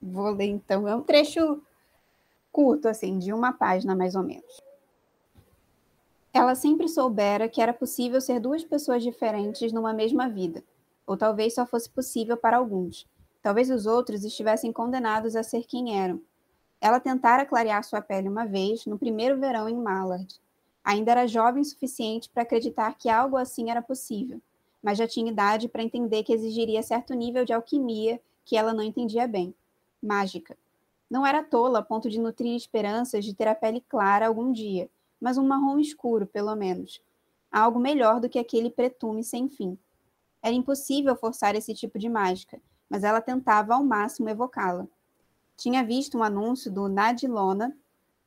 Vou 0.02 0.32
ler 0.32 0.48
então, 0.48 0.88
é 0.88 0.96
um 0.96 1.04
trecho 1.04 1.62
curto, 2.52 2.88
assim, 2.88 3.20
de 3.20 3.32
uma 3.32 3.54
página 3.54 3.96
mais 3.96 4.16
ou 4.16 4.24
menos. 4.24 4.60
Ela 6.34 6.56
sempre 6.56 6.88
soubera 6.88 7.48
que 7.48 7.62
era 7.62 7.72
possível 7.72 8.20
ser 8.20 8.40
duas 8.40 8.64
pessoas 8.64 9.04
diferentes 9.04 9.72
numa 9.72 9.94
mesma 9.94 10.28
vida 10.28 10.64
ou 11.06 11.16
talvez 11.16 11.54
só 11.54 11.68
fosse 11.68 11.88
possível 11.88 12.36
para 12.36 12.58
alguns. 12.58 13.08
Talvez 13.46 13.70
os 13.70 13.86
outros 13.86 14.24
estivessem 14.24 14.74
condenados 14.74 15.36
a 15.36 15.44
ser 15.44 15.66
quem 15.66 16.02
eram. 16.02 16.20
Ela 16.82 17.00
tentara 17.00 17.46
clarear 17.46 17.84
sua 17.84 18.02
pele 18.02 18.28
uma 18.28 18.44
vez, 18.44 18.88
no 18.88 18.98
primeiro 18.98 19.40
verão 19.40 19.70
em 19.70 19.76
Mallard. 19.76 20.42
Ainda 20.84 21.12
era 21.12 21.28
jovem 21.28 21.62
o 21.62 21.64
suficiente 21.64 22.28
para 22.28 22.42
acreditar 22.42 22.98
que 22.98 23.08
algo 23.08 23.38
assim 23.38 23.70
era 23.70 23.84
possível, 23.84 24.42
mas 24.82 24.98
já 24.98 25.08
tinha 25.08 25.32
idade 25.32 25.70
para 25.70 25.84
entender 25.84 26.24
que 26.24 26.34
exigiria 26.34 26.82
certo 26.82 27.14
nível 27.14 27.46
de 27.46 27.54
alquimia 27.54 28.20
que 28.44 28.58
ela 28.58 28.74
não 28.74 28.82
entendia 28.82 29.28
bem. 29.28 29.54
Mágica. 30.02 30.58
Não 31.08 31.24
era 31.24 31.44
tola 31.44 31.78
a 31.78 31.84
ponto 31.84 32.10
de 32.10 32.20
nutrir 32.20 32.56
esperanças 32.56 33.24
de 33.24 33.36
ter 33.36 33.48
a 33.48 33.54
pele 33.54 33.80
clara 33.88 34.26
algum 34.26 34.52
dia, 34.52 34.90
mas 35.22 35.38
um 35.38 35.46
marrom 35.46 35.78
escuro, 35.78 36.26
pelo 36.26 36.56
menos. 36.56 37.00
algo 37.52 37.80
melhor 37.80 38.20
do 38.20 38.28
que 38.28 38.40
aquele 38.40 38.72
pretume 38.72 39.24
sem 39.24 39.48
fim. 39.48 39.78
Era 40.42 40.56
impossível 40.56 41.16
forçar 41.16 41.56
esse 41.56 41.76
tipo 41.76 42.00
de 42.00 42.10
mágica, 42.10 42.60
mas 42.90 43.04
ela 43.04 43.22
tentava 43.22 43.74
ao 43.74 43.84
máximo 43.84 44.30
evocá-la. 44.30 44.88
Tinha 45.58 45.84
visto 45.84 46.18
um 46.18 46.24
anúncio 46.24 46.72
do 46.72 46.88
Nadilona 46.88 47.76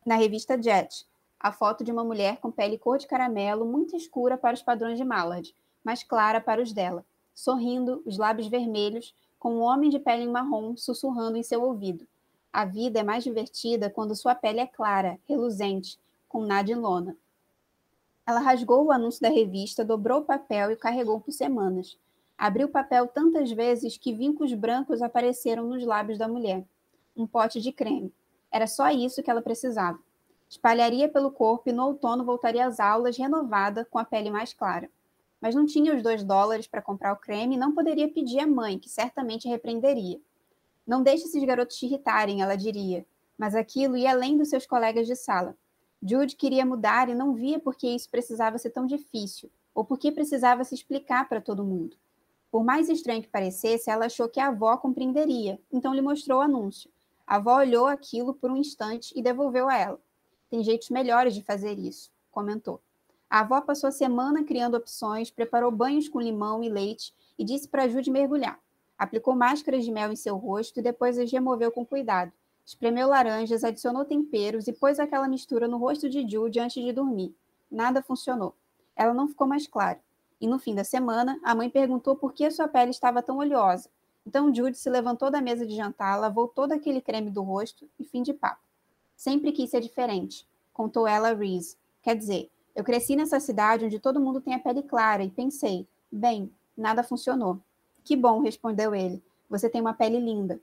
na 0.05 0.17
revista 0.17 0.61
Jet, 0.61 1.07
a 1.39 1.53
foto 1.53 1.85
de 1.85 1.93
uma 1.93 2.03
mulher 2.03 2.39
com 2.39 2.51
pele 2.51 2.79
cor 2.79 2.99
de 2.99 3.07
caramelo 3.07 3.65
muito 3.65 3.95
escura 3.95 4.37
para 4.37 4.55
os 4.55 4.63
padrões 4.63 4.99
de 4.99 5.05
Mallard, 5.05 5.55
mas 5.85 6.03
clara 6.03 6.41
para 6.41 6.63
os 6.63 6.73
dela, 6.73 7.05
sorrindo, 7.35 8.03
os 8.05 8.19
lábios 8.19 8.49
vermelhos, 8.49 9.15
com 9.39 9.55
um 9.55 9.61
homem 9.61 9.89
de 9.89 10.01
pele 10.01 10.27
marrom 10.27 10.77
sussurrando 10.77 11.37
em 11.37 11.43
seu 11.43 11.63
ouvido. 11.63 12.07
A 12.53 12.65
vida 12.65 13.01
é 13.01 13.03
mais 13.05 13.23
divertida 13.23 13.89
quando 13.89 14.17
sua 14.17 14.35
pele 14.35 14.59
é 14.59 14.67
clara, 14.67 15.19
reluzente, 15.29 15.99
com 16.29 16.45
nada 16.45 16.71
em 16.73 16.75
lona. 16.75 17.17
Ela 18.27 18.41
rasgou 18.41 18.87
o 18.87 18.93
anúncio 18.93 19.23
da 19.23 19.29
revista, 19.29 19.85
dobrou 19.85 20.21
o 20.21 20.25
papel 20.25 20.71
e 20.71 20.75
o 20.75 20.79
carregou 20.79 21.21
por 21.21 21.33
semanas. 21.33 21.97
Abriu 22.39 22.69
o 22.69 22.71
papel 22.71 23.09
tantas 23.09 23.51
vezes 23.51 23.99
que 23.99 24.15
vincos 24.15 24.55
brancos 24.55 25.03
apareceram 25.03 25.65
nos 25.65 25.85
lábios 25.85 26.17
da 26.17 26.29
mulher. 26.29 26.65
Um 27.17 27.27
pote 27.27 27.61
de 27.61 27.73
creme. 27.73 28.15
Era 28.51 28.67
só 28.67 28.89
isso 28.89 29.23
que 29.23 29.31
ela 29.31 29.43
precisava. 29.43 29.99
Espalharia 30.49 31.09
pelo 31.09 31.33
corpo 31.33 31.69
e 31.69 31.73
no 31.73 31.85
outono 31.85 32.25
voltaria 32.25 32.65
às 32.65 32.81
aulas 32.81 33.19
renovada, 33.19 33.85
com 33.91 33.99
a 33.99 34.05
pele 34.05 34.31
mais 34.31 34.55
clara 34.55 34.89
mas 35.41 35.55
não 35.55 35.67
tinha 35.67 35.95
os 35.95 36.03
dois 36.03 36.25
dólares 36.25 36.67
para 36.67 36.83
comprar 36.83 37.13
o 37.13 37.17
creme 37.17 37.55
e 37.55 37.59
não 37.59 37.73
poderia 37.73 38.09
pedir 38.09 38.41
à 38.41 38.47
mãe, 38.47 38.79
que 38.79 38.89
certamente 38.89 39.49
repreenderia. 39.49 40.21
Não 40.87 41.03
deixe 41.03 41.25
esses 41.25 41.45
garotos 41.45 41.77
te 41.77 41.87
irritarem, 41.87 42.43
ela 42.43 42.57
diria, 42.57 43.07
mas 43.37 43.55
aquilo 43.55 43.97
ia 43.97 44.11
além 44.11 44.37
dos 44.37 44.49
seus 44.49 44.67
colegas 44.67 45.07
de 45.07 45.15
sala. 45.15 45.57
Jude 46.03 46.37
queria 46.37 46.65
mudar 46.65 47.09
e 47.09 47.15
não 47.15 47.35
via 47.35 47.59
por 47.59 47.77
que 47.77 47.89
isso 47.89 48.09
precisava 48.09 48.59
ser 48.59 48.71
tão 48.71 48.87
difícil, 48.87 49.51
ou 49.75 49.85
por 49.85 49.99
que 49.99 50.11
precisava 50.11 50.65
se 50.65 50.75
explicar 50.75 51.29
para 51.29 51.41
todo 51.41 51.65
mundo. 51.65 51.97
Por 52.51 52.65
mais 52.65 52.89
estranho 52.89 53.23
que 53.23 53.29
parecesse, 53.29 53.91
ela 53.91 54.07
achou 54.07 54.29
que 54.29 54.41
a 54.41 54.49
avó 54.49 54.77
compreenderia, 54.77 55.61
então 55.71 55.95
lhe 55.95 56.01
mostrou 56.01 56.39
o 56.39 56.43
anúncio. 56.43 56.91
A 57.27 57.37
avó 57.37 57.59
olhou 57.59 57.87
aquilo 57.87 58.33
por 58.33 58.51
um 58.51 58.57
instante 58.57 59.13
e 59.15 59.23
devolveu 59.23 59.69
a 59.69 59.77
ela. 59.77 60.01
Tem 60.49 60.63
jeitos 60.63 60.89
melhores 60.89 61.35
de 61.35 61.43
fazer 61.43 61.79
isso, 61.79 62.11
comentou. 62.31 62.81
A 63.29 63.41
avó 63.41 63.61
passou 63.61 63.89
a 63.89 63.93
semana 63.93 64.43
criando 64.43 64.79
opções, 64.79 65.31
preparou 65.31 65.71
banhos 65.71 66.09
com 66.09 66.19
limão 66.19 66.65
e 66.65 66.71
leite 66.71 67.15
e 67.39 67.45
disse 67.45 67.69
para 67.69 67.87
Jude 67.87 68.11
mergulhar. 68.11 68.59
Aplicou 68.97 69.37
máscaras 69.37 69.85
de 69.85 69.93
mel 69.93 70.11
em 70.11 70.17
seu 70.17 70.37
rosto 70.37 70.81
e 70.81 70.83
depois 70.83 71.19
as 71.19 71.31
removeu 71.31 71.71
com 71.71 71.85
cuidado. 71.85 72.33
Espremeu 72.65 73.09
laranjas, 73.09 73.63
adicionou 73.63 74.05
temperos 74.05 74.67
e 74.67 74.73
pôs 74.73 74.99
aquela 74.99 75.29
mistura 75.29 75.69
no 75.69 75.77
rosto 75.77 76.09
de 76.09 76.27
Jude 76.27 76.59
antes 76.59 76.83
de 76.83 76.93
dormir. 76.93 77.35
Nada 77.71 78.03
funcionou. 78.03 78.55
Ela 78.97 79.13
não 79.13 79.29
ficou 79.29 79.47
mais 79.47 79.67
clara. 79.67 80.01
E 80.41 80.47
no 80.47 80.59
fim 80.59 80.75
da 80.75 80.85
semana, 80.85 81.39
a 81.43 81.55
mãe 81.55 81.69
perguntou 81.69 82.17
por 82.17 82.33
que 82.33 82.51
sua 82.51 82.69
pele 82.69 82.91
estava 82.91 83.23
tão 83.23 83.39
oleosa. 83.39 83.91
Então 84.27 84.55
Jude 84.55 84.77
se 84.77 84.91
levantou 84.91 85.31
da 85.31 85.41
mesa 85.41 85.67
de 85.67 85.75
jantar, 85.75 86.17
lavou 86.21 86.49
todo 86.49 86.73
aquele 86.73 87.01
creme 87.01 87.31
do 87.31 87.43
rosto 87.43 87.89
e 87.99 88.05
fim 88.05 88.23
de 88.23 88.33
papo. 88.33 88.61
Sempre 89.17 89.53
quis 89.53 89.71
ser 89.71 89.81
diferente, 89.81 90.47
contou 90.73 91.07
ela 91.07 91.31
a 91.31 91.35
Reese. 91.35 91.77
Quer 92.03 92.15
dizer, 92.15 92.51
eu 92.75 92.85
cresci 92.85 93.17
nessa 93.17 93.41
cidade 93.41 93.87
onde 93.87 93.99
todo 93.99 94.21
mundo 94.21 94.41
tem 94.41 94.55
a 94.55 94.59
pele 94.59 94.83
clara 94.83 95.25
e 95.25 95.31
pensei, 95.31 95.89
bem, 96.13 96.53
nada 96.77 97.03
funcionou. 97.03 97.59
Que 98.05 98.15
bom, 98.15 98.41
respondeu 98.41 98.95
ele. 98.95 99.23
Você 99.51 99.69
tem 99.69 99.81
uma 99.81 99.95
pele 99.95 100.21
linda. 100.21 100.61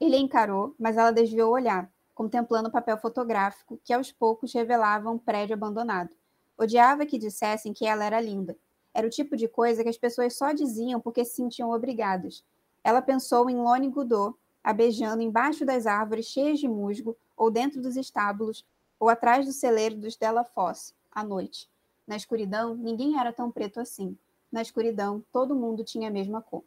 Ele 0.00 0.16
a 0.16 0.18
encarou, 0.18 0.74
mas 0.78 0.96
ela 0.96 1.10
desviou 1.10 1.50
o 1.50 1.54
olhar, 1.54 1.90
contemplando 2.14 2.68
o 2.68 2.72
papel 2.72 2.98
fotográfico 2.98 3.78
que 3.84 3.92
aos 3.92 4.10
poucos 4.10 4.52
revelava 4.52 5.10
um 5.10 5.18
prédio 5.18 5.54
abandonado. 5.54 6.10
Odiava 6.58 7.06
que 7.06 7.18
dissessem 7.18 7.72
que 7.72 7.86
ela 7.86 8.04
era 8.04 8.20
linda. 8.20 8.56
Era 8.96 9.06
o 9.06 9.10
tipo 9.10 9.36
de 9.36 9.46
coisa 9.46 9.82
que 9.82 9.90
as 9.90 9.98
pessoas 9.98 10.38
só 10.38 10.52
diziam 10.52 10.98
porque 10.98 11.22
se 11.22 11.34
sentiam 11.34 11.70
obrigadas. 11.70 12.42
Ela 12.82 13.02
pensou 13.02 13.50
em 13.50 13.54
Lone 13.54 13.90
Godot, 13.90 14.34
beijando 14.74 15.22
embaixo 15.22 15.66
das 15.66 15.86
árvores 15.86 16.24
cheias 16.24 16.58
de 16.58 16.66
musgo, 16.66 17.14
ou 17.36 17.50
dentro 17.50 17.82
dos 17.82 17.94
estábulos, 17.94 18.64
ou 18.98 19.10
atrás 19.10 19.44
do 19.44 19.52
celeiro 19.52 19.96
dos 19.96 20.16
Della 20.16 20.44
Fosse, 20.44 20.94
à 21.12 21.22
noite. 21.22 21.68
Na 22.06 22.16
escuridão, 22.16 22.74
ninguém 22.74 23.20
era 23.20 23.34
tão 23.34 23.52
preto 23.52 23.80
assim. 23.80 24.16
Na 24.50 24.62
escuridão, 24.62 25.22
todo 25.30 25.54
mundo 25.54 25.84
tinha 25.84 26.08
a 26.08 26.10
mesma 26.10 26.40
cor. 26.40 26.64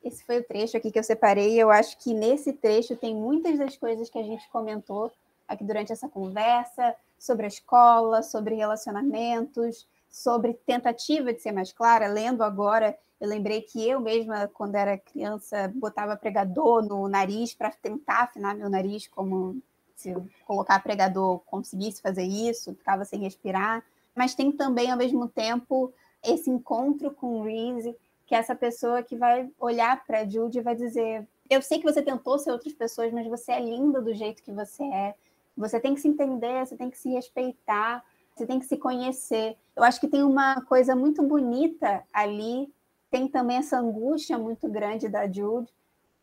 Esse 0.00 0.24
foi 0.24 0.38
o 0.38 0.44
trecho 0.44 0.76
aqui 0.76 0.92
que 0.92 0.98
eu 1.00 1.02
separei. 1.02 1.60
Eu 1.60 1.72
acho 1.72 1.98
que 1.98 2.14
nesse 2.14 2.52
trecho 2.52 2.94
tem 2.94 3.16
muitas 3.16 3.58
das 3.58 3.76
coisas 3.76 4.08
que 4.08 4.18
a 4.18 4.22
gente 4.22 4.48
comentou 4.50 5.10
aqui 5.48 5.64
durante 5.64 5.92
essa 5.92 6.08
conversa 6.08 6.94
sobre 7.18 7.46
a 7.46 7.48
escola, 7.48 8.22
sobre 8.22 8.54
relacionamentos, 8.54 9.88
sobre 10.12 10.52
tentativa 10.52 11.32
de 11.32 11.40
ser 11.40 11.52
mais 11.52 11.72
clara. 11.72 12.06
Lendo 12.06 12.44
agora, 12.44 12.96
eu 13.18 13.26
lembrei 13.28 13.62
que 13.62 13.88
eu 13.88 13.98
mesma, 13.98 14.46
quando 14.48 14.74
era 14.74 14.98
criança, 14.98 15.72
botava 15.74 16.16
pregador 16.16 16.82
no 16.82 17.08
nariz 17.08 17.54
para 17.54 17.70
tentar 17.70 18.24
afinar 18.24 18.54
meu 18.54 18.68
nariz 18.68 19.08
como 19.08 19.60
se 19.96 20.14
colocar 20.44 20.82
pregador 20.82 21.38
conseguisse 21.40 22.02
fazer 22.02 22.24
isso, 22.24 22.74
ficava 22.74 23.04
sem 23.04 23.20
respirar. 23.20 23.82
Mas 24.14 24.34
tem 24.34 24.52
também, 24.52 24.90
ao 24.90 24.98
mesmo 24.98 25.28
tempo, 25.28 25.92
esse 26.22 26.50
encontro 26.50 27.10
com 27.12 27.42
Reese, 27.42 27.96
que 28.26 28.34
é 28.34 28.38
essa 28.38 28.54
pessoa 28.54 29.02
que 29.02 29.16
vai 29.16 29.48
olhar 29.58 30.04
para 30.04 30.28
Jude 30.28 30.58
e 30.58 30.62
vai 30.62 30.74
dizer: 30.74 31.26
Eu 31.48 31.62
sei 31.62 31.78
que 31.78 31.90
você 31.90 32.02
tentou 32.02 32.38
ser 32.38 32.50
outras 32.50 32.74
pessoas, 32.74 33.12
mas 33.12 33.26
você 33.26 33.52
é 33.52 33.60
linda 33.60 34.02
do 34.02 34.12
jeito 34.12 34.42
que 34.42 34.52
você 34.52 34.84
é. 34.84 35.14
Você 35.56 35.78
tem 35.80 35.94
que 35.94 36.00
se 36.00 36.08
entender, 36.08 36.66
você 36.66 36.76
tem 36.76 36.90
que 36.90 36.98
se 36.98 37.10
respeitar, 37.10 38.04
você 38.34 38.46
tem 38.46 38.58
que 38.58 38.66
se 38.66 38.76
conhecer. 38.76 39.56
Eu 39.74 39.82
acho 39.84 40.00
que 40.00 40.08
tem 40.08 40.22
uma 40.22 40.60
coisa 40.62 40.94
muito 40.94 41.22
bonita 41.22 42.04
ali, 42.12 42.72
tem 43.10 43.28
também 43.28 43.58
essa 43.58 43.78
angústia 43.78 44.38
muito 44.38 44.68
grande 44.68 45.08
da 45.08 45.30
Jude. 45.30 45.72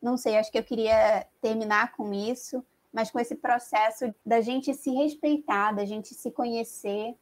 Não 0.02 0.18
sei, 0.18 0.38
acho 0.38 0.52
que 0.52 0.58
eu 0.58 0.64
queria 0.64 1.26
terminar 1.42 1.92
com 1.94 2.14
isso 2.14 2.64
mas 2.92 3.12
com 3.12 3.20
esse 3.20 3.36
processo 3.36 4.14
da 4.26 4.42
gente 4.42 4.74
se 4.74 4.92
respeitar, 4.92 5.72
da 5.72 5.86
gente 5.86 6.14
se 6.14 6.32
conhecer. 6.32 7.16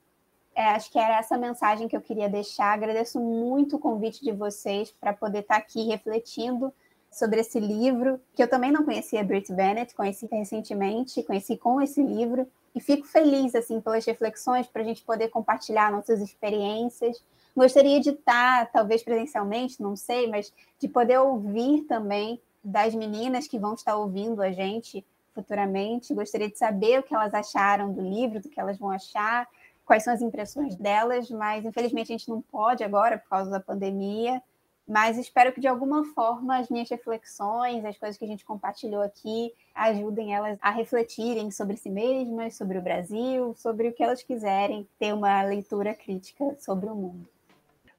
É, 0.55 0.69
acho 0.69 0.91
que 0.91 0.97
era 0.97 1.19
essa 1.19 1.37
mensagem 1.37 1.87
que 1.87 1.95
eu 1.95 2.01
queria 2.01 2.29
deixar. 2.29 2.73
Agradeço 2.73 3.19
muito 3.19 3.75
o 3.75 3.79
convite 3.79 4.23
de 4.23 4.31
vocês 4.31 4.91
para 4.91 5.13
poder 5.13 5.39
estar 5.39 5.57
aqui 5.57 5.85
refletindo 5.85 6.73
sobre 7.11 7.39
esse 7.39 7.59
livro, 7.59 8.19
que 8.35 8.43
eu 8.43 8.49
também 8.49 8.71
não 8.71 8.83
conhecia 8.83 9.23
Brit 9.23 9.51
Bennett, 9.53 9.95
conheci 9.95 10.27
recentemente, 10.31 11.23
conheci 11.23 11.57
com 11.57 11.81
esse 11.81 12.03
livro, 12.03 12.47
e 12.77 12.79
fico 12.79 13.07
feliz 13.07 13.55
assim 13.55 13.81
pelas 13.81 14.05
reflexões 14.05 14.67
para 14.67 14.83
a 14.83 14.85
gente 14.85 15.03
poder 15.03 15.29
compartilhar 15.29 15.91
nossas 15.91 16.21
experiências. 16.21 17.23
Gostaria 17.55 17.99
de 17.99 18.11
estar, 18.11 18.71
talvez 18.71 19.01
presencialmente, 19.01 19.81
não 19.81 19.95
sei, 19.95 20.27
mas 20.27 20.53
de 20.77 20.87
poder 20.87 21.17
ouvir 21.17 21.85
também 21.85 22.39
das 22.63 22.93
meninas 22.93 23.47
que 23.47 23.57
vão 23.57 23.73
estar 23.73 23.95
ouvindo 23.95 24.43
a 24.43 24.51
gente 24.51 25.03
futuramente. 25.33 26.13
Gostaria 26.13 26.51
de 26.51 26.57
saber 26.57 26.99
o 26.99 27.03
que 27.03 27.15
elas 27.15 27.33
acharam 27.33 27.91
do 27.91 28.01
livro, 28.01 28.39
do 28.39 28.47
que 28.47 28.59
elas 28.59 28.77
vão 28.77 28.91
achar, 28.91 29.47
quais 29.83 30.03
são 30.03 30.13
as 30.13 30.21
impressões 30.21 30.75
delas, 30.75 31.31
mas 31.31 31.65
infelizmente 31.65 32.13
a 32.13 32.17
gente 32.17 32.29
não 32.29 32.43
pode 32.43 32.83
agora 32.83 33.17
por 33.17 33.27
causa 33.27 33.49
da 33.49 33.59
pandemia. 33.59 34.39
Mas 34.87 35.17
espero 35.17 35.51
que 35.51 35.59
de 35.59 35.67
alguma 35.67 36.05
forma 36.13 36.57
as 36.57 36.69
minhas 36.69 36.89
reflexões, 36.89 37.83
as 37.83 37.97
coisas 37.97 38.17
que 38.17 38.23
a 38.23 38.27
gente 38.27 38.45
compartilhou 38.45 39.01
aqui, 39.01 39.51
ajudem 39.75 40.33
elas 40.33 40.57
a 40.61 40.71
refletirem 40.71 41.51
sobre 41.51 41.75
si 41.75 41.89
mesmas, 41.89 42.55
sobre 42.55 42.77
o 42.77 42.81
Brasil, 42.81 43.53
sobre 43.57 43.89
o 43.89 43.93
que 43.93 44.01
elas 44.01 44.23
quiserem, 44.23 44.87
ter 44.97 45.13
uma 45.13 45.43
leitura 45.43 45.93
crítica 45.93 46.55
sobre 46.59 46.89
o 46.89 46.95
mundo. 46.95 47.27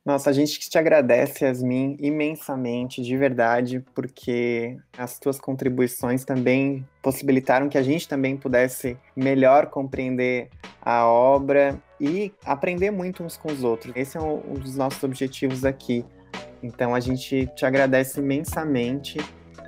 Nossa, 0.08 0.30
a 0.30 0.32
gente 0.32 0.58
te 0.58 0.78
agradece, 0.78 1.44
Yasmin, 1.44 1.98
imensamente, 2.00 3.02
de 3.02 3.14
verdade, 3.14 3.84
porque 3.94 4.78
as 4.96 5.18
tuas 5.18 5.38
contribuições 5.38 6.24
também 6.24 6.82
possibilitaram 7.02 7.68
que 7.68 7.76
a 7.76 7.82
gente 7.82 8.08
também 8.08 8.34
pudesse 8.34 8.96
melhor 9.14 9.66
compreender 9.66 10.48
a 10.80 11.06
obra 11.06 11.78
e 12.00 12.32
aprender 12.42 12.90
muito 12.90 13.22
uns 13.22 13.36
com 13.36 13.52
os 13.52 13.62
outros. 13.62 13.92
Esse 13.94 14.16
é 14.16 14.20
um 14.20 14.54
dos 14.54 14.76
nossos 14.76 15.04
objetivos 15.04 15.66
aqui. 15.66 16.06
Então 16.62 16.94
a 16.94 17.00
gente 17.00 17.46
te 17.54 17.64
agradece 17.64 18.20
imensamente. 18.20 19.18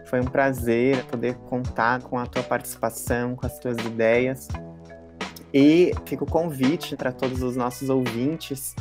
Foi 0.07 0.20
um 0.20 0.24
prazer 0.24 1.05
poder 1.05 1.34
contar 1.34 2.03
com 2.03 2.18
a 2.18 2.26
tua 2.26 2.43
participação, 2.43 3.36
com 3.36 3.47
as 3.47 3.59
tuas 3.59 3.76
ideias. 3.78 4.49
E 5.53 5.93
fica 6.07 6.24
o 6.24 6.26
convite 6.26 6.97
para 6.97 7.12
todos 7.12 7.43
os 7.43 7.57
nossos 7.57 7.88
ouvintes 7.88 8.74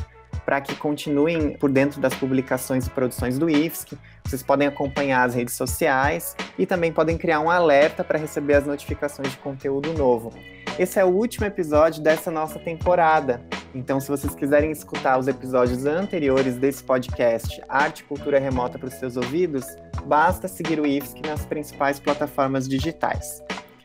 para 0.44 0.60
que 0.60 0.74
continuem 0.74 1.56
por 1.56 1.70
dentro 1.70 2.00
das 2.00 2.14
publicações 2.14 2.86
e 2.86 2.90
produções 2.90 3.38
do 3.38 3.48
IFSC. 3.48 3.96
Vocês 4.24 4.42
podem 4.42 4.66
acompanhar 4.66 5.22
as 5.22 5.34
redes 5.34 5.54
sociais 5.54 6.34
e 6.58 6.66
também 6.66 6.92
podem 6.92 7.16
criar 7.16 7.40
um 7.40 7.48
alerta 7.48 8.02
para 8.02 8.18
receber 8.18 8.54
as 8.54 8.66
notificações 8.66 9.30
de 9.30 9.36
conteúdo 9.38 9.92
novo. 9.92 10.32
Esse 10.78 10.98
é 10.98 11.04
o 11.04 11.08
último 11.08 11.46
episódio 11.46 12.02
dessa 12.02 12.30
nossa 12.30 12.58
temporada. 12.58 13.40
Então, 13.74 14.00
se 14.00 14.08
vocês 14.08 14.34
quiserem 14.34 14.72
escutar 14.72 15.18
os 15.18 15.28
episódios 15.28 15.86
anteriores 15.86 16.56
desse 16.56 16.82
podcast 16.82 17.62
Arte 17.68 18.00
e 18.00 18.04
Cultura 18.04 18.38
Remota 18.38 18.78
para 18.78 18.88
os 18.88 18.94
seus 18.94 19.16
ouvidos, 19.16 19.64
basta 20.06 20.48
seguir 20.48 20.80
o 20.80 20.86
IFSC 20.86 21.20
nas 21.24 21.46
principais 21.46 22.00
plataformas 22.00 22.68
digitais. 22.68 23.42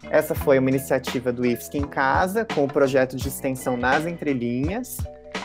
Essa 0.10 0.34
foi 0.34 0.58
uma 0.60 0.70
iniciativa 0.70 1.32
do 1.32 1.46
IFSC 1.46 1.78
em 1.78 1.88
Casa, 1.88 2.46
com 2.46 2.64
o 2.64 2.68
projeto 2.68 3.16
de 3.16 3.28
extensão 3.28 3.78
Nas 3.78 4.06
Entrelinhas, 4.06 4.98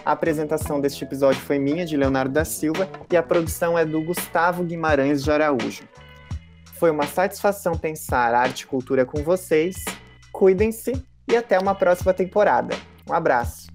A 0.05 0.13
apresentação 0.13 0.81
deste 0.81 1.05
episódio 1.05 1.41
foi 1.43 1.59
minha, 1.59 1.85
de 1.85 1.97
Leonardo 1.97 2.33
da 2.33 2.45
Silva, 2.45 2.89
e 3.11 3.17
a 3.17 3.23
produção 3.23 3.79
é 3.79 3.85
do 3.85 4.03
Gustavo 4.03 4.65
Guimarães 4.65 5.23
de 5.23 5.31
Araújo. 5.31 5.83
Foi 6.79 6.91
uma 6.91 7.07
satisfação 7.07 7.77
pensar 7.77 8.35
arte 8.35 8.63
e 8.63 8.67
cultura 8.67 9.05
com 9.05 9.23
vocês. 9.23 9.77
Cuidem-se 10.33 10.93
e 11.31 11.37
até 11.37 11.59
uma 11.59 11.75
próxima 11.75 12.15
temporada. 12.15 12.75
Um 13.09 13.13
abraço. 13.13 13.70